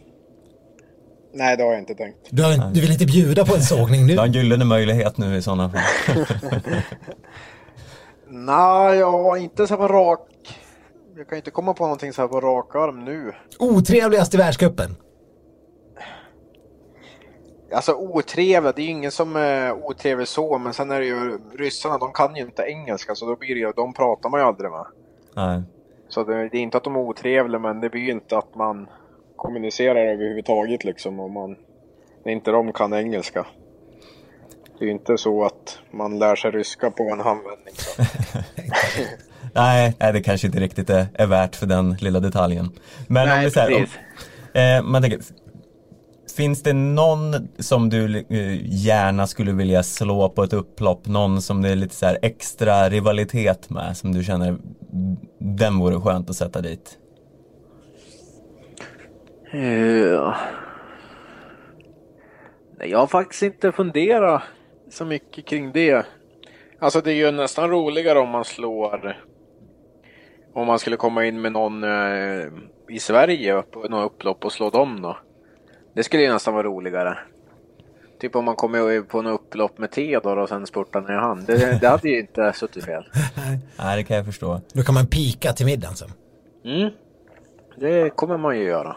Nej, 1.33 1.57
det 1.57 1.63
har 1.63 1.71
jag 1.71 1.81
inte 1.81 1.95
tänkt. 1.95 2.17
Du, 2.29 2.43
har, 2.43 2.73
du 2.73 2.81
vill 2.81 2.91
inte 2.91 3.05
bjuda 3.05 3.45
på 3.45 3.55
en 3.55 3.61
sågning 3.61 4.05
nu? 4.05 4.13
Du 4.13 4.19
har 4.19 4.25
en 4.25 4.33
gyllene 4.33 4.65
möjlighet 4.65 5.17
nu 5.17 5.37
i 5.37 5.41
sådana 5.41 5.69
fall. 5.69 5.81
Nej, 8.27 8.97
jag 8.97 9.37
inte 9.37 9.67
så 9.67 9.77
på 9.77 9.87
rak... 9.87 10.59
Jag 11.17 11.27
kan 11.27 11.37
inte 11.37 11.51
komma 11.51 11.73
på 11.73 11.83
någonting 11.83 12.13
så 12.13 12.21
här 12.21 12.27
på 12.27 12.41
rak 12.41 12.75
arm 12.75 13.05
nu. 13.05 13.31
Otrevligast 13.59 14.33
i 14.33 14.37
världscupen? 14.37 14.95
Alltså 17.73 17.93
otrevlig, 17.93 18.73
det 18.75 18.81
är 18.81 18.83
ju 18.83 18.91
ingen 18.91 19.11
som 19.11 19.35
är 19.35 19.73
otrevlig 19.73 20.27
så, 20.27 20.57
men 20.57 20.73
sen 20.73 20.91
är 20.91 20.99
det 20.99 21.05
ju 21.05 21.39
ryssarna, 21.53 21.97
de 21.97 22.13
kan 22.13 22.35
ju 22.35 22.41
inte 22.41 22.63
engelska 22.63 23.15
så 23.15 23.25
då 23.25 23.35
blir 23.35 23.55
det 23.55 23.61
ju, 23.61 23.71
de 23.75 23.93
pratar 23.93 24.29
man 24.29 24.39
ju 24.39 24.45
aldrig 24.45 24.71
med. 24.71 24.85
Nej. 25.35 25.61
Så 26.07 26.23
det, 26.23 26.49
det 26.49 26.57
är 26.57 26.61
inte 26.61 26.77
att 26.77 26.83
de 26.83 26.95
är 26.95 26.99
otrevliga, 26.99 27.59
men 27.59 27.79
det 27.79 27.89
blir 27.89 28.01
ju 28.01 28.11
inte 28.11 28.37
att 28.37 28.55
man 28.55 28.87
kommunicerar 29.35 30.05
överhuvudtaget 30.05 30.83
liksom 30.83 31.19
om 31.19 31.33
man, 31.33 31.55
när 32.23 32.31
inte 32.31 32.51
de 32.51 32.73
kan 32.73 32.93
engelska. 32.93 33.45
Det 34.79 34.85
är 34.85 34.87
ju 34.87 34.91
inte 34.91 35.17
så 35.17 35.45
att 35.45 35.79
man 35.91 36.19
lär 36.19 36.35
sig 36.35 36.51
ryska 36.51 36.91
på 36.91 37.03
en 37.03 37.19
handvändning. 37.19 37.73
nej, 39.53 39.95
nej, 39.99 40.13
det 40.13 40.21
kanske 40.21 40.47
inte 40.47 40.59
riktigt 40.59 40.89
är, 40.89 41.05
är 41.13 41.27
värt 41.27 41.55
för 41.55 41.65
den 41.65 41.95
lilla 41.99 42.19
detaljen. 42.19 42.69
Men 43.07 43.27
nej, 43.27 43.37
om 43.37 43.43
vi 43.43 43.51
säger, 43.51 43.77
om, 43.77 44.61
eh, 44.61 44.83
man 44.83 45.01
tänker, 45.01 45.19
finns 46.35 46.63
det 46.63 46.73
någon 46.73 47.47
som 47.59 47.89
du 47.89 48.17
eh, 48.29 48.75
gärna 48.85 49.27
skulle 49.27 49.51
vilja 49.51 49.83
slå 49.83 50.29
på 50.29 50.43
ett 50.43 50.53
upplopp? 50.53 51.07
Någon 51.07 51.41
som 51.41 51.61
det 51.61 51.69
är 51.69 51.75
lite 51.75 51.95
så 51.95 52.15
extra 52.21 52.89
rivalitet 52.89 53.69
med 53.69 53.97
som 53.97 54.11
du 54.11 54.23
känner 54.23 54.57
den 55.39 55.79
vore 55.79 56.01
skönt 56.01 56.29
att 56.29 56.35
sätta 56.35 56.61
dit? 56.61 56.97
Ja. 59.51 60.35
Jag 62.79 62.99
har 62.99 63.07
faktiskt 63.07 63.43
inte 63.43 63.71
funderat 63.71 64.43
så 64.95 65.05
mycket 65.05 65.45
kring 65.45 65.71
det. 65.71 66.05
Alltså 66.79 67.01
det 67.01 67.11
är 67.11 67.15
ju 67.15 67.31
nästan 67.31 67.69
roligare 67.69 68.19
om 68.19 68.29
man 68.29 68.45
slår 68.45 69.17
om 70.55 70.67
man 70.67 70.79
skulle 70.79 70.97
komma 70.97 71.25
in 71.25 71.41
med 71.41 71.51
någon 71.51 71.83
eh, 71.83 72.47
i 72.89 72.99
Sverige 72.99 73.61
på 73.61 73.79
något 73.79 74.11
upplopp 74.11 74.45
och 74.45 74.51
slå 74.51 74.69
dem 74.69 75.01
då. 75.01 75.17
Det 75.93 76.03
skulle 76.03 76.23
ju 76.23 76.33
nästan 76.33 76.53
vara 76.53 76.67
roligare. 76.67 77.17
Typ 78.21 78.35
om 78.35 78.45
man 78.45 78.55
kommer 78.55 79.01
på 79.01 79.21
något 79.21 79.41
upplopp 79.41 79.77
med 79.77 79.91
Theodor 79.91 80.37
och 80.37 80.49
sen 80.49 80.67
spurtar 80.67 81.01
ner 81.01 81.13
han. 81.13 81.45
Det, 81.45 81.79
det 81.81 81.87
hade 81.87 82.09
ju 82.09 82.19
inte 82.19 82.53
suttit 82.55 82.85
fel. 82.85 83.03
Nej, 83.77 83.97
det 83.97 84.03
kan 84.03 84.17
jag 84.17 84.25
förstå. 84.25 84.61
Då 84.73 84.83
kan 84.83 84.95
man 84.95 85.07
pika 85.07 85.53
till 85.53 85.65
middagen 85.65 85.95
sen. 85.95 86.11
Mm. 86.65 86.89
Det 87.75 88.09
kommer 88.09 88.37
man 88.37 88.57
ju 88.57 88.63
göra. 88.63 88.95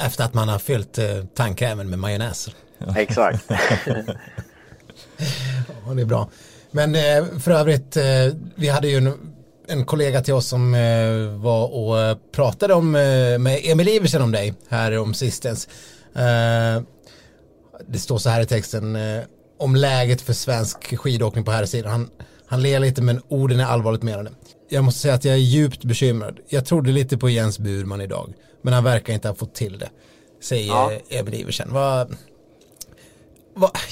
Efter 0.00 0.24
att 0.24 0.34
man 0.34 0.48
har 0.48 0.58
fyllt 0.58 0.98
eh, 0.98 1.04
tandkrämen 1.34 1.90
med 1.90 1.98
majonnäs. 1.98 2.48
Exakt. 2.96 3.50
ja, 5.88 5.94
det 5.94 6.02
är 6.02 6.06
bra. 6.06 6.30
Men 6.70 6.94
eh, 6.94 7.38
för 7.38 7.50
övrigt, 7.50 7.96
eh, 7.96 8.04
vi 8.54 8.68
hade 8.68 8.88
ju 8.88 8.96
en, 8.96 9.12
en 9.68 9.84
kollega 9.84 10.22
till 10.22 10.34
oss 10.34 10.46
som 10.46 10.74
eh, 10.74 11.40
var 11.40 11.66
och 11.66 12.32
pratade 12.32 12.74
om, 12.74 12.90
med 12.90 13.60
Emil 13.64 13.88
Iversen 13.88 14.22
om 14.22 14.32
dig 14.32 14.54
här 14.68 14.98
om 14.98 15.14
sistens. 15.14 15.68
Det 17.86 17.98
står 17.98 18.18
så 18.18 18.28
här 18.28 18.40
i 18.40 18.46
texten 18.46 18.98
om 19.58 19.76
läget 19.76 20.20
för 20.20 20.32
svensk 20.32 20.96
skidåkning 20.96 21.44
på 21.44 21.50
här 21.50 21.64
sidan. 21.64 21.90
Han, 21.90 22.10
han 22.46 22.62
ler 22.62 22.80
lite 22.80 23.02
men 23.02 23.20
orden 23.28 23.60
är 23.60 23.64
allvarligt 23.64 24.02
menade. 24.02 24.30
Jag 24.68 24.84
måste 24.84 25.00
säga 25.00 25.14
att 25.14 25.24
jag 25.24 25.34
är 25.34 25.38
djupt 25.38 25.84
bekymrad. 25.84 26.38
Jag 26.48 26.66
trodde 26.66 26.90
lite 26.90 27.18
på 27.18 27.30
Jens 27.30 27.58
Burman 27.58 28.00
idag, 28.00 28.32
men 28.62 28.72
han 28.72 28.84
verkar 28.84 29.14
inte 29.14 29.28
ha 29.28 29.34
fått 29.34 29.54
till 29.54 29.78
det. 29.78 29.88
Säger 30.42 30.66
ja. 30.66 30.92
Emil 31.08 31.34
Iversen. 31.34 31.68
Vad, 31.72 32.16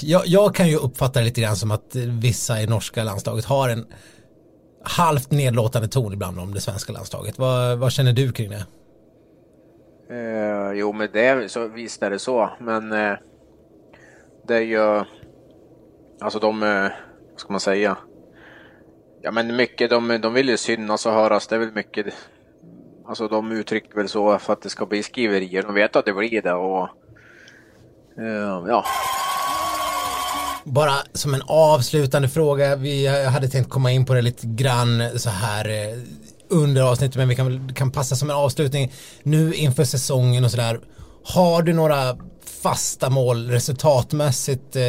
jag, 0.01 0.27
jag, 0.27 0.55
kan 0.55 0.67
ju 0.67 0.75
uppfatta 0.75 1.19
det 1.19 1.25
lite 1.25 1.41
grann 1.41 1.55
som 1.55 1.71
att 1.71 1.95
vissa 1.95 2.61
i 2.61 2.67
norska 2.67 3.03
landslaget 3.03 3.45
har 3.45 3.69
en 3.69 3.85
halvt 4.83 5.31
nedlåtande 5.31 5.87
ton 5.87 6.13
ibland 6.13 6.39
om 6.39 6.53
det 6.53 6.61
svenska 6.61 6.93
landslaget. 6.93 7.39
Vad, 7.39 7.77
vad 7.77 7.91
känner 7.91 8.13
du 8.13 8.31
kring 8.31 8.49
det? 8.49 8.65
Eh, 10.09 10.71
jo, 10.73 10.93
men 10.93 11.09
det, 11.13 11.51
så, 11.51 11.67
visst 11.67 12.03
är 12.03 12.09
det 12.09 12.19
så, 12.19 12.49
men 12.59 12.91
eh, 12.91 13.13
det 14.47 14.55
är 14.55 14.61
ju, 14.61 15.03
alltså 16.21 16.39
de, 16.39 16.63
eh, 16.63 16.89
vad 17.31 17.39
ska 17.39 17.53
man 17.53 17.59
säga? 17.59 17.97
Ja, 19.21 19.31
men 19.31 19.55
mycket, 19.55 19.89
de, 19.89 20.21
de 20.21 20.33
vill 20.33 20.49
ju 20.49 20.57
synas 20.57 21.05
och 21.05 21.11
höras, 21.11 21.47
det 21.47 21.55
är 21.55 21.59
väl 21.59 21.73
mycket, 21.73 22.05
alltså 23.05 23.27
de 23.27 23.51
uttrycker 23.51 23.95
väl 23.95 24.09
så 24.09 24.37
för 24.37 24.53
att 24.53 24.61
det 24.61 24.69
ska 24.69 24.85
bli 24.85 25.03
skriverier. 25.03 25.63
De 25.63 25.73
vet 25.73 25.95
att 25.95 26.05
det 26.05 26.13
blir 26.13 26.41
det 26.41 26.53
och 26.53 26.89
eh, 28.17 28.63
ja, 28.67 28.85
bara 30.67 30.93
som 31.13 31.33
en 31.33 31.41
avslutande 31.47 32.29
fråga, 32.29 32.75
vi 32.75 33.07
hade 33.07 33.47
tänkt 33.47 33.69
komma 33.69 33.91
in 33.91 34.05
på 34.05 34.13
det 34.13 34.21
lite 34.21 34.47
grann 34.47 35.19
så 35.19 35.29
här 35.29 35.69
eh, 35.69 35.97
under 36.49 36.81
avsnittet 36.81 37.15
men 37.15 37.29
vi 37.29 37.35
kan, 37.35 37.73
kan 37.73 37.91
passa 37.91 38.15
som 38.15 38.29
en 38.29 38.35
avslutning 38.35 38.91
nu 39.23 39.53
inför 39.53 39.83
säsongen 39.83 40.43
och 40.43 40.51
sådär. 40.51 40.79
Har 41.23 41.61
du 41.61 41.73
några 41.73 42.17
fasta 42.61 43.09
mål 43.09 43.49
resultatmässigt 43.49 44.75
eh, 44.75 44.83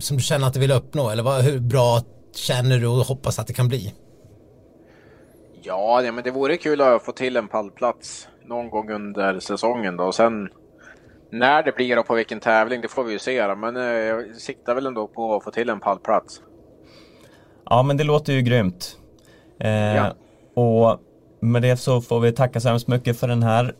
som 0.00 0.16
du 0.16 0.22
känner 0.22 0.46
att 0.46 0.54
du 0.54 0.60
vill 0.60 0.72
uppnå 0.72 1.10
eller 1.10 1.22
vad, 1.22 1.42
hur 1.42 1.60
bra 1.60 2.00
känner 2.34 2.78
du 2.78 2.86
och 2.86 2.96
hoppas 2.96 3.38
att 3.38 3.46
det 3.46 3.52
kan 3.52 3.68
bli? 3.68 3.94
Ja, 5.62 6.02
men 6.12 6.24
det 6.24 6.30
vore 6.30 6.56
kul 6.56 6.80
att 6.80 7.04
få 7.04 7.12
till 7.12 7.36
en 7.36 7.48
pallplats 7.48 8.28
någon 8.46 8.70
gång 8.70 8.90
under 8.90 9.40
säsongen 9.40 9.96
då 9.96 10.04
och 10.04 10.14
sen 10.14 10.48
när 11.32 11.62
det 11.62 11.72
blir 11.72 11.98
och 11.98 12.06
på 12.06 12.14
vilken 12.14 12.40
tävling, 12.40 12.80
det 12.80 12.88
får 12.88 13.04
vi 13.04 13.12
ju 13.12 13.18
se. 13.18 13.54
Men 13.54 13.76
eh, 13.76 13.82
jag 13.82 14.36
siktar 14.36 14.74
väl 14.74 14.86
ändå 14.86 15.06
på 15.06 15.36
att 15.36 15.44
få 15.44 15.50
till 15.50 15.68
en 15.68 15.80
pallplats. 15.80 16.40
Ja, 17.70 17.82
men 17.82 17.96
det 17.96 18.04
låter 18.04 18.32
ju 18.32 18.42
grymt. 18.42 18.96
Eh, 19.60 19.96
ja. 19.96 20.14
och 20.54 21.00
med 21.40 21.62
det 21.62 21.76
så 21.76 22.00
får 22.00 22.20
vi 22.20 22.32
tacka 22.32 22.60
så 22.60 22.68
hemskt 22.68 22.88
mycket 22.88 23.20
för 23.20 23.28
den 23.28 23.42
här 23.42 23.74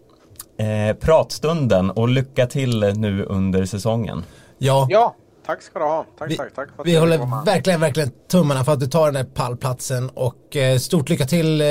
eh, 0.57 0.97
pratstunden 0.97 1.91
och 1.91 2.09
lycka 2.09 2.47
till 2.47 2.81
nu 2.97 3.25
under 3.25 3.65
säsongen. 3.65 4.25
Ja, 4.59 4.87
Ja, 4.91 5.15
tack 5.47 5.63
ska 5.63 5.79
du 5.79 5.85
ha. 5.85 6.07
Tack, 6.19 6.31
vi, 6.31 6.37
tack, 6.37 6.55
tack. 6.55 6.69
för 6.77 6.83
att 6.83 6.89
vi 6.89 6.97
håller 6.97 7.19
med. 7.19 7.45
verkligen, 7.45 7.81
verkligen 7.81 8.11
tummarna 8.31 8.65
för 8.65 8.73
att 8.73 8.81
du 8.81 8.87
tar 8.87 9.05
den 9.05 9.15
där 9.15 9.25
pallplatsen 9.35 10.11
och 10.15 10.57
eh, 10.57 10.79
stort 10.79 11.09
lycka 11.09 11.25
till 11.27 11.61
eh, 11.61 11.67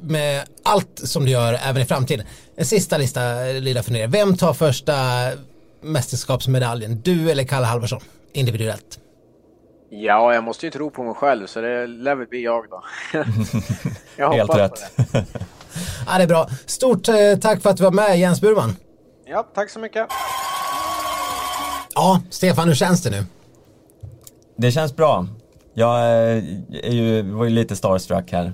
med 0.00 0.42
allt 0.62 1.00
som 1.04 1.24
du 1.24 1.30
gör 1.30 1.58
även 1.68 1.82
i 1.82 1.84
framtiden. 1.84 2.26
En 2.56 2.64
sista 2.64 2.98
lista, 2.98 3.48
eh, 3.48 3.60
lilla 3.60 3.82
fundering. 3.82 4.10
Vem 4.10 4.36
tar 4.36 4.52
första 4.52 4.94
mästerskapsmedaljen? 5.82 7.00
Du 7.04 7.30
eller 7.30 7.44
Kalle 7.44 7.66
Halvarsson? 7.66 8.00
Individuellt. 8.32 8.98
Ja, 9.90 10.34
jag 10.34 10.44
måste 10.44 10.66
ju 10.66 10.70
tro 10.70 10.90
på 10.90 11.02
mig 11.02 11.14
själv 11.14 11.46
så 11.46 11.60
det 11.60 11.86
lär 11.86 12.14
väl 12.14 12.26
bli 12.26 12.44
jag 12.44 12.64
då. 12.70 12.82
jag 14.16 14.32
Helt 14.32 14.56
rätt. 14.56 14.82
det. 14.96 15.24
Ja, 16.06 16.16
det 16.18 16.22
är 16.22 16.26
bra. 16.28 16.48
Stort 16.66 17.08
eh, 17.08 17.14
tack 17.40 17.62
för 17.62 17.70
att 17.70 17.76
du 17.76 17.82
var 17.82 17.90
med 17.90 18.18
Jens 18.18 18.40
Burman. 18.40 18.76
Ja, 19.26 19.42
tack 19.54 19.70
så 19.70 19.78
mycket. 19.78 20.06
Ja, 21.98 22.20
Stefan, 22.30 22.68
hur 22.68 22.74
känns 22.74 23.02
det 23.02 23.10
nu? 23.10 23.24
Det 24.56 24.72
känns 24.72 24.96
bra. 24.96 25.26
Jag 25.74 25.98
eh, 25.98 26.44
är 26.82 26.92
ju, 26.92 27.22
var 27.22 27.44
ju 27.44 27.50
lite 27.50 27.76
starstruck 27.76 28.32
här. 28.32 28.52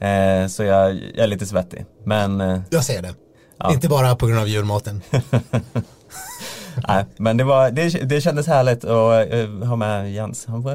Eh, 0.00 0.48
så 0.48 0.62
jag, 0.62 0.94
jag 0.94 1.24
är 1.24 1.26
lite 1.26 1.46
svettig. 1.46 1.84
Men, 2.04 2.40
eh, 2.40 2.60
Jag 2.70 2.84
ser 2.84 3.02
det. 3.02 3.14
Ja. 3.58 3.72
Inte 3.72 3.88
bara 3.88 4.16
på 4.16 4.26
grund 4.26 4.40
av 4.40 4.48
julmaten. 4.48 5.02
nej, 6.88 7.04
men 7.16 7.36
det, 7.36 7.44
var, 7.44 7.70
det, 7.70 7.88
det 7.88 8.20
kändes 8.20 8.46
härligt 8.46 8.84
att 8.84 9.68
ha 9.68 9.76
med 9.76 10.12
Jens. 10.12 10.46
Han 10.46 10.62
var 10.62 10.74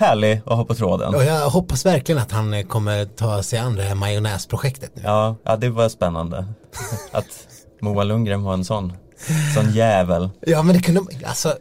härlig 0.00 0.42
att 0.46 0.56
ha 0.56 0.64
på 0.64 0.74
tråden. 0.74 1.14
Och 1.14 1.24
jag 1.24 1.50
hoppas 1.50 1.86
verkligen 1.86 2.22
att 2.22 2.32
han 2.32 2.64
kommer 2.64 3.04
ta 3.04 3.42
sig 3.42 3.58
an 3.58 3.76
det 3.76 3.82
här 3.82 3.94
majonnäsprojektet 3.94 4.90
nu. 4.94 5.02
Ja, 5.04 5.36
ja, 5.42 5.56
det 5.56 5.68
var 5.68 5.88
spännande. 5.88 6.46
Att 7.12 7.48
Moa 7.80 8.04
Lundgren 8.04 8.42
var 8.42 8.54
en 8.54 8.64
sån, 8.64 8.92
sån 9.54 9.72
jävel. 9.72 10.30
Ja 10.40 10.62
men 10.62 10.76
det 10.76 10.82
kunde, 10.82 11.00
alltså 11.24 11.54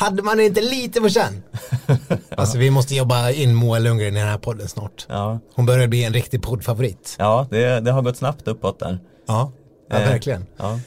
hade 0.00 0.22
man 0.22 0.40
inte 0.40 0.60
lite 0.60 1.00
på 1.00 1.08
känn? 1.08 1.42
Alltså 2.36 2.58
vi 2.58 2.70
måste 2.70 2.94
jobba 2.94 3.30
in 3.30 3.54
Moa 3.54 3.78
Lundgren 3.78 4.16
i 4.16 4.20
den 4.20 4.28
här 4.28 4.38
podden 4.38 4.68
snart. 4.68 5.06
Ja, 5.08 5.38
Hon 5.54 5.66
börjar 5.66 5.88
bli 5.88 6.04
en 6.04 6.12
riktig 6.12 6.42
poddfavorit. 6.42 7.16
ja 7.18 7.46
det, 7.50 7.80
det 7.80 7.92
har 7.92 8.02
gått 8.02 8.16
snabbt 8.16 8.48
uppåt 8.48 8.78
där. 8.78 8.98
Ja, 9.26 9.52
ja 9.90 9.96
Eh, 9.96 10.08
verkligen. 10.08 10.46
Ja. 10.56 10.80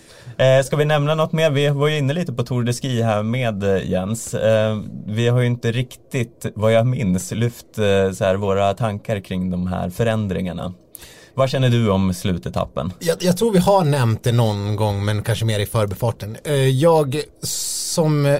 Eh, 0.45 0.63
ska 0.63 0.75
vi 0.75 0.85
nämna 0.85 1.15
något 1.15 1.31
mer? 1.31 1.51
Vi 1.51 1.69
var 1.69 1.87
ju 1.87 1.97
inne 1.97 2.13
lite 2.13 2.33
på 2.33 2.43
Tour 2.43 2.63
de 2.63 2.73
Ski 2.73 3.01
här 3.01 3.23
med 3.23 3.63
eh, 3.63 3.89
Jens. 3.91 4.33
Eh, 4.33 4.79
vi 5.07 5.27
har 5.27 5.39
ju 5.39 5.47
inte 5.47 5.71
riktigt, 5.71 6.45
vad 6.55 6.73
jag 6.73 6.87
minns, 6.87 7.31
lyft 7.31 7.77
eh, 7.77 8.11
så 8.11 8.25
här, 8.25 8.35
våra 8.35 8.73
tankar 8.73 9.19
kring 9.19 9.51
de 9.51 9.67
här 9.67 9.89
förändringarna. 9.89 10.73
Vad 11.35 11.49
känner 11.49 11.69
du 11.69 11.89
om 11.89 12.13
slutetappen? 12.13 12.93
Jag, 12.99 13.17
jag 13.23 13.37
tror 13.37 13.51
vi 13.51 13.59
har 13.59 13.83
nämnt 13.83 14.23
det 14.23 14.31
någon 14.31 14.75
gång 14.75 15.05
men 15.05 15.23
kanske 15.23 15.45
mer 15.45 15.59
i 15.59 15.65
förbifarten. 15.65 16.37
Eh, 16.43 16.53
jag 16.55 17.21
som 17.41 18.25
eh, 18.25 18.33
eh, 18.33 18.39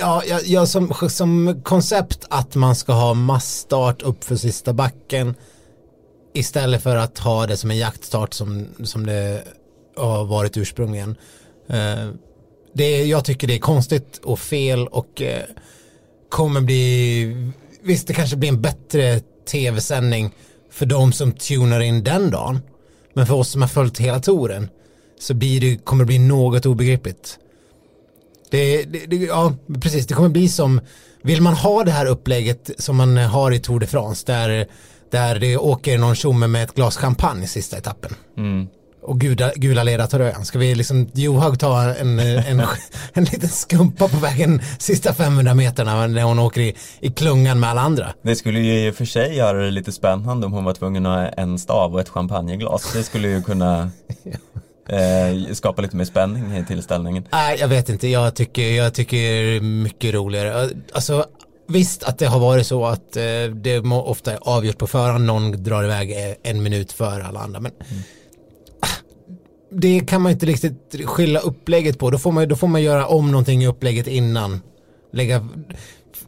Ja, 0.00 0.22
jag, 0.28 0.46
jag 0.46 0.68
som, 0.68 0.94
som 1.08 1.60
koncept 1.64 2.26
att 2.30 2.54
man 2.54 2.74
ska 2.74 2.92
ha 2.92 3.14
massstart 3.14 4.02
upp 4.02 4.24
för 4.24 4.36
sista 4.36 4.72
backen 4.72 5.34
istället 6.34 6.82
för 6.82 6.96
att 6.96 7.18
ha 7.18 7.46
det 7.46 7.56
som 7.56 7.70
en 7.70 7.78
jaktstart 7.78 8.34
som, 8.34 8.66
som 8.84 9.06
det 9.06 9.44
har 9.96 10.24
varit 10.24 10.56
ursprungligen. 10.56 11.16
Eh, 11.68 12.08
det, 12.74 13.04
jag 13.04 13.24
tycker 13.24 13.46
det 13.46 13.54
är 13.54 13.58
konstigt 13.58 14.20
och 14.24 14.38
fel 14.38 14.86
och 14.86 15.22
eh, 15.22 15.42
kommer 16.28 16.60
bli, 16.60 17.52
visst 17.82 18.06
det 18.06 18.14
kanske 18.14 18.36
blir 18.36 18.48
en 18.48 18.62
bättre 18.62 19.20
tv-sändning 19.50 20.34
för 20.70 20.86
de 20.86 21.12
som 21.12 21.32
tunar 21.32 21.80
in 21.80 22.04
den 22.04 22.30
dagen. 22.30 22.60
Men 23.14 23.26
för 23.26 23.34
oss 23.34 23.48
som 23.48 23.62
har 23.62 23.68
följt 23.68 23.98
hela 23.98 24.20
touren 24.20 24.68
så 25.20 25.34
blir 25.34 25.60
det, 25.60 25.76
kommer 25.76 26.04
det 26.04 26.06
bli 26.06 26.18
något 26.18 26.66
obegripligt. 26.66 27.38
Det, 28.50 28.84
det, 28.84 29.06
det, 29.06 29.16
ja, 29.16 29.54
precis. 29.80 30.06
Det 30.06 30.14
kommer 30.14 30.28
bli 30.28 30.48
som, 30.48 30.80
vill 31.22 31.42
man 31.42 31.54
ha 31.54 31.84
det 31.84 31.90
här 31.90 32.06
upplägget 32.06 32.70
som 32.78 32.96
man 32.96 33.16
har 33.16 33.52
i 33.52 33.58
Tour 33.58 33.80
de 33.80 33.86
France 33.86 34.24
där, 34.26 34.66
där 35.10 35.38
det 35.38 35.56
åker 35.56 35.98
någon 35.98 36.14
tjomme 36.14 36.46
med 36.46 36.64
ett 36.64 36.74
glas 36.74 36.96
champagne 36.96 37.44
i 37.44 37.48
sista 37.48 37.78
etappen. 37.78 38.14
Mm. 38.36 38.66
Och 39.02 39.20
gula, 39.20 39.52
gula 39.56 39.82
ledartröjan. 39.82 40.44
Ska 40.44 40.58
vi 40.58 40.74
liksom, 40.74 41.10
Johaug 41.14 41.58
ta 41.58 41.82
en, 41.82 42.18
en, 42.18 42.60
en 43.12 43.24
liten 43.24 43.48
skumpa 43.48 44.08
på 44.08 44.16
vägen 44.16 44.62
sista 44.78 45.14
500 45.14 45.54
meterna 45.54 46.06
när 46.06 46.22
hon 46.22 46.38
åker 46.38 46.60
i, 46.60 46.76
i 47.00 47.10
klungan 47.10 47.60
med 47.60 47.70
alla 47.70 47.80
andra. 47.80 48.12
Det 48.22 48.36
skulle 48.36 48.60
ju 48.60 48.86
i 48.86 48.90
och 48.90 48.94
för 48.94 49.04
sig 49.04 49.36
göra 49.36 49.58
det 49.58 49.70
lite 49.70 49.92
spännande 49.92 50.46
om 50.46 50.52
hon 50.52 50.64
var 50.64 50.74
tvungen 50.74 51.06
att 51.06 51.18
ha 51.18 51.28
en 51.28 51.58
stav 51.58 51.94
och 51.94 52.00
ett 52.00 52.08
champagneglas. 52.08 52.92
Det 52.92 53.02
skulle 53.02 53.28
ju 53.28 53.42
kunna 53.42 53.90
eh, 54.88 55.52
skapa 55.52 55.82
lite 55.82 55.96
mer 55.96 56.04
spänning 56.04 56.56
i 56.56 56.64
tillställningen. 56.64 57.24
Nej, 57.32 57.56
jag 57.60 57.68
vet 57.68 57.88
inte. 57.88 58.08
Jag 58.08 58.34
tycker, 58.34 58.70
jag 58.70 58.94
tycker 58.94 59.60
mycket 59.60 60.14
roligare. 60.14 60.68
Alltså, 60.92 61.26
visst 61.68 62.02
att 62.02 62.18
det 62.18 62.26
har 62.26 62.40
varit 62.40 62.66
så 62.66 62.86
att 62.86 63.16
eh, 63.16 63.22
det 63.54 63.78
ofta 63.90 64.32
är 64.32 64.38
avgjort 64.42 64.78
på 64.78 64.86
förhand. 64.86 65.24
Någon 65.24 65.62
drar 65.64 65.84
iväg 65.84 66.10
eh, 66.10 66.34
en 66.42 66.62
minut 66.62 66.92
före 66.92 67.24
alla 67.24 67.40
andra. 67.40 67.60
Men 67.60 67.72
ah, 67.80 67.84
det 69.70 70.00
kan 70.00 70.22
man 70.22 70.32
inte 70.32 70.46
riktigt 70.46 71.04
skylla 71.04 71.40
upplägget 71.40 71.98
på. 71.98 72.10
Då 72.10 72.18
får 72.18 72.32
man, 72.32 72.48
då 72.48 72.56
får 72.56 72.68
man 72.68 72.82
göra 72.82 73.06
om 73.06 73.30
någonting 73.30 73.62
i 73.62 73.66
upplägget 73.66 74.06
innan. 74.06 74.60
Lägga, 75.12 75.48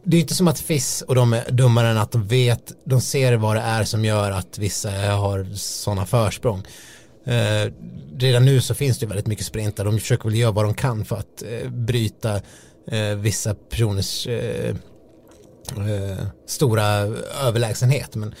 det 0.03 0.17
är 0.17 0.21
inte 0.21 0.35
som 0.35 0.47
att 0.47 0.59
FIS 0.59 1.01
och 1.01 1.15
de 1.15 1.33
är 1.33 1.51
dummare 1.51 1.87
än 1.87 1.97
att 1.97 2.11
de 2.11 2.27
vet, 2.27 2.73
de 2.83 3.01
ser 3.01 3.33
vad 3.33 3.55
det 3.55 3.61
är 3.61 3.83
som 3.83 4.05
gör 4.05 4.31
att 4.31 4.57
vissa 4.57 4.91
har 4.91 5.47
sådana 5.55 6.05
försprång. 6.05 6.63
Eh, 7.25 7.71
redan 8.17 8.45
nu 8.45 8.61
så 8.61 8.73
finns 8.73 8.99
det 8.99 9.05
väldigt 9.05 9.27
mycket 9.27 9.45
sprintar. 9.45 9.85
De 9.85 9.99
försöker 9.99 10.29
väl 10.29 10.39
göra 10.39 10.51
vad 10.51 10.65
de 10.65 10.73
kan 10.73 11.05
för 11.05 11.15
att 11.15 11.43
eh, 11.43 11.69
bryta 11.69 12.35
eh, 12.87 13.15
vissa 13.17 13.53
personers 13.53 14.27
eh, 14.27 14.75
eh, 15.77 16.25
stora 16.47 16.85
överlägsenhet. 17.43 18.15
Men, 18.15 18.35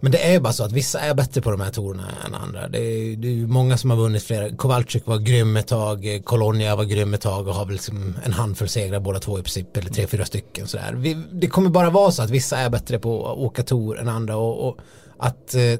men 0.00 0.12
det 0.12 0.18
är 0.18 0.32
ju 0.32 0.40
bara 0.40 0.52
så 0.52 0.64
att 0.64 0.72
vissa 0.72 1.00
är 1.00 1.14
bättre 1.14 1.40
på 1.40 1.50
de 1.50 1.60
här 1.60 1.70
tourerna 1.70 2.08
än 2.26 2.34
andra. 2.34 2.68
Det 2.68 2.78
är, 2.78 3.16
det 3.16 3.28
är 3.28 3.46
många 3.46 3.76
som 3.76 3.90
har 3.90 3.96
vunnit 3.96 4.22
flera. 4.22 4.56
Kowalczyk 4.56 5.06
var 5.06 5.18
grym 5.18 5.56
ett 5.56 5.66
tag, 5.66 6.14
eh, 6.14 6.20
Colonia 6.20 6.76
var 6.76 6.84
grym 6.84 7.14
ett 7.14 7.20
tag 7.20 7.48
och 7.48 7.54
har 7.54 7.64
väl 7.64 7.72
liksom 7.72 8.16
en 8.24 8.32
handfull 8.32 8.68
segrar 8.68 9.00
båda 9.00 9.20
två 9.20 9.38
i 9.38 9.42
princip, 9.42 9.76
eller 9.76 9.90
tre, 9.90 10.06
fyra 10.06 10.24
stycken 10.24 10.66
sådär. 10.66 10.94
Vi, 10.96 11.16
det 11.32 11.46
kommer 11.46 11.70
bara 11.70 11.90
vara 11.90 12.10
så 12.10 12.22
att 12.22 12.30
vissa 12.30 12.58
är 12.58 12.70
bättre 12.70 12.98
på 12.98 13.30
att 13.30 13.38
åka 13.38 13.62
tour 13.62 13.98
än 13.98 14.08
andra 14.08 14.36
och, 14.36 14.68
och 14.68 14.78
att 15.18 15.54
eh, 15.54 15.74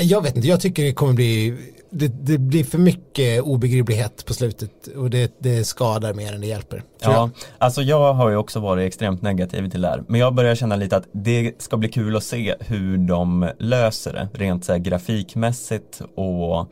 jag 0.00 0.22
vet 0.22 0.36
inte, 0.36 0.48
jag 0.48 0.60
tycker 0.60 0.84
det 0.84 0.92
kommer 0.92 1.12
bli 1.12 1.56
det, 1.90 2.08
det 2.08 2.38
blir 2.38 2.64
för 2.64 2.78
mycket 2.78 3.42
obegriplighet 3.42 4.24
på 4.26 4.34
slutet 4.34 4.86
och 4.96 5.10
det, 5.10 5.34
det 5.38 5.64
skadar 5.64 6.14
mer 6.14 6.34
än 6.34 6.40
det 6.40 6.46
hjälper. 6.46 6.82
Ja, 7.00 7.30
alltså 7.58 7.82
jag 7.82 8.14
har 8.14 8.30
ju 8.30 8.36
också 8.36 8.60
varit 8.60 8.86
extremt 8.86 9.22
negativ 9.22 9.70
till 9.70 9.80
det 9.80 9.88
här. 9.88 10.02
Men 10.08 10.20
jag 10.20 10.34
börjar 10.34 10.54
känna 10.54 10.76
lite 10.76 10.96
att 10.96 11.08
det 11.12 11.62
ska 11.62 11.76
bli 11.76 11.88
kul 11.88 12.16
att 12.16 12.24
se 12.24 12.54
hur 12.60 12.98
de 12.98 13.50
löser 13.58 14.12
det 14.12 14.44
rent 14.44 14.64
så 14.64 14.72
här 14.72 14.78
grafikmässigt 14.78 16.00
och 16.14 16.68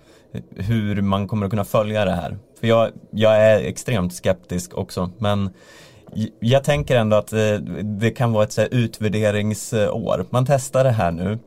hur 0.57 1.03
man 1.03 1.29
kommer 1.29 1.47
att 1.47 1.51
kunna 1.51 1.65
följa 1.65 2.05
det 2.05 2.15
här. 2.15 2.39
För 2.61 2.67
jag, 2.67 2.91
jag 3.11 3.37
är 3.37 3.61
extremt 3.61 4.15
skeptisk 4.15 4.75
också 4.75 5.11
men 5.19 5.51
jag 6.41 6.65
tänker 6.65 6.97
ändå 6.97 7.17
att 7.17 7.33
eh, 7.33 7.55
det 7.83 8.11
kan 8.11 8.33
vara 8.33 8.45
ett 8.45 8.53
så 8.53 8.63
utvärderingsår. 8.63 10.27
Man 10.31 10.47
testar 10.47 10.85
det 10.85 10.91
här 10.91 11.11
nu 11.11 11.39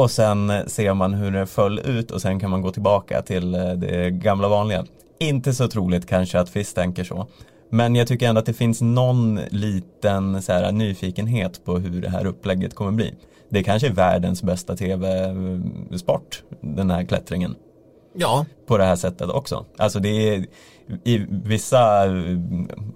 och 0.00 0.10
sen 0.10 0.52
ser 0.66 0.94
man 0.94 1.14
hur 1.14 1.30
det 1.30 1.46
föll 1.46 1.78
ut 1.78 2.10
och 2.10 2.22
sen 2.22 2.40
kan 2.40 2.50
man 2.50 2.62
gå 2.62 2.70
tillbaka 2.70 3.22
till 3.22 3.54
eh, 3.54 3.72
det 3.72 4.10
gamla 4.10 4.48
vanliga. 4.48 4.84
Inte 5.18 5.54
så 5.54 5.68
troligt 5.68 6.06
kanske 6.06 6.40
att 6.40 6.48
FIS 6.48 6.74
tänker 6.74 7.04
så. 7.04 7.26
Men 7.70 7.94
jag 7.94 8.08
tycker 8.08 8.28
ändå 8.28 8.38
att 8.38 8.46
det 8.46 8.52
finns 8.52 8.80
någon 8.80 9.40
liten 9.50 10.42
så 10.42 10.52
här, 10.52 10.72
nyfikenhet 10.72 11.64
på 11.64 11.78
hur 11.78 12.02
det 12.02 12.10
här 12.10 12.26
upplägget 12.26 12.74
kommer 12.74 12.92
bli. 12.92 13.14
Det 13.48 13.62
kanske 13.62 13.88
är 13.88 13.92
världens 13.92 14.42
bästa 14.42 14.76
tv-sport, 14.76 16.42
den 16.60 16.90
här 16.90 17.04
klättringen. 17.04 17.54
Ja, 18.14 18.46
På 18.66 18.78
det 18.78 18.84
här 18.84 18.96
sättet 18.96 19.30
också. 19.30 19.64
Alltså 19.76 20.00
det 20.00 20.08
är, 20.08 20.46
i 21.04 21.26
vissa 21.28 22.06
eh, 22.06 22.38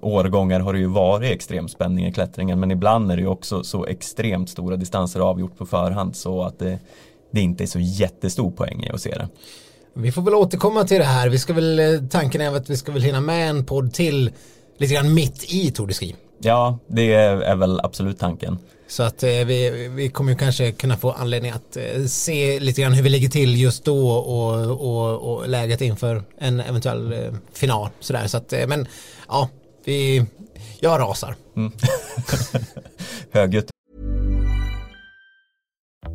årgångar 0.01 0.59
har 0.59 0.73
det 0.73 0.79
ju 0.79 0.87
varit 0.87 1.31
extrem 1.31 1.67
spänning 1.67 2.05
i 2.05 2.13
klättringen 2.13 2.59
men 2.59 2.71
ibland 2.71 3.11
är 3.11 3.15
det 3.15 3.21
ju 3.21 3.27
också 3.27 3.63
så 3.63 3.85
extremt 3.85 4.49
stora 4.49 4.75
distanser 4.75 5.19
avgjort 5.19 5.57
på 5.57 5.65
förhand 5.65 6.15
så 6.15 6.43
att 6.43 6.59
det, 6.59 6.79
det 7.31 7.41
inte 7.41 7.63
är 7.63 7.67
så 7.67 7.79
jättestor 7.79 8.51
poäng 8.51 8.83
i 8.83 8.89
att 8.89 9.01
se 9.01 9.09
det. 9.09 9.27
vi 9.93 10.11
får 10.11 10.21
väl 10.21 10.33
återkomma 10.33 10.83
till 10.83 10.97
det 10.97 11.03
här. 11.03 11.29
Vi 11.29 11.39
ska 11.39 11.53
väl, 11.53 11.79
eh, 11.79 11.85
tanken 12.09 12.41
är 12.41 12.55
att 12.55 12.69
vi 12.69 12.77
ska 12.77 12.91
väl 12.91 13.01
hinna 13.01 13.21
med 13.21 13.49
en 13.49 13.65
podd 13.65 13.93
till 13.93 14.31
lite 14.77 14.93
grann 14.93 15.13
mitt 15.13 15.53
i 15.53 15.71
Tour 15.71 15.87
de 15.87 15.93
Ski. 15.93 16.15
Ja, 16.39 16.79
det 16.87 17.13
är 17.13 17.55
väl 17.55 17.79
absolut 17.83 18.19
tanken. 18.19 18.57
Så 18.87 19.03
att 19.03 19.23
eh, 19.23 19.29
vi, 19.29 19.87
vi 19.95 20.09
kommer 20.09 20.31
ju 20.31 20.37
kanske 20.37 20.71
kunna 20.71 20.97
få 20.97 21.11
anledning 21.11 21.51
att 21.51 21.77
eh, 21.77 22.05
se 22.05 22.59
lite 22.59 22.81
grann 22.81 22.93
hur 22.93 23.03
vi 23.03 23.09
ligger 23.09 23.29
till 23.29 23.61
just 23.61 23.85
då 23.85 24.09
och, 24.09 24.71
och, 24.71 25.35
och 25.35 25.49
läget 25.49 25.81
inför 25.81 26.23
en 26.37 26.59
eventuell 26.59 27.13
eh, 27.13 27.33
final. 27.53 27.89
Sådär. 27.99 28.27
Så 28.27 28.37
att, 28.37 28.53
eh, 28.53 28.67
men 28.67 28.87
ja, 29.27 29.49
vi, 29.85 30.25
jag 30.79 30.99
rasar. 30.99 31.35
Mm. 31.55 31.71
Högljutt 33.31 33.74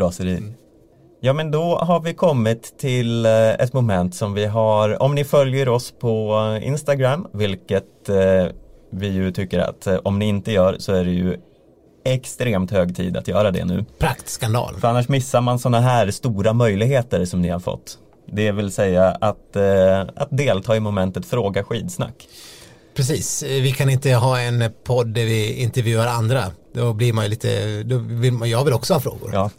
raseri. 0.00 0.42
Ja 1.20 1.32
men 1.32 1.50
då 1.50 1.76
har 1.76 2.00
vi 2.00 2.14
kommit 2.14 2.78
till 2.78 3.26
eh, 3.26 3.50
ett 3.50 3.72
moment 3.72 4.14
som 4.14 4.34
vi 4.34 4.46
har, 4.46 5.02
om 5.02 5.14
ni 5.14 5.24
följer 5.24 5.68
oss 5.68 5.94
på 6.00 6.38
Instagram, 6.62 7.26
vilket 7.32 8.08
eh, 8.08 8.46
vi 8.90 9.08
ju 9.08 9.32
tycker 9.32 9.58
att 9.58 9.86
eh, 9.86 9.96
om 9.96 10.18
ni 10.18 10.24
inte 10.24 10.52
gör 10.52 10.76
så 10.78 10.92
är 10.92 11.04
det 11.04 11.10
ju 11.10 11.36
extremt 12.04 12.70
hög 12.70 12.96
tid 12.96 13.16
att 13.16 13.28
göra 13.28 13.50
det 13.50 13.64
nu. 13.64 13.84
Praktskandal. 13.98 14.74
För 14.74 14.88
annars 14.88 15.08
missar 15.08 15.40
man 15.40 15.58
sådana 15.58 15.80
här 15.80 16.10
stora 16.10 16.52
möjligheter 16.52 17.24
som 17.24 17.42
ni 17.42 17.48
har 17.48 17.60
fått. 17.60 17.98
Det 18.26 18.52
vill 18.52 18.72
säga 18.72 19.08
att, 19.10 19.56
att 20.16 20.28
delta 20.30 20.76
i 20.76 20.80
momentet 20.80 21.26
Fråga 21.26 21.64
skidsnack. 21.64 22.28
Precis, 22.98 23.42
vi 23.42 23.72
kan 23.72 23.90
inte 23.90 24.12
ha 24.14 24.40
en 24.40 24.64
podd 24.84 25.06
där 25.14 25.24
vi 25.24 25.52
intervjuar 25.62 26.06
andra. 26.06 26.44
Då 26.74 26.92
blir 26.92 27.12
man 27.12 27.24
ju 27.24 27.30
lite, 27.30 27.82
då 27.82 27.98
vill 27.98 28.32
man, 28.32 28.50
jag 28.50 28.64
vill 28.64 28.74
också 28.74 28.94
ha 28.94 29.00
frågor. 29.00 29.30
Ja. 29.32 29.50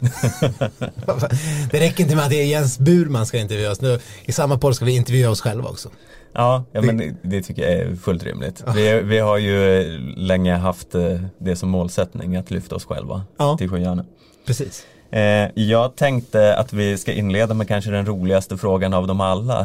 det 1.70 1.80
räcker 1.80 2.02
inte 2.02 2.16
med 2.16 2.24
att 2.24 2.30
det 2.30 2.40
är 2.42 2.46
Jens 2.46 2.78
Burman 2.78 3.26
ska 3.26 3.38
intervjuas. 3.38 3.80
Nu, 3.80 3.98
I 4.24 4.32
samma 4.32 4.58
podd 4.58 4.76
ska 4.76 4.84
vi 4.84 4.96
intervjua 4.96 5.30
oss 5.30 5.40
själva 5.40 5.68
också. 5.68 5.88
Ja, 6.32 6.64
ja 6.72 6.82
men 6.82 7.16
det, 7.22 7.42
tycker 7.42 7.62
jag 7.62 7.72
är 7.72 7.96
fullt 7.96 8.24
rimligt. 8.24 8.64
Vi, 8.74 9.00
vi 9.00 9.18
har 9.18 9.38
ju 9.38 9.84
länge 10.16 10.54
haft 10.54 10.94
eh, 10.94 11.20
det 11.38 11.56
som 11.56 11.68
målsättning 11.70 12.36
att 12.36 12.50
lyfta 12.50 12.76
oss 12.76 12.84
själva 12.84 13.22
Ja. 13.38 13.56
till 13.58 13.68
skyarna. 13.70 14.04
Precis. 14.46 14.86
Eh, 15.12 15.48
jag 15.54 15.96
tänkte 15.96 16.56
att 16.56 16.72
vi 16.72 16.98
ska 16.98 17.12
inleda 17.12 17.54
med 17.54 17.68
kanske 17.68 17.90
den 17.90 18.06
roligaste 18.06 18.56
frågan 18.56 18.94
av 18.94 19.06
dem 19.06 19.20
alla. 19.20 19.60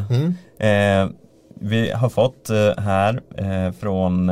Eh, 0.59 1.09
vi 1.61 1.91
har 1.91 2.09
fått 2.09 2.49
eh, 2.49 2.77
här 2.77 3.21
eh, 3.37 3.71
från 3.71 4.29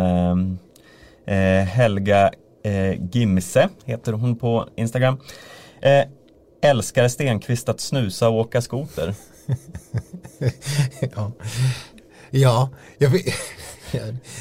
eh, 1.26 1.64
Helga 1.64 2.32
Gimse, 3.12 3.70
heter 3.86 4.14
hon 4.14 4.36
på 4.36 4.70
Instagram. 4.76 5.18
Älskar 6.62 7.08
Stenqvist 7.08 7.70
att 7.70 7.80
snusa 7.80 8.30
och 8.30 8.40
åka 8.40 8.62
skoter? 8.62 9.16
ja, 11.16 11.32
ja 12.32 12.70
jag, 12.98 13.12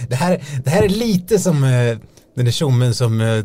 det, 0.09 0.14
här, 0.14 0.45
det 0.64 0.70
här 0.70 0.83
är 0.83 0.89
lite 0.89 1.39
som 1.39 1.61
den 2.35 2.45
där 2.45 2.53
tjommen 2.53 2.95
som 2.95 3.43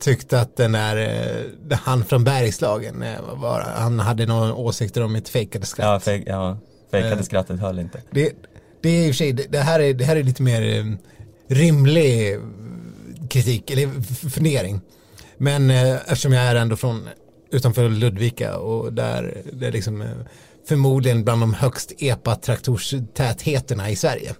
tyckte 0.00 0.40
att 0.40 0.56
den 0.56 0.72
där, 0.72 1.74
han 1.74 2.04
från 2.04 2.24
Bergslagen, 2.24 3.04
var, 3.32 3.60
han 3.60 4.00
hade 4.00 4.26
några 4.26 4.54
åsikter 4.54 5.02
om 5.02 5.12
mitt 5.12 5.28
fejkade 5.28 5.66
skratt. 5.66 5.86
Ja, 5.86 6.00
fej, 6.00 6.24
ja 6.26 6.58
fejkade 6.90 7.24
skrattet 7.24 7.60
höll 7.60 7.78
inte. 7.78 8.02
Det, 8.10 8.32
det 8.80 8.88
är 8.88 9.06
i 9.06 9.10
och 9.10 9.14
för 9.14 9.18
sig, 9.18 9.32
det, 9.32 9.58
här 9.58 9.80
är, 9.80 9.94
det 9.94 10.04
här 10.04 10.16
är 10.16 10.22
lite 10.22 10.42
mer 10.42 10.78
eh, 10.78 10.84
rimlig 11.48 12.38
kritik, 13.30 13.70
eller 13.70 14.02
fundering. 14.30 14.80
Men 15.36 15.70
eh, 15.70 15.94
eftersom 15.94 16.32
jag 16.32 16.44
är 16.44 16.54
ändå 16.54 16.76
från 16.76 17.08
utanför 17.50 17.88
Ludvika 17.88 18.58
och 18.58 18.92
där 18.92 19.42
det 19.52 19.66
är 19.66 19.72
liksom 19.72 20.02
eh, 20.02 20.08
förmodligen 20.68 21.24
bland 21.24 21.42
de 21.42 21.54
högst 21.54 21.92
epa-traktorstätheterna 21.98 23.90
i 23.90 23.96
Sverige. 23.96 24.34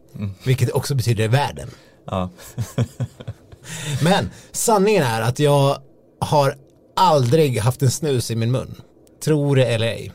Vilket 0.45 0.71
också 0.71 0.95
betyder 0.95 1.29
världen. 1.29 1.71
Ja. 2.07 2.31
Men 4.03 4.31
sanningen 4.53 5.03
är 5.03 5.21
att 5.21 5.39
jag 5.39 5.79
har 6.21 6.55
aldrig 6.97 7.59
haft 7.59 7.83
en 7.83 7.91
snus 7.91 8.31
i 8.31 8.37
min 8.37 8.51
mun. 8.51 8.75
Tror 9.25 9.57
det 9.57 9.65
eller 9.65 9.87
ej. 9.87 10.13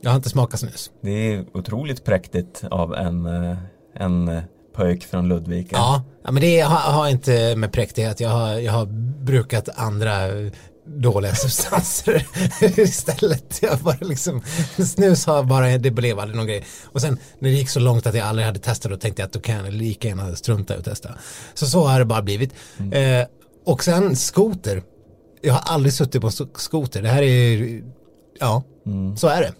Jag 0.00 0.10
har 0.10 0.16
inte 0.16 0.30
smakat 0.30 0.60
snus. 0.60 0.90
Det 1.02 1.10
är 1.34 1.44
otroligt 1.56 2.04
präktigt 2.04 2.64
av 2.70 2.94
en, 2.94 3.26
eh, 3.26 3.56
en 3.96 4.28
eh, 4.28 4.42
pojk 4.76 5.04
från 5.04 5.28
Ludvika. 5.28 5.76
Ja, 5.76 6.04
men 6.22 6.34
det 6.34 6.60
har, 6.60 6.92
har 6.92 7.08
inte 7.08 7.56
med 7.56 7.72
präktighet. 7.72 8.20
Jag 8.20 8.30
har, 8.30 8.52
jag 8.52 8.72
har 8.72 8.86
brukat 9.24 9.68
andra 9.76 10.12
dåliga 10.86 11.34
substanser 11.34 12.26
istället. 12.80 13.58
Jag 13.62 13.78
bara 13.78 13.96
liksom, 14.00 14.42
snus 14.86 15.26
har 15.26 15.42
bara, 15.42 15.78
det 15.78 15.90
blev 15.90 16.18
aldrig 16.18 16.36
någon 16.36 16.46
grej. 16.46 16.64
Och 16.84 17.00
sen 17.00 17.18
när 17.38 17.50
det 17.50 17.56
gick 17.56 17.68
så 17.68 17.80
långt 17.80 18.06
att 18.06 18.14
jag 18.14 18.26
aldrig 18.26 18.46
hade 18.46 18.58
testat 18.58 18.90
då 18.90 18.96
tänkte 18.96 19.22
jag 19.22 19.26
att 19.26 19.32
då 19.32 19.40
kan 19.40 19.64
jag 19.64 19.74
lika 19.74 20.08
gärna 20.08 20.36
strunta 20.36 20.74
att 20.74 20.84
testa. 20.84 21.10
Så 21.54 21.66
så 21.66 21.84
har 21.86 21.98
det 21.98 22.04
bara 22.04 22.22
blivit. 22.22 22.54
Eh, 22.92 23.26
och 23.66 23.84
sen 23.84 24.16
skoter. 24.16 24.82
Jag 25.40 25.54
har 25.54 25.74
aldrig 25.74 25.92
suttit 25.92 26.20
på 26.20 26.30
skoter. 26.54 27.02
Det 27.02 27.08
här 27.08 27.22
är, 27.22 27.82
ja, 28.40 28.62
så 29.16 29.28
är 29.28 29.40
det. 29.40 29.52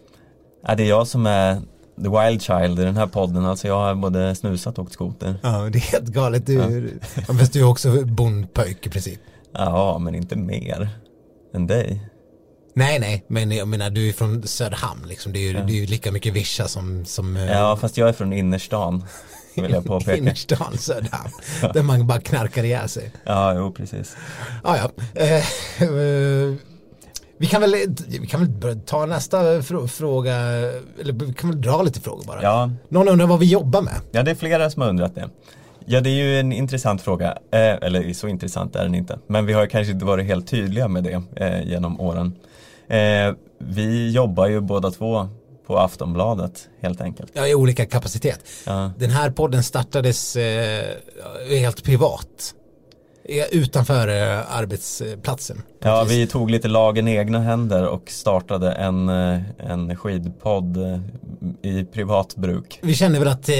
Ja, 0.67 0.75
det 0.75 0.83
är 0.83 0.89
jag 0.89 1.07
som 1.07 1.27
är 1.27 1.55
the 2.03 2.09
wild 2.09 2.43
child 2.43 2.81
i 2.81 2.85
den 2.85 2.97
här 2.97 3.07
podden. 3.07 3.45
Alltså 3.45 3.69
jag 3.69 3.75
har 3.75 3.95
både 3.95 4.35
snusat 4.35 4.79
och 4.79 4.85
åkt 4.85 4.93
skoter. 4.93 5.35
Ja, 5.43 5.69
det 5.73 5.79
är 5.79 5.93
helt 5.93 6.09
galet. 6.09 6.47
Du, 6.47 6.99
ja. 7.29 7.35
Fast 7.35 7.53
du 7.53 7.61
är 7.61 7.69
också 7.69 8.05
bondpöjk 8.05 8.87
i 8.87 8.91
princip. 8.91 9.21
Ja, 9.53 9.99
men 9.99 10.15
inte 10.15 10.37
mer 10.37 10.89
än 11.55 11.67
dig. 11.67 12.11
Nej, 12.75 12.99
nej, 12.99 13.25
men 13.27 13.51
jag 13.51 13.69
menar 13.69 13.91
du 13.91 14.09
är 14.09 14.13
från 14.13 14.43
Söderhamn 14.43 15.09
liksom. 15.09 15.33
Det 15.33 15.39
är 15.39 15.43
ju, 15.43 15.53
det 15.53 15.73
är 15.73 15.81
ju 15.81 15.87
lika 15.87 16.13
mycket 16.13 16.35
vischa 16.35 16.69
som, 16.69 17.05
som 17.05 17.37
eh, 17.37 17.45
Ja, 17.45 17.77
fast 17.77 17.97
jag 17.97 18.09
är 18.09 18.13
från 18.13 18.33
innerstan. 18.33 19.05
Vill 19.55 19.71
jag 19.71 19.85
påpeka. 19.85 20.17
innerstan 20.17 20.79
Söderhamn. 20.79 21.33
där 21.75 21.83
man 21.83 22.07
bara 22.07 22.21
knarkar 22.21 22.65
ihjäl 22.65 22.89
sig. 22.89 23.13
Ja, 23.25 23.55
jo 23.55 23.73
precis. 23.73 24.17
Ja, 24.65 24.77
ja. 24.77 24.91
Eh, 25.15 25.37
eh, 25.83 26.55
vi 27.41 27.47
kan 27.47 27.61
väl, 27.61 27.75
vi 28.21 28.27
kan 28.27 28.61
väl 28.61 28.81
ta 28.81 29.07
nästa 29.07 29.61
frå- 29.61 29.87
fråga, 29.87 30.35
eller 31.01 31.13
vi 31.27 31.33
kan 31.33 31.51
väl 31.51 31.61
dra 31.61 31.83
lite 31.83 32.01
frågor 32.01 32.25
bara. 32.25 32.43
Ja, 32.43 32.71
Någon 32.89 33.09
undrar 33.09 33.27
vad 33.27 33.39
vi 33.39 33.47
jobbar 33.47 33.83
med. 33.83 33.95
ja, 34.13 34.23
det 34.23 34.31
är 34.31 34.35
flera 34.35 34.71
som 34.71 34.83
har 34.83 34.89
undrat 34.89 35.15
det. 35.15 35.31
Ja, 35.87 36.01
det 36.01 36.11
är 36.11 36.15
ju 36.15 36.41
en 36.41 36.53
intressant 36.53 37.03
fråga. 37.03 37.29
Eh, 37.31 37.61
eller 37.61 38.13
så 38.13 38.29
intressant 38.29 38.77
är 38.77 38.83
den 38.83 38.95
inte. 38.95 39.19
Men 39.27 39.47
vi 39.47 39.53
har 39.53 39.67
kanske 39.67 39.93
inte 39.93 40.05
varit 40.05 40.27
helt 40.27 40.49
tydliga 40.49 40.89
med 40.89 41.05
det 41.05 41.23
eh, 41.37 41.63
genom 41.69 42.01
åren. 42.01 42.35
Eh, 42.89 43.35
vi 43.59 44.11
jobbar 44.11 44.47
ju 44.47 44.61
båda 44.61 44.91
två 44.91 45.29
på 45.67 45.79
Aftonbladet 45.79 46.69
helt 46.83 47.01
enkelt. 47.01 47.31
Ja, 47.35 47.47
i 47.47 47.55
olika 47.55 47.87
kapacitet. 47.87 48.41
Ja. 48.67 48.93
Den 48.99 49.11
här 49.11 49.31
podden 49.31 49.63
startades 49.63 50.37
eh, 50.37 50.85
helt 51.61 51.85
privat. 51.85 52.55
Utanför 53.53 54.09
eh, 54.09 54.57
arbetsplatsen. 54.57 55.63
Ja, 55.83 56.05
vi 56.09 56.27
tog 56.27 56.51
lite 56.51 56.69
lagen 56.69 57.09
i 57.09 57.17
egna 57.17 57.39
händer 57.41 57.87
och 57.87 58.11
startade 58.11 58.73
en, 58.73 59.09
eh, 59.09 59.41
en 59.59 59.97
skidpodd 59.97 60.77
eh, 60.77 61.01
i 61.63 61.85
privat 61.85 62.37
bruk. 62.37 62.79
Vi 62.83 62.95
kände 62.95 63.19
väl 63.19 63.29
att 63.29 63.49
eh, 63.49 63.55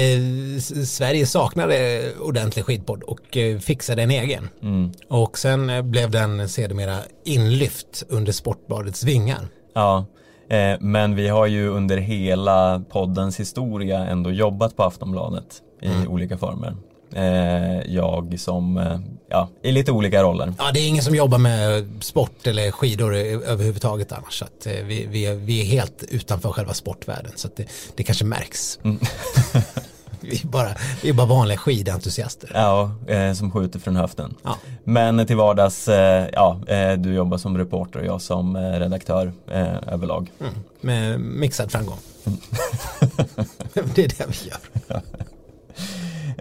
Sverige 0.85 1.25
saknade 1.25 2.03
ordentlig 2.21 2.65
skidpodd 2.65 3.03
och 3.03 3.37
eh, 3.37 3.59
fixade 3.59 4.01
en 4.01 4.11
egen. 4.11 4.49
Mm. 4.61 4.91
Och 5.09 5.37
sen 5.37 5.91
blev 5.91 6.11
den 6.11 6.49
sedermera 6.49 6.97
inlyft 7.25 8.03
under 8.09 8.31
Sportbladets 8.31 9.03
vingar. 9.03 9.47
Ja, 9.73 10.05
eh, 10.49 10.79
men 10.79 11.15
vi 11.15 11.27
har 11.27 11.45
ju 11.45 11.67
under 11.67 11.97
hela 11.97 12.83
poddens 12.89 13.39
historia 13.39 14.05
ändå 14.05 14.31
jobbat 14.31 14.75
på 14.75 14.83
Aftonbladet 14.83 15.61
i 15.81 16.07
olika 16.07 16.37
former. 16.37 16.75
Eh, 17.15 17.93
jag 17.93 18.39
som, 18.39 18.77
eh, 18.77 18.99
ja, 19.29 19.49
i 19.63 19.71
lite 19.71 19.91
olika 19.91 20.23
roller. 20.23 20.53
Ja, 20.57 20.71
det 20.73 20.79
är 20.79 20.87
ingen 20.87 21.03
som 21.03 21.15
jobbar 21.15 21.37
med 21.37 21.89
sport 22.01 22.47
eller 22.47 22.71
skidor 22.71 23.15
överhuvudtaget 23.15 24.11
annars. 24.11 24.33
Så 24.39 24.45
eh, 24.69 24.85
vi, 24.85 25.05
vi, 25.09 25.25
är, 25.25 25.35
vi 25.35 25.61
är 25.61 25.65
helt 25.65 26.03
utanför 26.09 26.51
själva 26.51 26.73
sportvärlden. 26.73 27.31
Så 27.35 27.49
det, 27.55 27.65
det 27.95 28.03
kanske 28.03 28.25
märks. 28.25 28.79
vi, 30.19 30.41
är 30.43 30.47
bara, 30.47 30.69
vi 31.03 31.09
är 31.09 31.13
bara 31.13 31.27
vanliga 31.27 31.57
skidentusiaster. 31.57 32.51
Ja, 32.53 32.91
eh, 33.07 33.33
som 33.33 33.51
skjuter 33.51 33.79
från 33.79 33.95
höften. 33.95 34.35
Ja. 34.43 34.57
Men 34.83 35.27
till 35.27 35.37
vardags, 35.37 35.87
eh, 35.87 36.27
ja, 36.33 36.61
du 36.97 37.13
jobbar 37.13 37.37
som 37.37 37.57
reporter 37.57 37.99
och 37.99 38.05
jag 38.05 38.21
som 38.21 38.57
redaktör 38.57 39.33
eh, 39.51 39.93
överlag. 39.93 40.31
Mm. 40.39 40.53
Med 40.81 41.19
mixad 41.19 41.71
framgång. 41.71 41.97
det 43.73 44.03
är 44.03 44.07
det 44.07 44.25
vi 44.27 44.49
gör. 44.49 45.01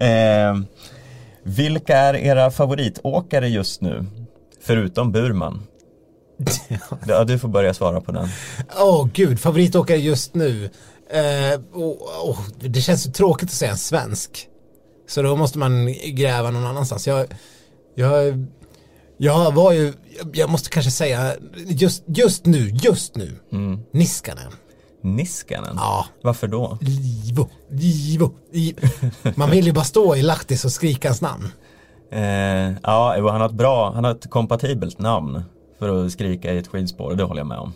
Eh, 0.01 0.61
vilka 1.43 1.97
är 1.97 2.15
era 2.15 2.51
favoritåkare 2.51 3.49
just 3.49 3.81
nu? 3.81 4.07
Förutom 4.63 5.13
Burman. 5.13 5.63
Ja, 7.07 7.25
du 7.25 7.39
får 7.39 7.49
börja 7.49 7.75
svara 7.75 8.01
på 8.01 8.13
den. 8.13 8.29
Åh 8.81 9.09
gud, 9.13 9.41
favoritåkare 9.41 9.99
just 9.99 10.35
nu. 10.35 10.65
Eh, 11.11 11.61
åh, 11.75 11.97
åh, 12.25 12.39
det 12.61 12.81
känns 12.81 13.03
så 13.03 13.11
tråkigt 13.11 13.49
att 13.49 13.55
säga 13.55 13.71
en 13.71 13.77
svensk. 13.79 14.47
Så 15.09 15.23
då 15.23 15.37
måste 15.37 15.59
man 15.59 15.95
gräva 16.05 16.51
någon 16.51 16.67
annanstans. 16.67 17.07
Jag, 17.07 17.27
jag, 17.95 18.47
Jag 19.17 19.55
var 19.55 19.73
ju, 19.73 19.93
jag 20.33 20.51
måste 20.51 20.71
kanske 20.71 20.91
säga, 20.91 21.35
just, 21.67 22.03
just 22.07 22.47
nu, 22.47 22.69
just 22.83 23.17
nu, 23.17 23.33
Mm. 23.53 23.81
Niskanen. 23.93 24.53
Niskanen? 25.03 25.75
Ja. 25.77 26.07
Varför 26.23 26.47
då? 26.49 26.79
Livo, 26.81 27.49
Livo, 27.71 28.31
Livo. 28.53 28.79
Man 29.35 29.51
vill 29.51 29.67
ju 29.67 29.73
bara 29.73 29.85
stå 29.85 30.17
i 30.17 30.23
Lahtis 30.23 30.65
och 30.65 30.73
skrika 30.73 31.09
hans 31.09 31.21
namn. 31.21 31.49
Eh, 32.13 32.73
ja, 32.83 33.31
han 33.31 33.41
har 33.41 33.47
ett 33.49 33.55
bra, 33.55 33.93
han 33.95 34.05
har 34.05 34.11
ett 34.11 34.31
kompatibelt 34.31 34.99
namn 34.99 35.43
för 35.79 36.05
att 36.07 36.13
skrika 36.13 36.53
i 36.53 36.59
ett 36.59 36.69
skidspår, 36.69 37.15
det 37.15 37.23
håller 37.25 37.41
jag 37.41 37.47
med 37.47 37.59
om. 37.59 37.73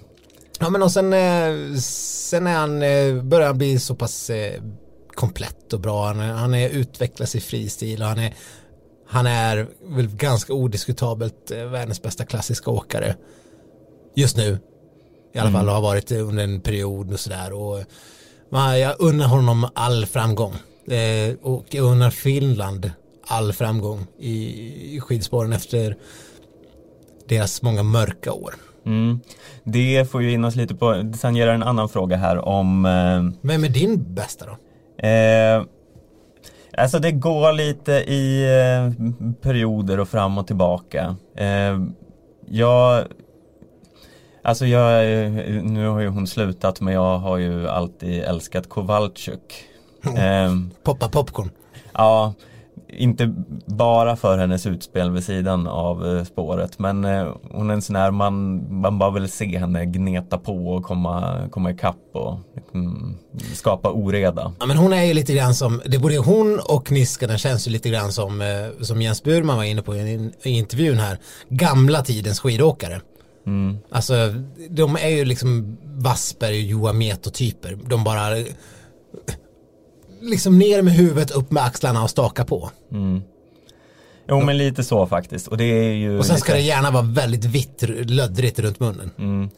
Ja 0.60 0.70
men 0.70 0.82
och 0.82 0.92
sen, 0.92 1.12
eh, 1.12 1.74
sen 1.80 2.46
är 2.46 2.54
han, 2.56 2.82
eh, 2.82 3.22
börjar 3.22 3.46
han 3.46 3.58
bli 3.58 3.78
så 3.78 3.94
pass 3.94 4.30
eh, 4.30 4.62
komplett 5.14 5.72
och 5.72 5.80
bra. 5.80 6.06
Han, 6.06 6.20
är- 6.20 6.32
han 6.32 6.54
är 6.54 6.68
utvecklas 6.68 7.34
i 7.34 7.40
fristil 7.40 8.02
och 8.02 8.08
han 8.08 8.18
är, 8.18 8.34
han 9.08 9.26
är 9.26 9.68
väl 9.96 10.08
ganska 10.08 10.52
odiskutabelt 10.52 11.50
världens 11.50 12.02
bästa 12.02 12.24
klassiska 12.24 12.70
åkare. 12.70 13.16
Just 14.16 14.36
nu. 14.36 14.58
I 15.34 15.38
alla 15.38 15.50
fall 15.50 15.68
och 15.68 15.74
har 15.74 15.82
varit 15.82 16.12
under 16.12 16.44
en 16.44 16.60
period 16.60 17.12
och 17.12 17.20
sådär. 17.20 17.52
Och 17.52 17.84
man, 18.50 18.80
jag 18.80 18.94
unnar 18.98 19.26
honom 19.26 19.68
all 19.74 20.06
framgång. 20.06 20.54
Eh, 20.88 21.34
och 21.42 21.66
jag 21.70 21.84
unnar 21.84 22.10
Finland 22.10 22.90
all 23.26 23.52
framgång 23.52 24.06
i, 24.18 24.36
i 24.96 25.00
skidspåren 25.00 25.52
efter 25.52 25.96
deras 27.28 27.62
många 27.62 27.82
mörka 27.82 28.32
år. 28.32 28.54
Mm. 28.86 29.20
Det 29.64 30.10
får 30.10 30.22
ju 30.22 30.32
in 30.32 30.44
oss 30.44 30.56
lite 30.56 30.74
på, 30.74 30.92
det 30.92 31.18
tangerar 31.18 31.54
en 31.54 31.62
annan 31.62 31.88
fråga 31.88 32.16
här 32.16 32.48
om 32.48 32.86
eh, 32.86 33.48
Vem 33.48 33.64
är 33.64 33.68
din 33.68 34.14
bästa 34.14 34.46
då? 34.46 34.52
Eh, 35.08 35.62
alltså 36.78 36.98
det 36.98 37.12
går 37.12 37.52
lite 37.52 37.92
i 37.92 38.44
eh, 38.44 39.06
perioder 39.42 40.00
och 40.00 40.08
fram 40.08 40.38
och 40.38 40.46
tillbaka. 40.46 41.16
Eh, 41.36 41.78
jag 42.46 43.04
Alltså 44.44 44.66
jag, 44.66 45.22
eh, 45.24 45.30
nu 45.62 45.88
har 45.88 46.00
ju 46.00 46.08
hon 46.08 46.26
slutat 46.26 46.80
men 46.80 46.94
jag 46.94 47.18
har 47.18 47.38
ju 47.38 47.68
alltid 47.68 48.22
älskat 48.22 48.68
Kowalczyk. 48.68 49.64
Eh, 50.16 50.54
Poppa 50.82 51.08
popcorn. 51.08 51.50
ja, 51.92 52.34
inte 52.88 53.34
bara 53.66 54.16
för 54.16 54.38
hennes 54.38 54.66
utspel 54.66 55.10
vid 55.10 55.24
sidan 55.24 55.66
av 55.66 56.06
eh, 56.06 56.24
spåret 56.24 56.78
men 56.78 57.04
eh, 57.04 57.28
hon 57.50 57.70
är 57.70 57.74
en 57.74 57.82
sån 57.82 57.96
här 57.96 58.10
man, 58.10 58.66
man 58.80 58.98
bara 58.98 59.10
vill 59.10 59.28
se 59.28 59.58
henne 59.58 59.86
gneta 59.86 60.38
på 60.38 60.68
och 60.68 60.84
komma, 60.84 61.38
komma 61.50 61.70
ikapp 61.70 62.10
och 62.12 62.38
mm, 62.74 63.14
skapa 63.54 63.90
oreda. 63.90 64.52
Ja 64.60 64.66
men 64.66 64.76
hon 64.76 64.92
är 64.92 65.04
ju 65.04 65.14
lite 65.14 65.34
grann 65.34 65.54
som, 65.54 65.82
det 65.86 65.98
både 65.98 66.18
hon 66.18 66.60
och 66.64 66.92
Niskanen 66.92 67.38
känns 67.38 67.68
ju 67.68 67.70
lite 67.70 67.88
grann 67.88 68.12
som, 68.12 68.42
som 68.80 69.02
Jens 69.02 69.22
Burman 69.22 69.56
var 69.56 69.64
inne 69.64 69.82
på 69.82 69.96
i 69.96 70.30
intervjun 70.42 70.98
här, 70.98 71.18
gamla 71.48 72.02
tidens 72.02 72.40
skidåkare. 72.40 73.00
Mm. 73.46 73.78
Alltså 73.90 74.34
de 74.70 74.96
är 74.96 75.08
ju 75.08 75.24
liksom 75.24 75.76
Wassberg 75.84 76.56
och 76.56 76.70
Johan 76.70 76.98
Mieto-typer. 76.98 77.78
De 77.86 78.04
bara 78.04 78.28
liksom 80.20 80.58
ner 80.58 80.82
med 80.82 80.92
huvudet, 80.92 81.30
upp 81.30 81.50
med 81.50 81.64
axlarna 81.64 82.02
och 82.02 82.10
staka 82.10 82.44
på. 82.44 82.70
Jo 84.28 84.40
men 84.40 84.58
lite 84.58 84.84
så 84.84 85.06
faktiskt 85.06 85.48
och 85.48 85.56
det 85.56 85.64
är 85.64 85.92
ju 85.92 86.18
Och 86.18 86.26
sen 86.26 86.38
ska 86.38 86.52
det 86.52 86.58
lite, 86.58 86.68
gärna 86.68 86.90
vara 86.90 87.02
väldigt 87.02 87.44
vitt, 87.44 87.82
löddrigt 88.10 88.58
runt 88.58 88.80
munnen. 88.80 89.10
mm, 89.18 89.50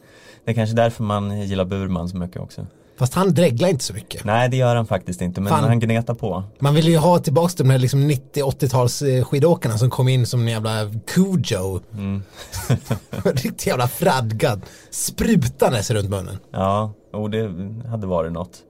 Det 0.45 0.51
är 0.51 0.55
kanske 0.55 0.75
därför 0.75 1.03
man 1.03 1.41
gillar 1.41 1.65
Burman 1.65 2.09
så 2.09 2.17
mycket 2.17 2.41
också 2.41 2.67
Fast 2.97 3.13
han 3.13 3.33
dreglar 3.33 3.69
inte 3.69 3.83
så 3.83 3.93
mycket. 3.93 4.23
Nej 4.23 4.49
det 4.49 4.57
gör 4.57 4.75
han 4.75 4.87
faktiskt 4.87 5.21
inte 5.21 5.41
men 5.41 5.49
Fan. 5.49 5.63
han 5.63 5.79
gnetar 5.79 6.13
på 6.13 6.43
Man 6.59 6.75
vill 6.75 6.87
ju 6.87 6.97
ha 6.97 7.19
tillbaka 7.19 7.53
de 7.57 7.69
här 7.69 7.77
liksom 7.77 8.11
90-80-tals 8.11 9.01
eh, 9.01 9.23
skidåkarna 9.23 9.77
som 9.77 9.89
kom 9.89 10.07
in 10.07 10.25
som 10.25 10.41
en 10.41 10.47
jävla 10.47 10.91
Cujo. 11.07 11.79
Mm. 11.93 12.23
Riktigt 13.23 13.67
jävla 13.67 13.87
fradgad. 13.87 14.61
Sprutandes 14.89 15.91
runt 15.91 16.09
munnen. 16.09 16.37
Ja, 16.51 16.93
och 17.13 17.29
det 17.29 17.51
hade 17.89 18.07
varit 18.07 18.31
något 18.31 18.63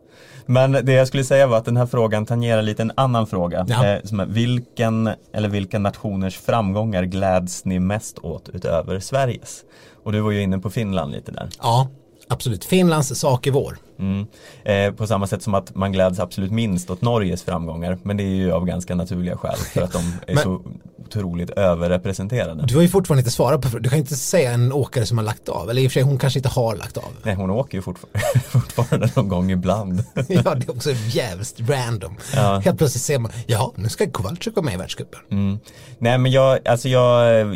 men 0.49 0.71
det 0.71 0.93
jag 0.93 1.07
skulle 1.07 1.23
säga 1.23 1.47
var 1.47 1.57
att 1.57 1.65
den 1.65 1.77
här 1.77 1.85
frågan 1.85 2.25
tangerar 2.25 2.61
lite 2.61 2.81
en 2.81 2.91
annan 2.95 3.27
fråga. 3.27 3.65
Ja. 3.69 3.85
Eh, 3.85 4.03
som 4.03 4.19
är, 4.19 4.25
vilken 4.25 5.09
eller 5.33 5.49
vilka 5.49 5.79
nationers 5.79 6.37
framgångar 6.37 7.03
gläds 7.03 7.65
ni 7.65 7.79
mest 7.79 8.19
åt 8.19 8.49
utöver 8.49 8.99
Sveriges? 8.99 9.63
Och 10.03 10.11
du 10.11 10.19
var 10.19 10.31
ju 10.31 10.41
inne 10.41 10.59
på 10.59 10.69
Finland 10.69 11.11
lite 11.11 11.31
där. 11.31 11.49
Ja, 11.61 11.87
absolut. 12.27 12.65
Finlands 12.65 13.19
sak 13.19 13.47
är 13.47 13.51
vår. 13.51 13.77
Mm. 13.99 14.25
Eh, 14.63 14.93
på 14.95 15.07
samma 15.07 15.27
sätt 15.27 15.41
som 15.43 15.53
att 15.53 15.75
man 15.75 15.91
gläds 15.91 16.19
absolut 16.19 16.51
minst 16.51 16.89
åt 16.89 17.01
Norges 17.01 17.43
framgångar. 17.43 17.97
Men 18.03 18.17
det 18.17 18.23
är 18.23 18.35
ju 18.35 18.51
av 18.51 18.65
ganska 18.65 18.95
naturliga 18.95 19.37
skäl 19.37 19.55
för 19.57 19.81
att 19.81 19.93
de 19.93 19.99
är 20.27 20.33
Men- 20.35 20.43
så 20.43 20.61
otroligt 21.05 21.49
överrepresenterade. 21.49 22.63
Du 22.67 22.75
har 22.75 22.81
ju 22.81 22.87
fortfarande 22.87 23.19
inte 23.21 23.31
svarat 23.31 23.61
på 23.71 23.77
Du 23.79 23.89
kan 23.89 23.99
inte 23.99 24.15
säga 24.15 24.51
en 24.51 24.73
åkare 24.73 25.05
som 25.05 25.17
har 25.17 25.25
lagt 25.25 25.49
av. 25.49 25.69
Eller 25.69 25.81
i 25.81 25.87
och 25.87 25.91
för 25.91 25.93
sig, 25.93 26.03
hon 26.03 26.17
kanske 26.17 26.39
inte 26.39 26.49
har 26.49 26.75
lagt 26.75 26.97
av. 26.97 27.03
Nej, 27.23 27.35
hon 27.35 27.49
åker 27.49 27.77
ju 27.77 27.81
fortfar- 27.81 28.39
fortfarande 28.49 29.09
någon 29.15 29.27
gång 29.29 29.51
ibland. 29.51 30.03
ja, 30.27 30.55
det 30.55 30.67
är 30.67 30.71
också 30.71 30.91
jävligt 31.07 31.69
random. 31.69 32.15
Ja. 32.35 32.57
Helt 32.65 32.77
plötsligt 32.77 33.03
ser 33.03 33.19
man, 33.19 33.31
ja, 33.47 33.73
nu 33.75 33.89
ska 33.89 34.09
Kowalczyk 34.11 34.55
vara 34.55 34.65
med 34.65 34.73
i 34.73 34.77
världscupen. 34.77 35.19
Mm. 35.31 35.59
Nej 35.99 36.17
men 36.17 36.31
jag, 36.31 36.67
alltså 36.67 36.89
jag 36.89 37.39
eh, 37.41 37.47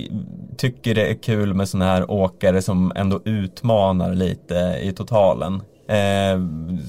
tycker 0.58 0.96
det 0.96 1.08
är 1.08 1.14
kul 1.24 1.54
med 1.54 1.70
sådana 1.70 1.92
här 1.92 2.12
åkare 2.12 2.62
som 2.62 2.92
ändå 2.96 3.22
utmanar 3.26 4.14
lite 4.16 4.80
i 4.84 4.92
totalen. 4.98 5.62
Eh, 5.88 6.40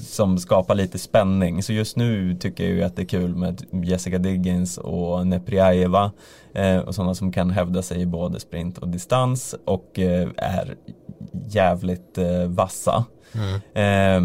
som 0.01 0.37
skapar 0.37 0.75
lite 0.75 0.99
spänning. 0.99 1.63
Så 1.63 1.73
just 1.73 1.97
nu 1.97 2.35
tycker 2.39 2.63
jag 2.63 2.73
ju 2.73 2.83
att 2.83 2.95
det 2.95 3.01
är 3.01 3.05
kul 3.05 3.35
med 3.35 3.61
Jessica 3.85 4.17
Diggins 4.17 4.77
och 4.77 5.27
Nepriaeva. 5.27 6.11
Eh, 6.55 6.77
och 6.77 6.95
sådana 6.95 7.15
som 7.15 7.31
kan 7.31 7.49
hävda 7.51 7.81
sig 7.81 8.01
i 8.01 8.05
både 8.05 8.39
sprint 8.39 8.77
och 8.77 8.87
distans 8.89 9.55
och 9.65 9.99
eh, 9.99 10.29
är 10.37 10.75
jävligt 11.49 12.17
eh, 12.17 12.45
vassa. 12.47 13.05
Eh, 13.73 14.15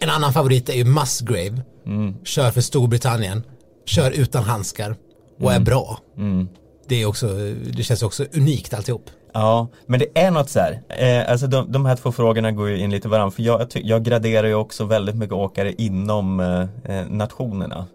En 0.00 0.10
annan 0.10 0.32
favorit 0.32 0.68
är 0.68 0.74
ju 0.74 0.84
Musgrave. 0.84 1.62
mm, 1.86 2.14
Kör 2.24 2.50
för 2.50 2.60
Storbritannien. 2.60 3.42
Kör 3.86 4.10
utan 4.10 4.42
handskar. 4.42 4.96
Och 5.40 5.52
är 5.52 5.60
bra. 5.60 5.98
mm. 6.16 6.48
Det, 6.88 7.02
är 7.02 7.06
också, 7.06 7.26
det 7.76 7.82
känns 7.82 8.02
också 8.02 8.24
unikt 8.36 8.74
alltihop. 8.74 9.10
Ja, 9.34 9.68
men 9.86 10.00
det 10.00 10.18
är 10.18 10.30
något 10.30 10.50
så 10.50 10.60
här. 10.60 10.82
Eh, 10.88 11.30
alltså 11.30 11.46
de, 11.46 11.72
de 11.72 11.86
här 11.86 11.96
två 11.96 12.12
frågorna 12.12 12.52
går 12.52 12.68
ju 12.68 12.78
in 12.78 12.90
lite 12.90 13.08
varandra. 13.08 13.30
För 13.30 13.42
jag, 13.42 13.66
jag 13.74 14.04
graderar 14.04 14.46
ju 14.46 14.54
också 14.54 14.84
väldigt 14.84 15.16
mycket 15.16 15.34
åkare 15.34 15.72
inom 15.72 16.40
eh, 16.40 16.96
eh, 16.96 17.06
nationerna. 17.08 17.86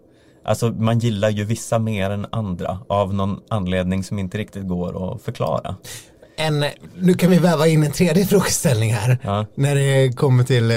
Alltså 0.44 0.70
man 0.70 0.98
gillar 0.98 1.30
ju 1.30 1.44
vissa 1.44 1.78
mer 1.78 2.10
än 2.10 2.26
andra 2.32 2.78
av 2.88 3.14
någon 3.14 3.40
anledning 3.48 4.04
som 4.04 4.18
inte 4.18 4.38
riktigt 4.38 4.68
går 4.68 5.14
att 5.14 5.22
förklara. 5.22 5.76
En, 6.36 6.64
nu 6.98 7.14
kan 7.14 7.30
vi 7.30 7.38
väva 7.38 7.68
in 7.68 7.82
en 7.82 7.92
tredje 7.92 8.26
frågeställning 8.26 8.92
här. 8.92 9.18
Ja. 9.22 9.46
När 9.54 9.74
det 9.74 10.16
kommer 10.16 10.44
till 10.44 10.70
eh, 10.70 10.76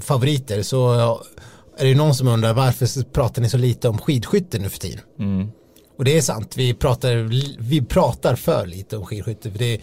favoriter 0.00 0.62
så 0.62 0.92
är 1.78 1.84
det 1.84 1.94
någon 1.94 2.14
som 2.14 2.28
undrar 2.28 2.54
varför 2.54 3.02
pratar 3.04 3.42
ni 3.42 3.48
så 3.48 3.58
lite 3.58 3.88
om 3.88 3.98
skidskytte 3.98 4.58
nu 4.58 4.68
för 4.68 4.78
tiden? 4.78 5.00
Mm. 5.18 5.50
Och 5.98 6.04
det 6.04 6.18
är 6.18 6.22
sant, 6.22 6.54
vi 6.56 6.74
pratar, 6.74 7.14
vi 7.58 7.82
pratar 7.84 8.36
för 8.36 8.66
lite 8.66 8.96
om 8.96 9.06
skidskytte. 9.06 9.50
För 9.50 9.58
det, 9.58 9.80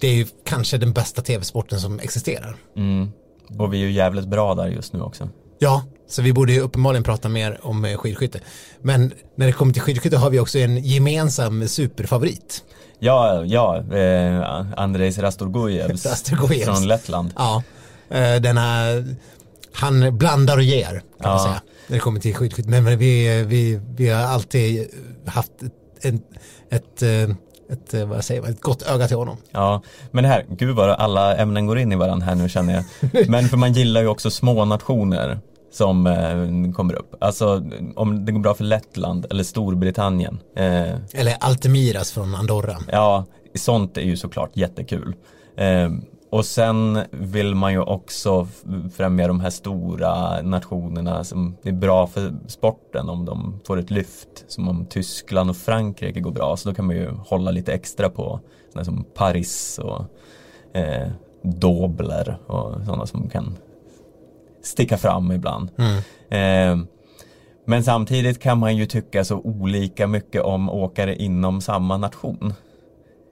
det 0.00 0.08
är 0.08 0.14
ju 0.14 0.26
kanske 0.44 0.78
den 0.78 0.92
bästa 0.92 1.22
tv-sporten 1.22 1.80
som 1.80 2.00
existerar. 2.00 2.56
Mm. 2.76 3.10
Och 3.58 3.74
vi 3.74 3.82
är 3.82 3.86
ju 3.86 3.92
jävligt 3.92 4.26
bra 4.28 4.54
där 4.54 4.66
just 4.66 4.92
nu 4.92 5.00
också. 5.00 5.28
Ja, 5.58 5.82
så 6.08 6.22
vi 6.22 6.32
borde 6.32 6.52
ju 6.52 6.60
uppenbarligen 6.60 7.02
prata 7.04 7.28
mer 7.28 7.58
om 7.62 7.84
eh, 7.84 7.96
skidskytte. 7.96 8.40
Men 8.82 9.12
när 9.36 9.46
det 9.46 9.52
kommer 9.52 9.72
till 9.72 9.82
skidskytte 9.82 10.16
har 10.16 10.30
vi 10.30 10.40
också 10.40 10.58
en 10.58 10.84
gemensam 10.84 11.68
superfavorit. 11.68 12.64
Ja, 12.98 13.44
ja, 13.44 13.76
eh, 13.96 14.72
Andrejs 14.76 15.18
Rastorgujevs. 15.98 16.22
från 16.64 16.88
Lettland. 16.88 17.32
Ja, 17.36 17.62
eh, 18.10 18.40
denna, 18.40 18.86
han 19.74 20.18
blandar 20.18 20.56
och 20.56 20.62
ger 20.62 20.84
kan 21.20 21.30
man 21.30 21.32
Ja. 21.32 21.38
säga. 21.38 21.60
När 21.86 21.96
det 21.96 22.00
kommer 22.00 22.20
till 22.20 22.34
skidskytte. 22.34 22.68
Men 22.70 22.84
men 22.84 22.98
vi, 22.98 23.42
vi, 23.46 23.80
vi 23.96 24.08
har 24.08 24.22
alltid 24.22 24.86
haft 25.26 25.50
ett, 25.62 26.04
ett, 26.04 26.22
ett, 26.70 27.02
eh, 27.02 27.36
ett, 27.72 27.94
eh, 27.94 28.06
vad 28.06 28.24
säger 28.24 28.42
man, 28.42 28.50
ett 28.50 28.60
gott 28.60 28.82
öga 28.82 29.08
till 29.08 29.16
honom. 29.16 29.36
Ja, 29.50 29.82
men 30.10 30.24
det 30.24 30.28
här, 30.30 30.46
gud 30.48 30.76
vad 30.76 30.90
alla 30.90 31.36
ämnen 31.36 31.66
går 31.66 31.78
in 31.78 31.92
i 31.92 31.96
varandra 31.96 32.26
här 32.26 32.34
nu 32.34 32.48
känner 32.48 32.74
jag. 32.74 32.84
Men 33.30 33.48
för 33.48 33.56
man 33.56 33.72
gillar 33.72 34.00
ju 34.00 34.08
också 34.08 34.30
små 34.30 34.64
nationer 34.64 35.38
som 35.72 36.06
eh, 36.06 36.72
kommer 36.76 36.94
upp. 36.94 37.14
Alltså 37.20 37.62
om 37.96 38.24
det 38.24 38.32
går 38.32 38.40
bra 38.40 38.54
för 38.54 38.64
Lettland 38.64 39.26
eller 39.30 39.44
Storbritannien. 39.44 40.38
Eh, 40.56 40.94
Eller 41.20 41.36
Altemiras 41.40 42.12
från 42.12 42.34
Andorra. 42.34 42.76
ja, 42.92 43.24
sånt 43.54 43.96
är 43.96 44.02
ju 44.02 44.16
såklart 44.16 44.50
jättekul. 44.56 45.14
Eh, 45.56 45.90
och 46.34 46.44
sen 46.44 46.98
vill 47.10 47.54
man 47.54 47.72
ju 47.72 47.80
också 47.80 48.48
främja 48.94 49.28
de 49.28 49.40
här 49.40 49.50
stora 49.50 50.42
nationerna 50.42 51.24
som 51.24 51.56
är 51.62 51.72
bra 51.72 52.06
för 52.06 52.34
sporten 52.46 53.08
om 53.08 53.24
de 53.24 53.60
får 53.66 53.78
ett 53.78 53.90
lyft. 53.90 54.44
Som 54.48 54.68
om 54.68 54.86
Tyskland 54.86 55.50
och 55.50 55.56
Frankrike 55.56 56.20
går 56.20 56.30
bra 56.30 56.56
så 56.56 56.68
då 56.68 56.74
kan 56.74 56.86
man 56.86 56.96
ju 56.96 57.10
hålla 57.10 57.50
lite 57.50 57.72
extra 57.72 58.10
på 58.10 58.40
sådana 58.68 58.84
som 58.84 59.04
Paris 59.14 59.78
och 59.78 60.04
eh, 60.76 61.08
Dobler 61.42 62.38
och 62.46 62.84
sådana 62.84 63.06
som 63.06 63.28
kan 63.28 63.56
sticka 64.62 64.96
fram 64.96 65.32
ibland. 65.32 65.70
Eh, 66.28 66.78
men 67.66 67.84
samtidigt 67.84 68.42
kan 68.42 68.58
man 68.58 68.76
ju 68.76 68.86
tycka 68.86 69.24
så 69.24 69.36
olika 69.36 70.06
mycket 70.06 70.42
om 70.42 70.70
åkare 70.70 71.16
inom 71.16 71.60
samma 71.60 71.96
nation. 71.96 72.54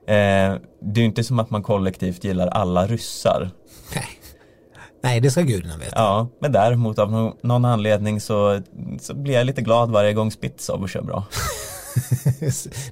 Eh, 0.07 0.55
det 0.81 0.99
är 0.99 0.99
ju 0.99 1.05
inte 1.05 1.23
som 1.23 1.39
att 1.39 1.49
man 1.49 1.63
kollektivt 1.63 2.23
gillar 2.23 2.47
alla 2.47 2.87
ryssar. 2.87 3.51
Nej. 3.95 4.07
Nej, 5.03 5.19
det 5.19 5.31
ska 5.31 5.41
gudarna 5.41 5.77
veta. 5.77 5.95
Ja, 5.95 6.27
men 6.39 6.51
däremot 6.51 6.99
av 6.99 7.11
någon, 7.11 7.33
någon 7.41 7.65
anledning 7.65 8.21
så, 8.21 8.61
så 9.01 9.13
blir 9.13 9.33
jag 9.33 9.45
lite 9.45 9.61
glad 9.61 9.91
varje 9.91 10.13
gång 10.13 10.31
Spitsov 10.31 10.87
kör 10.87 11.01
bra. 11.01 11.25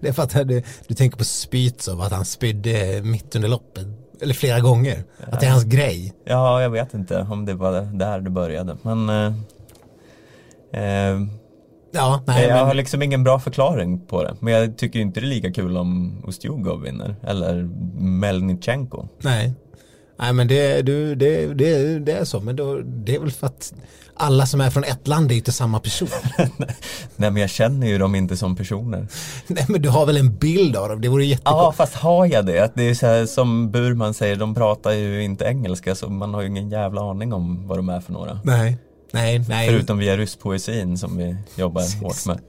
det 0.01 0.07
är 0.07 0.13
för 0.13 0.23
att 0.23 0.47
du, 0.47 0.63
du 0.87 0.95
tänker 0.95 1.17
på 1.17 1.23
Spytsov, 1.23 2.01
att 2.01 2.11
han 2.11 2.25
spydde 2.25 3.01
mitt 3.01 3.35
under 3.35 3.49
loppet. 3.49 3.87
Eller 4.21 4.33
flera 4.33 4.59
gånger. 4.59 5.03
Att 5.27 5.39
det 5.39 5.45
är 5.45 5.51
hans 5.51 5.63
grej. 5.63 6.13
Ja, 6.23 6.61
jag 6.61 6.69
vet 6.69 6.93
inte 6.93 7.27
om 7.29 7.45
det 7.45 7.53
var 7.53 7.81
där 7.81 8.19
det 8.19 8.29
började. 8.29 8.77
Men 8.81 9.09
eh, 9.09 9.33
eh, 10.83 11.19
Ja, 11.91 12.23
nej, 12.27 12.43
jag 12.43 12.55
men, 12.55 12.65
har 12.65 12.73
liksom 12.73 13.01
ingen 13.01 13.23
bra 13.23 13.39
förklaring 13.39 13.99
på 13.99 14.23
det. 14.23 14.35
Men 14.39 14.53
jag 14.53 14.77
tycker 14.77 14.99
inte 14.99 15.19
det 15.19 15.25
är 15.25 15.29
lika 15.29 15.53
kul 15.53 15.77
om 15.77 16.21
Ustjugov 16.27 16.81
vinner. 16.81 17.15
Eller 17.23 17.69
Melnichenko. 18.01 19.07
nej. 19.21 19.53
Nej 20.19 20.33
men 20.33 20.47
det, 20.47 20.81
du, 20.81 21.15
det, 21.15 21.53
det, 21.53 21.99
det 21.99 22.11
är 22.11 22.25
så, 22.25 22.39
men 22.39 22.55
då, 22.55 22.81
det 22.81 23.15
är 23.15 23.19
väl 23.19 23.31
för 23.31 23.47
att 23.47 23.73
alla 24.13 24.45
som 24.45 24.61
är 24.61 24.69
från 24.69 24.83
ett 24.83 25.07
land 25.07 25.31
är 25.31 25.35
inte 25.35 25.51
samma 25.51 25.79
person. 25.79 26.07
Nej 27.15 27.31
men 27.31 27.37
jag 27.37 27.49
känner 27.49 27.87
ju 27.87 27.97
dem 27.97 28.15
inte 28.15 28.37
som 28.37 28.55
personer. 28.55 29.07
Nej 29.47 29.65
men 29.69 29.81
du 29.81 29.89
har 29.89 30.05
väl 30.05 30.17
en 30.17 30.35
bild 30.35 30.75
av 30.75 30.89
dem, 30.89 31.01
det 31.01 31.09
vore 31.09 31.23
Ja 31.23 31.29
jättekonstigt. 31.29 31.77
fast 31.77 31.95
har 31.95 32.25
jag 32.25 32.45
det? 32.45 32.59
Att 32.59 32.75
det 32.75 32.83
är 32.89 32.93
så 32.93 33.05
här, 33.07 33.25
som 33.25 33.71
Burman 33.71 34.13
säger, 34.13 34.35
de 34.35 34.55
pratar 34.55 34.91
ju 34.91 35.23
inte 35.23 35.45
engelska 35.45 35.95
så 35.95 36.09
man 36.09 36.33
har 36.33 36.41
ju 36.41 36.47
ingen 36.47 36.69
jävla 36.69 37.01
aning 37.01 37.33
om 37.33 37.67
vad 37.67 37.77
de 37.77 37.89
är 37.89 37.99
för 37.99 38.13
några. 38.13 38.39
Nej, 38.43 38.77
nej, 39.13 39.41
nej. 39.49 39.69
Förutom 39.69 39.97
via 39.97 40.17
rysspoesin 40.17 40.97
som 40.97 41.17
vi 41.17 41.35
jobbar 41.55 42.01
hårt 42.01 42.25
med. 42.25 42.39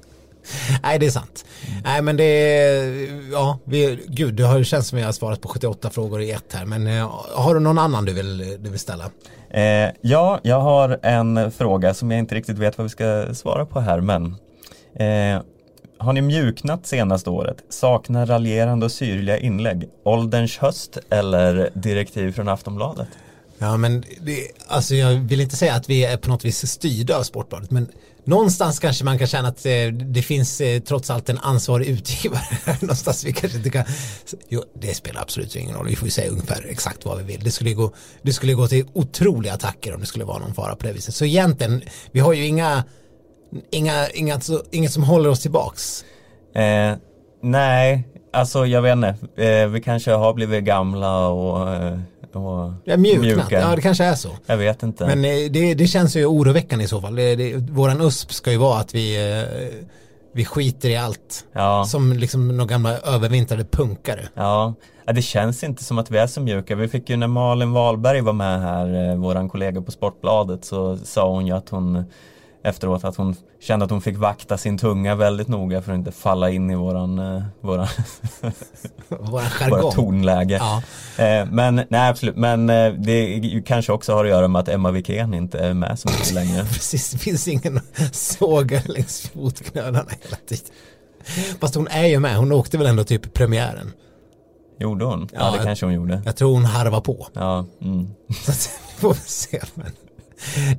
Nej, 0.83 0.99
det 0.99 1.07
är 1.07 1.11
sant. 1.11 1.45
Nej, 1.85 2.03
men 2.03 2.17
det 2.17 2.25
är, 2.25 3.33
ja, 3.33 3.59
vi, 3.65 3.99
gud, 4.09 4.35
det 4.35 4.43
har 4.43 4.63
känts 4.63 4.89
som 4.89 4.99
jag 4.99 5.07
har 5.07 5.13
svarat 5.13 5.41
på 5.41 5.49
78 5.49 5.91
frågor 5.91 6.21
i 6.21 6.31
ett 6.31 6.53
här, 6.53 6.65
men 6.65 6.87
eh, 6.87 7.11
har 7.35 7.55
du 7.55 7.61
någon 7.61 7.79
annan 7.79 8.05
du 8.05 8.13
vill, 8.13 8.39
du 8.61 8.71
vill 8.71 8.79
ställa? 8.79 9.05
Eh, 9.51 9.91
ja, 10.01 10.41
jag 10.43 10.61
har 10.61 10.99
en 11.03 11.53
fråga 11.53 11.95
som 11.95 12.11
jag 12.11 12.19
inte 12.19 12.35
riktigt 12.35 12.59
vet 12.59 12.79
vad 12.79 12.85
vi 12.85 12.91
ska 12.91 13.35
svara 13.35 13.67
på 13.67 13.81
här, 13.81 14.01
men 14.01 14.25
eh, 14.95 15.43
har 15.99 16.13
ni 16.13 16.21
mjuknat 16.21 16.87
senaste 16.87 17.31
året? 17.31 17.57
Saknar 17.69 18.27
raljerande 18.27 18.87
och 18.87 18.93
syrliga 18.93 19.39
inlägg? 19.39 19.89
Ålderns 20.05 20.59
höst 20.59 20.99
eller 21.11 21.71
direktiv 21.75 22.33
från 22.33 22.49
Aftonbladet? 22.49 23.09
Ja, 23.63 23.77
men 23.77 24.05
det, 24.21 24.49
alltså 24.69 24.95
jag 24.95 25.15
vill 25.15 25.41
inte 25.41 25.57
säga 25.57 25.75
att 25.75 25.91
vi 25.91 26.05
är 26.05 26.17
på 26.17 26.29
något 26.29 26.45
vis 26.45 26.67
styrda 26.73 27.19
av 27.19 27.23
Sportbladet, 27.23 27.71
men 27.71 27.89
någonstans 28.25 28.79
kanske 28.79 29.05
man 29.05 29.19
kan 29.19 29.27
känna 29.27 29.49
att 29.49 29.67
eh, 29.67 29.87
det 29.93 30.23
finns 30.23 30.61
eh, 30.61 30.81
trots 30.81 31.11
allt 31.11 31.29
en 31.29 31.39
ansvarig 31.39 31.87
utgivare. 31.87 32.43
någonstans 32.81 33.25
vi 33.25 33.33
kanske 33.33 33.59
inte 33.59 33.71
kan, 33.71 33.85
jo, 34.49 34.63
det 34.81 34.95
spelar 34.95 35.21
absolut 35.21 35.57
ingen 35.57 35.77
roll, 35.77 35.87
vi 35.87 35.97
får 35.97 36.07
ju 36.07 36.11
säga 36.11 36.31
ungefär 36.31 36.67
exakt 36.71 37.05
vad 37.05 37.19
vi 37.19 37.25
vill. 37.25 37.45
Det 37.45 37.51
skulle 37.51 37.73
gå, 37.73 37.93
det 38.23 38.33
skulle 38.33 38.55
gå 38.55 38.69
till 38.69 38.87
otroliga 38.93 39.53
attacker 39.53 39.95
om 39.95 40.01
det 40.01 40.07
skulle 40.07 40.25
vara 40.25 40.39
någon 40.39 40.55
fara 40.55 40.77
på 40.77 40.87
det 40.87 40.93
viset. 40.93 41.15
Så 41.15 41.25
egentligen, 41.25 41.83
vi 42.13 42.21
har 42.21 42.33
ju 42.33 42.47
inga, 42.47 42.85
inga, 43.71 44.09
inga 44.09 44.41
så, 44.41 44.63
inget 44.71 44.93
som 44.93 45.03
håller 45.03 45.31
oss 45.31 45.41
tillbaks. 45.41 46.05
Eh, 46.55 46.95
nej, 47.43 48.09
alltså 48.33 48.67
jag 48.67 48.83
vet 48.83 48.93
inte. 48.93 49.43
Eh, 49.45 49.69
vi 49.69 49.81
kanske 49.81 50.11
har 50.13 50.35
blivit 50.35 50.65
gamla 50.65 51.29
och, 51.29 51.75
eh, 51.75 51.99
och 52.37 52.73
Ja, 52.85 52.97
mjuknat, 52.97 53.23
mjuka. 53.23 53.61
ja 53.61 53.77
det 53.77 53.83
kanske 53.83 54.05
är 54.05 54.15
så. 54.15 54.29
Jag 54.47 54.57
vet 54.57 54.83
inte. 54.83 55.07
Men 55.07 55.25
eh, 55.25 55.51
det, 55.51 55.75
det 55.75 55.87
känns 55.87 56.17
ju 56.17 56.27
oroväckande 56.27 56.85
i 56.85 56.89
så 56.89 57.01
fall. 57.01 57.15
Det, 57.15 57.37
det, 57.37 57.57
våran 57.57 58.01
USP 58.01 58.33
ska 58.33 58.51
ju 58.51 58.57
vara 58.59 58.79
att 58.81 58.95
vi, 58.95 59.39
eh, 59.41 59.79
vi 60.33 60.45
skiter 60.45 60.89
i 60.89 60.97
allt. 60.97 61.45
ja. 61.53 61.85
Som 61.85 62.13
liksom 62.13 62.49
några 62.57 62.69
gamla 62.69 62.99
övervintrade 62.99 63.65
punkare. 63.65 64.29
Ja, 64.35 64.75
Ja, 65.07 65.13
det 65.13 65.23
känns 65.23 65.65
inte 65.65 65.85
som 65.85 65.99
att 65.99 66.11
vi 66.11 66.19
är 66.19 66.27
så 66.27 66.41
mjuka. 66.41 66.75
Vi 66.77 66.89
fick 66.89 67.11
ju 67.11 67.17
när 67.17 67.27
Malin 67.27 67.73
Wahlberg 67.73 68.21
var 68.21 68.33
med 68.33 68.61
här, 68.61 69.11
eh, 69.11 69.17
våran 69.17 69.49
kollega 69.49 69.83
på 69.83 69.91
Sportbladet, 69.91 70.65
så 70.65 70.97
sa 70.97 71.31
hon 71.31 71.47
ju 71.47 71.53
att 71.57 71.69
hon 71.69 72.05
efteråt 72.65 73.05
att 73.05 73.17
hon 73.17 73.35
kände 73.61 73.85
att 73.85 73.91
hon 73.91 74.01
fick 74.01 74.17
vakta 74.19 74.59
sin 74.59 74.79
tunga 74.79 75.15
väldigt 75.15 75.49
noga 75.49 75.83
för 75.83 75.93
att 75.93 75.99
inte 75.99 76.13
falla 76.13 76.51
in 76.51 76.71
i 76.71 76.75
våran, 76.75 77.19
eh, 77.19 77.43
våran, 77.61 77.87
våra 79.09 79.91
tonläge. 79.93 80.61
Ja. 80.61 80.83
Eh, 81.25 81.47
Men 81.51 81.75
nej 81.89 82.09
absolut, 82.11 82.37
men 82.37 82.71
eh, 82.71 82.93
det 82.93 83.63
kanske 83.67 83.93
också 83.93 84.13
har 84.15 84.25
att 84.25 84.31
göra 84.31 84.49
med 84.49 84.61
att 84.61 84.69
Emma 84.69 84.91
Wikén 84.91 85.35
inte 85.35 85.59
är 85.59 85.75
med 85.75 85.99
så 85.99 86.09
mycket 86.09 86.33
längre. 86.33 86.65
Precis, 86.73 87.11
det 87.11 87.19
finns 87.19 87.49
ingen 87.49 87.81
såga 88.13 88.83
längs 88.87 89.21
fotknölarna 89.35 90.05
hela 90.23 90.37
tiden. 90.49 90.67
Fast 91.61 91.75
hon 91.75 91.89
är 91.89 92.07
ju 92.07 92.19
med, 92.19 92.37
hon 92.37 92.53
åkte 92.53 92.79
väl 92.79 92.87
ändå 92.87 93.05
typ 93.05 93.33
premiären. 93.35 93.93
Gjorde 94.79 95.05
hon? 95.05 95.29
Ja, 95.33 95.39
Ja, 95.41 95.51
det 95.51 95.57
jag- 95.57 95.65
kanske 95.67 95.87
hon 95.87 95.95
gjorde. 95.95 96.23
Jag 96.25 96.37
tror 96.37 96.53
hon 96.55 96.65
harvar 96.65 97.01
på. 97.01 97.27
Ja, 97.33 97.67
mm. 97.83 98.09
Så 98.45 98.51
att, 98.51 98.71
vi 98.97 99.01
får 99.01 99.09
väl 99.09 99.17
se. 99.25 99.61
Men. 99.75 99.87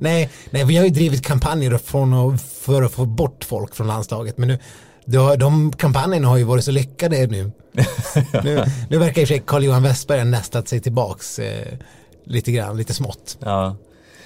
Nej, 0.00 0.30
nej, 0.50 0.64
vi 0.64 0.76
har 0.76 0.84
ju 0.84 0.90
drivit 0.90 1.22
kampanjer 1.22 1.78
från 1.78 2.38
för 2.38 2.82
att 2.82 2.92
få 2.92 3.04
bort 3.04 3.44
folk 3.44 3.74
från 3.74 3.86
landslaget. 3.86 4.38
Men 4.38 4.48
nu, 4.48 4.58
de, 5.04 5.38
de 5.38 5.72
kampanjerna 5.72 6.28
har 6.28 6.36
ju 6.36 6.44
varit 6.44 6.64
så 6.64 6.70
lyckade 6.70 7.26
nu. 7.26 7.52
nu, 8.44 8.64
nu 8.90 8.98
verkar 8.98 9.22
i 9.22 9.24
och 9.24 9.28
för 9.28 9.34
sig 9.34 9.42
Carl-Johan 9.46 9.82
Westberg 9.82 10.18
ha 10.18 10.24
nästat 10.24 10.68
sig 10.68 10.80
tillbaks 10.80 11.38
eh, 11.38 11.78
lite 12.24 12.52
grann, 12.52 12.76
lite 12.76 12.94
smått. 12.94 13.38
ja. 13.40 13.76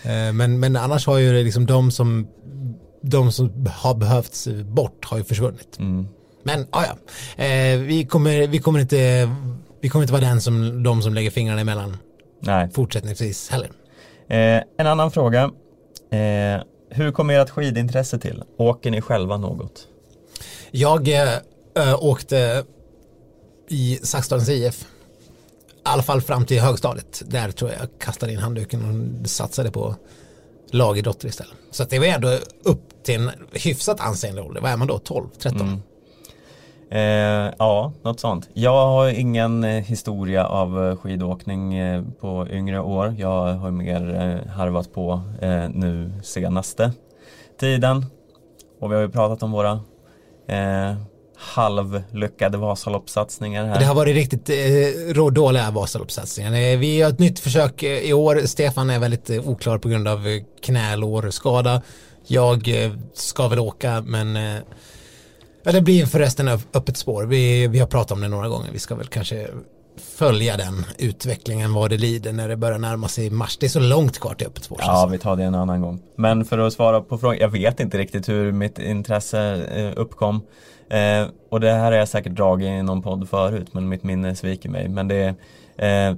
Eh, 0.03 0.32
men, 0.32 0.61
men 0.61 0.76
annars 0.76 1.07
har 1.07 1.18
ju 1.18 1.32
det 1.32 1.43
liksom 1.43 1.66
de 1.66 1.91
som, 1.91 2.28
de 3.03 3.32
som 3.32 3.66
har 3.76 3.95
behövts 3.95 4.49
bort 4.64 5.05
har 5.05 5.18
ju 5.18 5.24
försvunnit. 5.24 5.78
Mm. 5.78 6.07
Men 6.43 6.66
ah, 6.70 6.84
ja, 6.84 7.45
eh, 7.45 7.78
vi, 7.78 8.07
kommer, 8.11 8.47
vi, 8.47 8.59
kommer 8.59 8.80
inte, 8.80 9.30
vi 9.80 9.89
kommer 9.89 10.03
inte 10.03 10.12
vara 10.12 10.24
den 10.24 10.41
som, 10.41 10.82
de 10.82 11.03
som 11.03 11.14
lägger 11.14 11.30
fingrarna 11.30 11.61
emellan 11.61 11.97
Nej. 12.41 12.70
fortsättningsvis 12.70 13.49
heller. 13.51 13.70
Eh, 14.29 14.62
en 14.79 14.87
annan 14.87 15.11
fråga. 15.11 15.43
Eh, 16.11 16.62
hur 16.91 17.12
kommer 17.12 17.35
ert 17.35 17.51
skidintresse 17.51 18.18
till? 18.18 18.43
Åker 18.57 18.91
ni 18.91 19.01
själva 19.01 19.37
något? 19.37 19.89
Jag 20.70 21.09
eh, 21.09 21.29
ö, 21.74 21.95
åkte 21.95 22.64
i 23.68 23.99
Saxdalens 24.03 24.49
IF. 24.49 24.83
I 24.83 24.85
alla 25.83 26.03
fall 26.03 26.22
fram 26.22 26.47
till 26.47 26.61
högstadiet. 26.61 27.22
Där 27.26 27.51
tror 27.51 27.70
jag 27.70 27.81
jag 27.81 27.89
kastade 27.99 28.33
in 28.33 28.39
handduken 28.39 29.20
och 29.22 29.31
satsade 29.31 29.70
på 29.70 29.95
lagidrotter 30.70 31.29
istället. 31.29 31.55
Så 31.70 31.85
det 31.85 31.99
var 31.99 32.07
ändå 32.07 32.39
upp 32.62 33.05
till 33.05 33.14
en 33.14 33.31
hyfsat 33.53 34.01
ansenlig 34.01 34.45
ålder. 34.45 34.61
Vad 34.61 34.70
är 34.70 34.76
man 34.76 34.89
då? 34.89 34.99
12, 34.99 35.29
13? 35.39 35.61
Mm. 35.61 35.81
Eh, 36.91 37.53
ja, 37.59 37.93
något 38.03 38.20
sånt. 38.20 38.49
Jag 38.55 38.86
har 38.86 39.09
ingen 39.09 39.64
eh, 39.64 39.70
historia 39.84 40.47
av 40.47 40.86
eh, 40.89 40.97
skidåkning 40.97 41.74
eh, 41.74 42.03
på 42.20 42.47
yngre 42.51 42.80
år. 42.80 43.14
Jag 43.18 43.55
har 43.55 43.70
mer 43.70 44.43
harvat 44.57 44.93
på 44.95 45.20
eh, 45.43 45.68
nu 45.68 46.12
senaste 46.22 46.93
tiden. 47.61 48.07
Och 48.80 48.91
vi 48.91 48.95
har 48.95 49.03
ju 49.03 49.09
pratat 49.09 49.43
om 49.43 49.53
våra 49.53 49.72
eh, 50.49 50.97
halvlyckade 51.36 52.59
Vasaloppssatsningar 52.59 53.64
här. 53.66 53.78
Det 53.78 53.84
har 53.84 53.95
varit 53.95 54.14
riktigt 54.14 54.51
eh, 54.51 54.55
rå- 55.14 55.30
dåliga 55.30 55.70
Vasaloppssatsningar. 55.70 56.76
Vi 56.76 57.01
har 57.03 57.11
ett 57.11 57.18
nytt 57.18 57.39
försök 57.39 57.82
i 57.82 58.12
år. 58.12 58.36
Stefan 58.47 58.91
är 58.91 58.99
väldigt 58.99 59.30
oklar 59.30 59.78
på 59.78 59.89
grund 59.89 60.09
av 60.09 60.18
knälårskada. 60.62 61.82
Jag 62.26 62.84
eh, 62.84 62.93
ska 63.14 63.49
väl 63.49 63.59
åka 63.59 64.03
men 64.07 64.36
eh, 64.36 64.57
ja, 65.69 65.73
det 65.73 65.81
blir 65.81 66.07
förresten 66.07 66.49
öppet 66.49 66.97
spår. 66.97 67.25
Vi, 67.25 67.66
vi 67.66 67.79
har 67.79 67.87
pratat 67.87 68.12
om 68.12 68.21
det 68.21 68.29
några 68.29 68.49
gånger. 68.49 68.73
Vi 68.73 68.79
ska 68.79 68.95
väl 68.95 69.07
kanske 69.07 69.47
följa 70.16 70.57
den 70.57 70.85
utvecklingen 70.99 71.73
vad 71.75 71.91
det 71.91 71.97
lider 71.97 72.33
när 72.33 72.49
det 72.49 72.57
börjar 72.57 72.79
närma 72.79 73.09
sig 73.09 73.31
mars. 73.31 73.57
Det 73.57 73.66
är 73.66 73.71
så 73.71 73.81
långt 73.81 74.19
kvar 74.19 74.35
till 74.35 74.47
öppet 74.47 74.64
spår. 74.64 74.79
Ja, 74.81 75.09
vi 75.12 75.19
tar 75.19 75.37
det 75.37 75.45
en 75.45 75.55
annan 75.55 75.81
gång. 75.81 76.01
Men 76.16 76.45
för 76.45 76.59
att 76.59 76.73
svara 76.73 77.01
på 77.01 77.19
frågan, 77.19 77.39
jag 77.39 77.49
vet 77.49 77.81
inte 77.81 77.99
riktigt 77.99 78.29
hur 78.29 78.53
mitt 78.53 78.79
intresse 78.79 79.64
eh, 79.75 79.93
uppkom. 79.97 80.41
Eh, 80.91 81.27
och 81.51 81.61
det 81.61 81.73
här 81.73 81.85
har 81.85 81.93
jag 81.93 82.09
säkert 82.09 82.33
dragit 82.33 82.69
i 82.69 82.83
någon 82.83 83.03
podd 83.03 83.29
förut, 83.29 83.69
men 83.73 83.89
mitt 83.89 84.03
minne 84.03 84.37
sviker 84.37 84.69
mig. 84.69 84.89
Men 84.89 85.09
det 85.09 85.35
eh, 85.77 86.14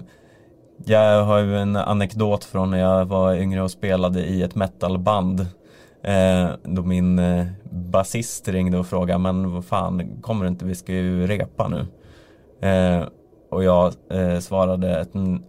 jag 0.85 1.25
har 1.25 1.39
ju 1.39 1.59
en 1.59 1.77
anekdot 1.77 2.45
från 2.45 2.71
när 2.71 2.79
jag 2.79 3.05
var 3.05 3.35
yngre 3.35 3.63
och 3.63 3.71
spelade 3.71 4.21
i 4.21 4.43
ett 4.43 4.55
metalband. 4.55 5.47
Eh, 6.03 6.51
då 6.63 6.83
min 6.83 7.19
eh, 7.19 7.47
basist 7.71 8.49
ringde 8.49 8.79
och 8.79 8.87
frågade, 8.87 9.19
men 9.19 9.53
vad 9.53 9.65
fan, 9.65 10.21
kommer 10.21 10.45
du 10.45 10.49
inte, 10.49 10.65
vi 10.65 10.75
ska 10.75 10.93
ju 10.93 11.27
repa 11.27 11.69
nu. 11.69 11.87
Eh, 12.69 13.05
och 13.51 13.65
jag 13.65 13.93
eh, 14.11 14.39
svarade 14.39 15.01
att 15.01 15.15
"Mm, 15.15 15.43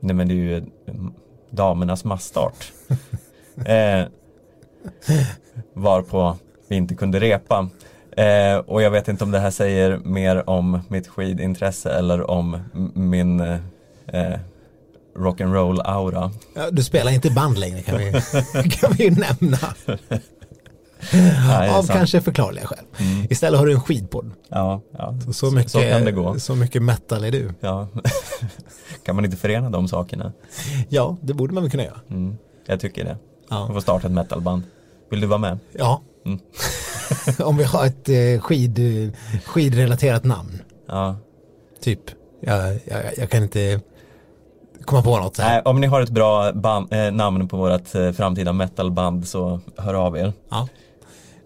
nej 0.00 0.14
men 0.16 0.28
det 0.28 0.34
är 0.34 0.36
ju 0.36 0.56
mm, 0.56 1.12
damernas 1.50 2.04
massstart. 2.04 2.72
eh, 3.66 4.02
varpå 5.72 6.36
vi 6.68 6.76
inte 6.76 6.94
kunde 6.94 7.20
repa. 7.20 7.68
Eh, 8.16 8.56
och 8.56 8.82
jag 8.82 8.90
vet 8.90 9.08
inte 9.08 9.24
om 9.24 9.30
det 9.30 9.38
här 9.38 9.50
säger 9.50 9.98
mer 9.98 10.50
om 10.50 10.80
mitt 10.88 11.08
skidintresse 11.08 11.92
eller 11.92 12.30
om 12.30 12.58
min 12.94 13.40
eh, 14.06 14.38
eh, 15.16 15.22
rock'n'roll 15.22 15.80
aura. 15.84 16.32
Ja, 16.54 16.70
du 16.70 16.82
spelar 16.82 17.12
inte 17.12 17.30
band 17.30 17.58
längre 17.58 17.82
kan 17.82 17.98
vi, 17.98 18.12
kan 18.70 18.92
vi 18.92 19.04
ju 19.04 19.10
nämna. 19.10 19.58
Nej, 21.12 21.70
Av 21.70 21.82
sant. 21.82 21.98
kanske 21.98 22.20
förklarliga 22.20 22.66
skäl. 22.66 22.84
Mm. 22.98 23.26
Istället 23.30 23.58
har 23.58 23.66
du 23.66 23.72
en 23.72 23.80
skidpodd. 23.80 24.30
Ja, 24.48 24.80
ja. 24.98 25.14
Så, 25.24 25.32
så, 25.32 25.50
mycket, 25.50 25.70
så 25.72 25.80
kan 25.80 26.04
det 26.04 26.12
gå. 26.12 26.38
så 26.38 26.54
mycket 26.54 26.82
metal 26.82 27.24
är 27.24 27.32
du. 27.32 27.50
Ja. 27.60 27.88
kan 29.04 29.16
man 29.16 29.24
inte 29.24 29.36
förena 29.36 29.70
de 29.70 29.88
sakerna? 29.88 30.32
Ja, 30.88 31.16
det 31.20 31.34
borde 31.34 31.54
man 31.54 31.62
väl 31.62 31.70
kunna 31.70 31.84
göra. 31.84 32.00
Mm. 32.10 32.36
Jag 32.66 32.80
tycker 32.80 33.04
det. 33.04 33.16
Ja. 33.50 33.66
får 33.72 33.80
starta 33.80 34.06
ett 34.06 34.12
metalband. 34.12 34.62
Vill 35.10 35.20
du 35.20 35.26
vara 35.26 35.38
med? 35.38 35.58
ja. 35.72 36.02
Mm. 36.26 36.38
Om 37.38 37.56
vi 37.56 37.64
har 37.64 37.86
ett 37.86 38.08
eh, 38.08 38.40
skid, 38.40 38.78
eh, 38.78 39.12
skidrelaterat 39.44 40.24
namn. 40.24 40.58
Ja. 40.88 41.16
Typ. 41.80 42.00
Jag, 42.40 42.74
jag, 42.84 43.02
jag 43.16 43.30
kan 43.30 43.42
inte 43.42 43.80
komma 44.86 45.02
på 45.02 45.16
något. 45.16 45.38
Här. 45.38 45.68
Om 45.68 45.80
ni 45.80 45.86
har 45.86 46.00
ett 46.00 46.10
bra 46.10 46.52
band, 46.52 46.92
eh, 46.92 47.12
namn 47.12 47.48
på 47.48 47.56
vårt 47.56 47.94
eh, 47.94 48.12
framtida 48.12 48.52
metalband 48.52 49.28
så 49.28 49.60
hör 49.76 49.94
av 49.94 50.16
er. 50.16 50.32
Ja. 50.48 50.68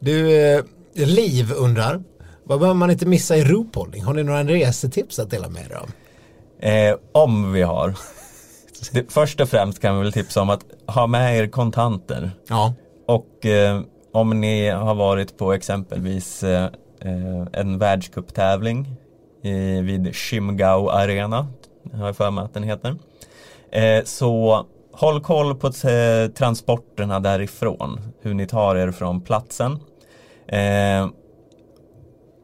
Du, 0.01 0.43
eh, 0.55 0.65
Liv 0.95 1.53
undrar. 1.57 2.03
Vad 2.45 2.61
behöver 2.61 2.79
man 2.79 2.91
inte 2.91 3.07
missa 3.07 3.37
i 3.37 3.45
Ruhpolding? 3.45 4.03
Har 4.03 4.15
ni 4.15 4.23
några 4.23 4.45
resetips 4.45 5.19
att 5.19 5.31
dela 5.31 5.49
med 5.49 5.63
er 5.71 5.75
av? 5.75 5.91
Eh, 6.71 6.97
om 7.13 7.53
vi 7.53 7.63
har. 7.63 7.95
Det, 8.93 9.13
först 9.13 9.41
och 9.41 9.49
främst 9.49 9.81
kan 9.81 9.97
vi 9.97 10.03
väl 10.03 10.13
tipsa 10.13 10.43
om 10.43 10.51
att 10.51 10.65
ha 10.87 11.07
med 11.07 11.39
er 11.39 11.47
kontanter. 11.47 12.31
Ja. 12.49 12.75
Och 13.07 13.47
eh, 13.47 13.81
om 14.13 14.41
ni 14.41 14.69
har 14.69 14.95
varit 14.95 15.39
på 15.39 15.53
exempelvis 15.53 16.43
eh, 16.43 16.65
eh, 17.01 17.47
en 17.53 17.79
världscuptävling 17.79 18.97
vid 19.83 20.17
Shimgao 20.17 20.89
Arena, 20.89 21.49
har 21.93 22.07
jag 22.07 22.17
för 22.17 22.31
mig 22.31 22.45
att 22.45 22.55
den 22.55 22.63
heter. 22.63 22.97
Eh, 23.73 24.05
så 24.05 24.67
håll 24.93 25.21
koll 25.21 25.55
på 25.55 25.67
eh, 25.67 26.31
transporterna 26.35 27.21
därifrån, 27.21 28.01
hur 28.23 28.35
ni 28.35 28.47
tar 28.47 28.77
er 28.77 28.91
från 28.93 29.21
platsen. 29.21 29.73
Eh, 30.49 31.09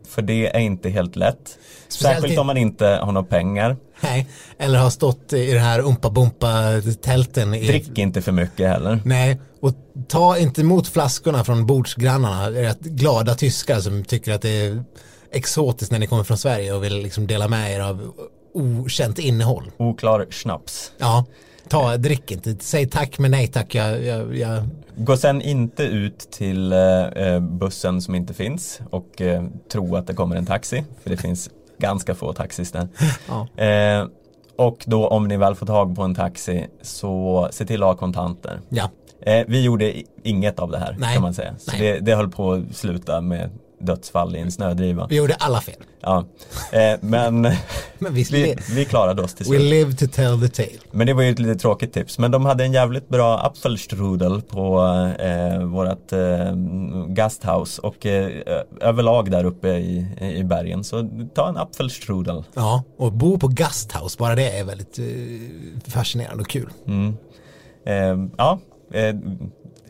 för 0.09 0.23
det 0.23 0.57
är 0.57 0.61
inte 0.61 0.89
helt 0.89 1.17
lätt. 1.17 1.59
Speciellt 1.89 2.21
Särskilt 2.21 2.39
om 2.41 2.47
man 2.47 2.57
inte 2.57 2.87
har 2.87 3.13
några 3.13 3.27
pengar. 3.27 3.77
Nej, 4.01 4.27
eller 4.59 4.79
har 4.79 4.91
stått 4.91 5.33
i 5.33 5.53
det 5.53 5.59
här 5.59 5.81
umpa-bumpa-tälten. 5.81 7.55
i- 7.55 7.67
Drick 7.67 7.99
inte 7.99 8.23
för 8.23 8.33
mycket 8.33 8.69
heller. 8.69 9.01
Nej, 9.05 9.41
och 9.61 9.73
ta 10.09 10.39
inte 10.39 10.61
emot 10.61 10.89
flaskorna 10.89 11.45
från 11.45 11.67
bordsgrannarna. 11.67 12.51
Rätt 12.51 12.81
glada 12.81 13.35
tyskar 13.35 13.81
som 13.81 14.05
tycker 14.05 14.33
att 14.33 14.43
det 14.43 14.67
är 14.67 14.85
exotiskt 15.33 15.93
när 15.93 15.99
ni 15.99 16.07
kommer 16.07 16.25
från 16.25 16.39
Sverige 16.39 16.73
och 16.73 16.85
vill 16.85 16.99
liksom 17.03 17.27
dela 17.27 17.49
med 17.49 17.73
er 17.73 17.81
av 17.81 18.13
okänt 18.57 19.19
innehåll. 19.19 19.71
Oklar 19.77 20.27
schnaps. 20.31 20.93
Ja, 20.99 21.25
ta, 21.69 21.97
drick 21.97 22.31
inte. 22.31 22.57
Säg 22.61 22.87
tack 22.87 23.19
men 23.19 23.31
nej 23.31 23.47
tack. 23.47 23.75
Jag, 23.75 24.05
jag, 24.05 24.37
jag, 24.37 24.63
Gå 24.97 25.17
sen 25.17 25.43
inte 25.43 25.83
ut 25.83 26.19
till 26.19 26.73
eh, 26.73 26.79
eh, 27.07 27.41
bussen 27.41 28.03
som 28.03 28.15
inte 28.15 28.35
finns 28.35 28.81
och 28.91 29.21
eh, 29.21 29.45
tro 29.73 29.97
att 29.97 30.07
det 30.07 30.15
kommer 30.15 30.37
en 30.37 30.47
taxi. 30.47 30.85
För 31.03 31.11
det 31.11 31.17
finns 31.17 31.51
ganska 31.79 32.15
få 32.15 32.33
taxis 32.33 32.73
där. 32.73 32.89
ja. 33.57 33.65
Eh, 33.65 34.07
och 34.59 34.85
då 34.87 35.09
om 35.09 35.29
ni 35.29 35.37
väl 35.37 35.55
får 35.55 35.67
tag 35.67 35.97
på 35.97 36.03
en 36.03 36.15
taxi 36.15 36.67
så 36.83 37.49
se 37.51 37.65
till 37.65 37.83
att 37.83 37.89
ha 37.89 37.97
kontanter. 37.97 38.61
ja. 38.69 38.91
Eh, 39.23 39.45
vi 39.49 39.63
gjorde 39.63 40.03
inget 40.23 40.59
av 40.59 40.71
det 40.71 40.79
här 40.79 40.97
Nej. 40.99 41.15
kan 41.15 41.23
man 41.23 41.35
säga. 41.35 41.55
Så 41.59 41.71
det, 41.79 41.99
det 41.99 42.15
höll 42.15 42.31
på 42.31 42.53
att 42.53 42.77
sluta 42.77 43.21
med 43.21 43.51
dödsfall 43.79 44.37
i 44.37 44.39
en 44.39 44.53
snödriva. 44.53 45.07
Vi 45.11 45.17
gjorde 45.17 45.35
alla 45.35 45.61
fel. 45.61 45.75
Ja. 46.01 46.27
Eh, 46.73 46.99
men 47.01 47.43
Men 47.99 48.15
vi, 48.15 48.23
vi, 48.23 48.57
vi, 48.75 48.85
klarade 48.85 49.23
oss 49.23 49.35
till 49.35 49.47
we 49.47 49.59
slut. 49.59 49.71
live 49.71 49.93
to 49.93 50.07
tell 50.13 50.41
the 50.41 50.49
tale. 50.49 50.79
Men 50.91 51.07
det 51.07 51.15
var 51.15 51.23
ju 51.23 51.31
ett 51.31 51.39
lite 51.39 51.61
tråkigt 51.61 51.93
tips. 51.93 52.19
Men 52.19 52.31
de 52.31 52.45
hade 52.45 52.65
en 52.65 52.73
jävligt 52.73 53.09
bra 53.09 53.39
Apfelstrudel 53.39 54.43
på 54.43 54.79
eh, 55.19 55.63
vårat 55.63 56.13
eh, 56.13 56.55
gasthouse 57.09 57.83
och 57.83 58.07
eh, 58.07 58.31
överlag 58.81 59.31
där 59.31 59.45
uppe 59.45 59.69
i, 59.69 60.07
i 60.21 60.45
bergen. 60.45 60.85
Så 60.85 61.09
ta 61.35 61.49
en 61.49 61.57
Apfelstrudel. 61.57 62.45
Ja, 62.55 62.83
och 62.97 63.13
bo 63.13 63.39
på 63.39 63.49
gasthouse, 63.49 64.17
bara 64.19 64.35
det 64.35 64.59
är 64.59 64.65
väldigt 64.65 64.99
eh, 64.99 65.91
fascinerande 65.91 66.41
och 66.43 66.49
kul. 66.49 66.71
Mm. 66.87 67.17
Eh, 67.87 68.29
ja, 68.37 68.59
eh, 68.93 69.15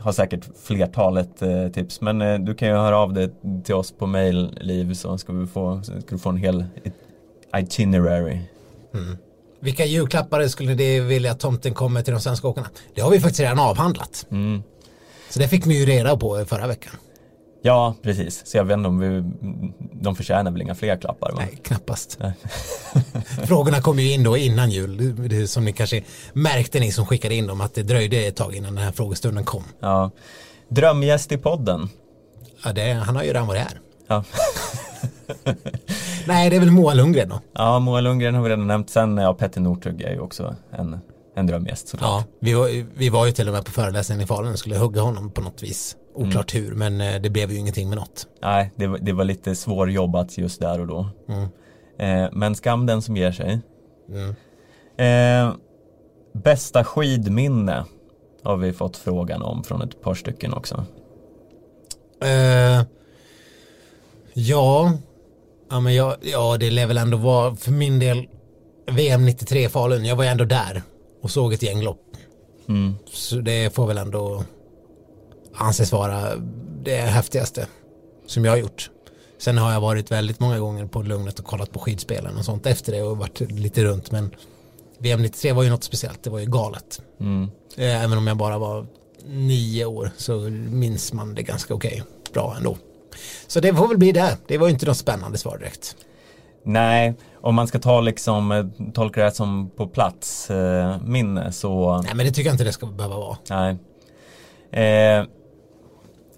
har 0.06 0.12
säkert 0.12 0.48
flertalet 0.62 1.42
eh, 1.42 1.68
tips. 1.68 2.00
Men 2.00 2.22
eh, 2.22 2.38
du 2.38 2.54
kan 2.54 2.68
ju 2.68 2.74
höra 2.74 2.98
av 2.98 3.12
dig 3.12 3.30
till 3.64 3.74
oss 3.74 3.92
på 3.92 4.06
mail, 4.06 4.58
Liv, 4.60 4.94
så 4.94 5.18
ska, 5.18 5.32
vi 5.32 5.46
få, 5.46 5.82
ska 5.82 5.94
du 6.08 6.18
få 6.18 6.28
en 6.28 6.36
hel 6.36 6.64
itinerary. 7.56 8.38
Vilka 9.60 9.84
julklappar 9.84 10.46
skulle 10.46 10.74
ni 10.74 11.00
vilja 11.00 11.32
att 11.32 11.40
tomten 11.40 11.74
kommer 11.74 12.02
till 12.02 12.12
de 12.12 12.20
svenska 12.20 12.48
åkarna? 12.48 12.68
Det 12.94 13.00
har 13.00 13.10
vi 13.10 13.20
faktiskt 13.20 13.40
redan 13.40 13.58
avhandlat. 13.58 14.26
Mm. 14.30 14.62
Så 15.30 15.38
det 15.38 15.48
fick 15.48 15.66
vi 15.66 15.80
ju 15.80 15.86
reda 15.86 16.16
på 16.16 16.44
förra 16.44 16.66
veckan. 16.66 16.92
Ja, 17.66 17.94
precis. 18.02 18.46
Så 18.46 18.56
jag 18.56 18.64
vet 18.64 18.76
inte 18.76 18.88
om 18.88 18.98
vi, 18.98 19.24
de 19.92 20.16
förtjänar 20.16 20.50
väl 20.50 20.62
inga 20.62 20.74
fler 20.74 20.96
klappar? 20.96 21.32
Va? 21.32 21.38
Nej, 21.38 21.60
knappast. 21.62 22.18
Nej. 22.20 22.32
Frågorna 23.46 23.80
kom 23.80 23.98
ju 23.98 24.12
in 24.12 24.22
då 24.24 24.36
innan 24.36 24.70
jul. 24.70 24.96
Det- 25.16 25.28
det 25.28 25.46
Som 25.48 25.64
ni 25.64 25.72
kanske 25.72 26.02
märkte 26.32 26.80
ni 26.80 26.92
som 26.92 27.06
skickade 27.06 27.34
in 27.34 27.46
dem 27.46 27.60
att 27.60 27.74
det 27.74 27.82
dröjde 27.82 28.16
ett 28.16 28.36
tag 28.36 28.54
innan 28.54 28.74
den 28.74 28.84
här 28.84 28.92
frågestunden 28.92 29.44
kom. 29.44 29.64
Ja. 29.80 30.10
Drömgäst 30.68 31.32
i 31.32 31.38
podden. 31.38 31.88
Ja, 32.64 32.72
det, 32.72 32.92
han 32.92 33.16
har 33.16 33.22
ju 33.22 33.28
redan 33.28 33.46
varit 33.46 33.60
här. 33.62 33.80
Ja. 34.08 34.24
Nej, 36.26 36.50
det 36.50 36.56
är 36.56 36.60
väl 36.60 36.70
Moa 36.70 36.94
Lundgren 36.94 37.28
då. 37.28 37.40
ja, 37.54 37.78
Moa 37.78 38.00
Lundgren 38.00 38.34
har 38.34 38.42
vi 38.42 38.48
redan 38.50 38.66
nämnt. 38.66 38.90
Sen, 38.90 39.16
ja, 39.16 39.34
Petter 39.34 39.60
Northug 39.60 40.02
är 40.02 40.10
ju 40.12 40.20
också 40.20 40.54
en, 40.72 40.98
en 41.36 41.46
drömgäst 41.46 41.88
såklart. 41.88 42.10
Ja, 42.10 42.24
vi 42.40 42.52
var, 42.52 42.84
vi 42.98 43.08
var 43.08 43.26
ju 43.26 43.32
till 43.32 43.48
och 43.48 43.54
med 43.54 43.64
på 43.64 43.70
föreläsningen 43.70 44.24
i 44.24 44.26
Falun 44.26 44.52
och 44.52 44.58
skulle 44.58 44.76
hugga 44.78 45.00
honom 45.00 45.30
på 45.30 45.40
något 45.40 45.62
vis. 45.62 45.96
Oklart 46.16 46.54
hur, 46.54 46.74
men 46.74 47.00
eh, 47.00 47.20
det 47.20 47.30
blev 47.30 47.50
ju 47.52 47.58
ingenting 47.58 47.88
med 47.88 47.98
något. 47.98 48.26
Nej, 48.42 48.70
det, 48.76 48.86
var- 48.86 48.98
det 48.98 49.12
var 49.12 49.24
lite 49.24 49.54
svårjobbat 49.54 50.38
just 50.38 50.60
där 50.60 50.80
och 50.80 50.86
då. 50.86 51.08
Mm. 51.28 51.48
Eh, 51.98 52.30
men 52.32 52.54
skam 52.54 52.86
den 52.86 53.02
som 53.02 53.16
ger 53.16 53.32
sig. 53.32 53.60
Mm. 54.08 54.34
Eh, 54.98 55.54
bästa 56.32 56.84
skidminne 56.84 57.84
har 58.42 58.56
vi 58.56 58.72
fått 58.72 58.96
frågan 58.96 59.42
om 59.42 59.64
från 59.64 59.82
ett 59.82 60.02
par 60.02 60.14
stycken 60.14 60.54
också. 60.54 60.84
Eh, 62.22 62.82
ja, 64.34 64.92
ja, 65.70 65.80
men 65.80 65.94
jag, 65.94 66.14
ja, 66.20 66.56
det 66.60 66.70
lär 66.70 66.86
väl 66.86 66.98
ändå 66.98 67.16
vara 67.16 67.56
för 67.56 67.70
min 67.72 67.98
del 67.98 68.28
VM 68.90 69.24
93 69.26 69.64
i 69.64 69.68
Falun. 69.68 70.04
Jag 70.04 70.16
var 70.16 70.24
ju 70.24 70.30
ändå 70.30 70.44
där 70.44 70.82
och 71.22 71.30
såg 71.30 71.52
ett 71.52 71.62
gäng 71.62 71.82
lopp. 71.82 72.02
Mm. 72.68 72.94
Så 73.12 73.36
det 73.36 73.74
får 73.74 73.86
väl 73.86 73.98
ändå 73.98 74.44
anses 75.56 75.92
vara 75.92 76.36
det 76.82 76.96
häftigaste 76.96 77.66
som 78.26 78.44
jag 78.44 78.52
har 78.52 78.56
gjort. 78.56 78.90
Sen 79.38 79.58
har 79.58 79.72
jag 79.72 79.80
varit 79.80 80.10
väldigt 80.10 80.40
många 80.40 80.58
gånger 80.58 80.86
på 80.86 81.02
Lugnet 81.02 81.38
och 81.38 81.44
kollat 81.44 81.72
på 81.72 81.78
skidspelen 81.78 82.36
och 82.36 82.44
sånt 82.44 82.66
efter 82.66 82.92
det 82.92 83.02
och 83.02 83.18
varit 83.18 83.40
lite 83.40 83.84
runt. 83.84 84.10
Men 84.10 84.30
VM 84.98 85.22
93 85.22 85.52
var 85.52 85.62
ju 85.62 85.70
något 85.70 85.84
speciellt, 85.84 86.22
det 86.22 86.30
var 86.30 86.38
ju 86.38 86.46
galet. 86.46 87.00
Mm. 87.20 87.50
Eh, 87.76 88.04
Även 88.04 88.18
om 88.18 88.26
jag 88.26 88.36
bara 88.36 88.58
var 88.58 88.86
nio 89.26 89.84
år 89.84 90.10
så 90.16 90.32
minns 90.70 91.12
man 91.12 91.34
det 91.34 91.42
ganska 91.42 91.74
okej. 91.74 92.02
Bra 92.32 92.54
ändå. 92.56 92.76
Så 93.46 93.60
det 93.60 93.74
får 93.74 93.88
väl 93.88 93.98
bli 93.98 94.12
det. 94.12 94.36
Det 94.46 94.58
var 94.58 94.66
ju 94.66 94.72
inte 94.72 94.86
något 94.86 94.96
spännande 94.96 95.38
svar 95.38 95.58
direkt. 95.58 95.96
Nej, 96.62 97.14
om 97.40 97.54
man 97.54 97.66
ska 97.68 97.78
ta 97.78 98.00
liksom, 98.00 98.52
eh, 98.52 98.66
tolka 98.92 99.24
det 99.24 99.30
som 99.32 99.70
på 99.76 99.86
plats 99.86 100.50
eh, 100.50 100.96
minne 101.02 101.52
så 101.52 102.02
Nej 102.02 102.14
men 102.14 102.26
det 102.26 102.32
tycker 102.32 102.48
jag 102.48 102.54
inte 102.54 102.64
det 102.64 102.72
ska 102.72 102.86
behöva 102.86 103.16
vara. 103.16 103.36
nej. 103.50 103.76
Eh, 104.84 105.24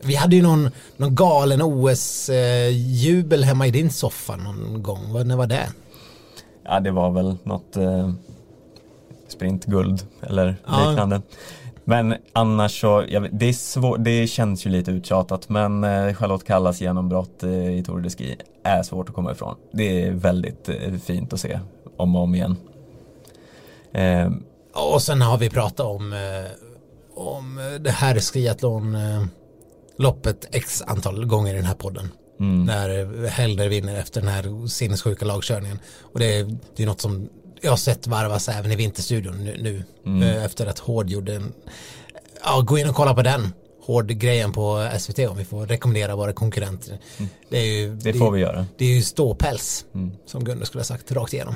Vi 0.01 0.15
hade 0.15 0.37
ju 0.37 0.43
någon, 0.43 0.71
någon 0.97 1.15
galen 1.15 1.63
OS-jubel 1.63 3.45
hemma 3.45 3.67
i 3.67 3.71
din 3.71 3.91
soffa 3.91 4.37
någon 4.37 4.83
gång. 4.83 5.13
Vad, 5.13 5.27
när 5.27 5.37
var 5.37 5.47
det? 5.47 5.69
ja, 6.65 6.81
det 6.81 6.91
var 6.91 7.11
väl 7.11 7.37
något 7.43 7.77
eh, 7.77 8.11
sprintguld 9.29 10.07
eller 10.23 10.57
Ja. 10.67 10.89
liknande. 10.91 11.23
Men 11.85 12.15
annars 12.33 12.81
så, 12.81 13.05
jag 13.09 13.29
det, 13.33 13.47
är 13.49 13.53
svår, 13.53 13.99
det 13.99 14.27
känns 14.27 14.67
ju 14.67 14.71
lite 14.71 14.91
uttjatat 14.91 15.49
men 15.49 15.85
eh, 15.85 16.15
Charlotte 16.15 16.45
Kallas 16.47 16.81
genombrott 16.81 17.43
eh, 17.43 17.79
i 17.79 17.83
Tour 17.87 18.01
de 18.01 18.11
Ski 18.11 18.37
är 18.63 18.83
svårt 18.83 19.09
att 19.09 19.15
komma 19.15 19.33
ifrån. 19.33 19.55
Det 19.73 20.03
är 20.03 20.11
väldigt 20.13 20.69
eh, 20.69 20.95
fint 21.05 21.33
att 21.33 21.41
se 21.41 21.61
om 21.97 22.17
och 22.17 22.23
om 22.23 22.35
igen. 22.35 22.57
Eh, 23.93 24.31
Och 24.93 25.03
sen 25.03 25.23
har 25.23 25.39
vi 25.39 25.51
pratat 25.51 25.87
om, 25.87 26.13
eh, 26.13 26.51
om 27.15 27.59
eh, 27.59 27.81
det 27.81 27.91
här 27.91 28.19
skiathlon 28.21 28.95
eh, 28.95 29.25
loppet 29.99 30.49
x 30.53 30.83
antal 30.87 31.25
gånger 31.27 31.53
i 31.55 31.57
den 31.57 31.65
här 31.67 31.75
podden. 31.75 32.09
mm, 32.41 32.65
När 32.65 33.29
Helder 33.29 33.69
vinner 33.69 33.97
efter 34.01 34.21
den 34.21 34.31
här 34.31 34.67
sinnessjuka 34.69 35.25
lagkörningen. 35.25 35.79
Och 36.13 36.19
det 36.19 36.39
är, 36.39 36.57
det 36.77 36.83
är 36.83 36.87
något 36.87 37.01
som 37.01 37.29
jag 37.61 37.71
har 37.73 37.77
sett 37.77 38.07
varvas 38.07 38.49
även 38.49 38.73
i 38.73 38.77
Vinterstudion 38.77 39.45
nu, 39.45 39.57
nu 39.61 39.85
Mm. 40.07 40.23
eh, 40.23 40.45
efter 40.45 40.67
att 40.67 40.79
Hård 40.79 41.11
gjorde 41.11 41.35
en, 41.35 41.53
ja 42.45 42.61
gå 42.61 42.79
in 42.79 42.89
och 42.89 42.95
kolla 42.95 43.15
på 43.15 43.23
den 43.23 43.53
Hård-grejen 43.87 44.53
på 44.53 44.89
SVT 44.99 45.19
om 45.29 45.37
vi 45.37 45.45
får 45.45 45.67
rekommendera 45.67 46.17
våra 46.17 46.33
konkurrenter. 46.33 46.99
Det, 47.49 47.59
är 47.59 47.65
ju, 47.65 47.85
Mm. 47.87 47.99
det 48.03 48.09
är- 48.11 48.15
får 48.15 48.31
vi 48.31 48.41
göra. 48.41 48.67
Det 48.79 48.85
är 48.85 48.95
ju 48.95 49.03
ståpäls 49.03 49.85
Mm. 49.95 50.13
som 50.27 50.45
Gunnar 50.45 50.65
skulle 50.65 50.81
ha 50.81 50.85
sagt 50.85 51.13
rakt 51.13 51.33
igenom. 51.33 51.55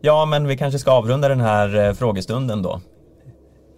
Ja, 0.00 0.24
men 0.24 0.46
vi 0.46 0.56
kanske 0.56 0.78
ska 0.78 0.90
avrunda 0.90 1.28
den 1.28 1.40
här 1.40 1.76
eh, 1.88 1.92
frågestunden 1.94 2.62
då. 2.62 2.80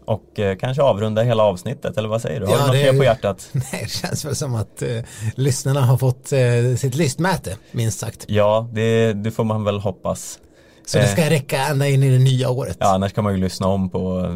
Och 0.04 0.38
eh, 0.40 0.56
kanske 0.56 0.82
avrunda 0.82 1.22
hela 1.22 1.42
avsnittet 1.42 1.96
eller 1.98 2.08
vad 2.08 2.22
säger 2.22 2.40
du? 2.40 2.46
Har 2.46 2.52
Ja, 2.52 2.58
du 2.58 2.66
något 2.66 2.72
det- 2.76 2.92
mer 2.92 2.98
på 2.98 3.04
hjärtat? 3.04 3.48
Nej, 3.52 3.64
det 3.82 3.90
känns 3.90 4.24
väl 4.24 4.36
som 4.36 4.54
att 4.54 4.82
eh, 4.82 4.88
lyssnarna 5.34 5.80
har 5.80 5.96
fått 5.98 6.32
eh, 6.32 6.76
sitt 6.76 6.94
listmäte, 6.94 7.56
minst 7.72 7.98
sagt. 7.98 8.24
Ja, 8.28 8.68
det, 8.72 9.12
det 9.12 9.30
får 9.30 9.44
man 9.44 9.64
väl 9.64 9.78
hoppas. 9.80 10.38
Så 10.86 10.98
det 10.98 11.04
Eh. 11.04 11.10
ska 11.12 11.30
räcka 11.30 11.58
ända 11.66 11.88
in 11.88 12.02
i 12.02 12.10
det 12.10 12.18
nya 12.18 12.50
året. 12.50 12.76
Ja, 12.80 12.94
annars 12.94 13.12
kan 13.12 13.24
man 13.24 13.32
ju 13.34 13.40
lyssna 13.40 13.66
om 13.66 13.90
på 13.90 14.26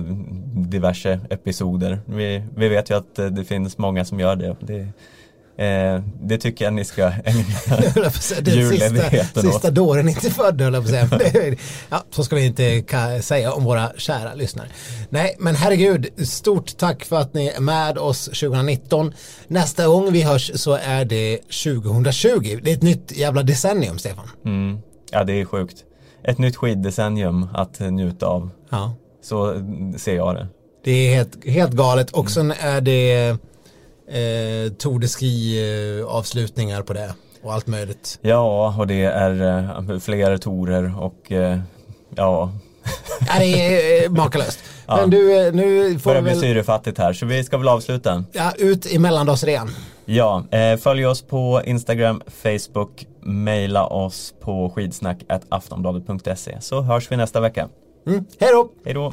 diverse 0.54 1.20
episoder. 1.30 2.00
Vi, 2.06 2.42
vi 2.56 2.68
vet 2.68 2.90
ju 2.90 2.96
att 2.96 3.18
eh, 3.18 3.26
det 3.26 3.44
finns 3.44 3.78
många 3.78 4.04
som 4.04 4.20
gör 4.20 4.36
det. 4.36 4.56
Det, 4.60 4.86
eh, 5.58 6.02
det 6.22 6.38
tycker 6.38 6.64
jag 6.64 6.74
ni 6.74 6.84
ska 6.84 7.12
ägna 7.24 8.10
sista, 8.10 8.50
julledigheten 8.50 9.46
åt. 9.46 9.52
sista 9.52 9.70
dåren 9.70 10.08
inte 10.08 10.30
född 10.30 10.60
höll 10.60 10.74
jag 10.74 10.82
på 10.82 10.96
att 10.96 11.32
säga. 11.32 11.56
Ja, 11.88 12.04
så 12.10 12.24
ska 12.24 12.36
vi 12.36 12.46
inte 12.46 12.82
säga 13.22 13.52
om 13.52 13.64
våra 13.64 13.92
kära 13.96 14.34
lyssnare. 14.34 14.68
Nej, 15.08 15.36
men 15.38 15.54
herregud, 15.54 16.06
stort 16.28 16.76
tack 16.76 17.04
för 17.04 17.16
att 17.16 17.34
ni 17.34 17.46
är 17.46 17.60
med 17.60 17.98
oss 17.98 18.24
2019. 18.24 19.14
Nästa 19.48 19.86
gång 19.86 20.12
vi 20.12 20.22
hörs 20.22 20.50
så 20.54 20.72
är 20.72 21.04
det 21.04 21.36
2020. 21.36 22.58
Det 22.62 22.70
är 22.70 22.74
ett 22.74 22.82
nytt 22.82 23.12
jävla 23.12 23.42
decennium, 23.42 23.98
Stefan. 23.98 24.28
Mm. 24.44 24.78
Ja, 25.10 25.24
det 25.24 25.40
är 25.40 25.44
sjukt. 25.44 25.84
Ett 26.24 26.38
nytt 26.38 26.56
skiddecennium 26.56 27.48
att 27.54 27.80
njuta 27.80 28.26
av. 28.26 28.50
Ja. 28.70 28.94
Så 29.22 29.50
mm, 29.50 29.98
ser 29.98 30.16
jag 30.16 30.34
det. 30.34 30.46
Det 30.84 30.90
är 30.90 31.14
helt, 31.14 31.46
helt 31.46 31.72
galet 31.72 32.10
och 32.10 32.30
sen 32.30 32.52
är 32.60 32.80
det 32.80 33.36
eh, 34.08 34.72
Tour 34.72 34.98
de 34.98 35.08
Ski 35.08 35.60
eh, 36.00 36.06
avslutningar 36.06 36.82
på 36.82 36.92
det 36.92 37.14
och 37.42 37.52
allt 37.54 37.66
möjligt. 37.66 38.18
Ja, 38.22 38.74
och 38.78 38.86
det 38.86 39.02
är 39.02 39.58
eh, 39.90 39.98
fler 39.98 40.38
torer 40.38 40.94
och 41.00 41.32
eh, 41.32 41.58
ja, 42.16 42.52
Ja, 43.28 43.38
det 43.38 43.44
är 43.46 44.04
eh, 44.04 44.10
makalöst. 44.10 44.58
Ja. 44.86 44.96
Men 44.96 45.10
du, 45.10 45.46
eh, 45.46 45.52
nu 45.54 45.98
får 45.98 46.10
börjar 46.10 46.22
vi 46.22 46.30
bli 46.30 46.32
väl 46.32 46.40
syrefattigt 46.40 46.98
här 46.98 47.12
så 47.12 47.26
vi 47.26 47.44
ska 47.44 47.58
väl 47.58 47.68
avsluta. 47.68 48.24
ja, 48.32 48.52
ut 48.58 48.86
i 48.86 48.98
mellandagsrean. 48.98 49.70
Ja, 50.04 50.44
eh, 50.50 50.76
följ 50.76 51.06
oss 51.06 51.22
på 51.22 51.62
Instagram, 51.64 52.22
Facebook, 52.42 53.06
mejla 53.22 53.86
oss 53.86 54.34
på 54.40 54.70
skidsnack 54.70 55.18
aftonbladet.se 55.48 56.60
så 56.60 56.80
hörs 56.80 57.12
vi 57.12 57.16
nästa 57.16 57.40
vecka. 57.40 57.68
Mm. 58.06 58.24
Hej 58.40 58.50
då! 58.52 58.68
Hej 58.84 58.94
då! 58.94 59.12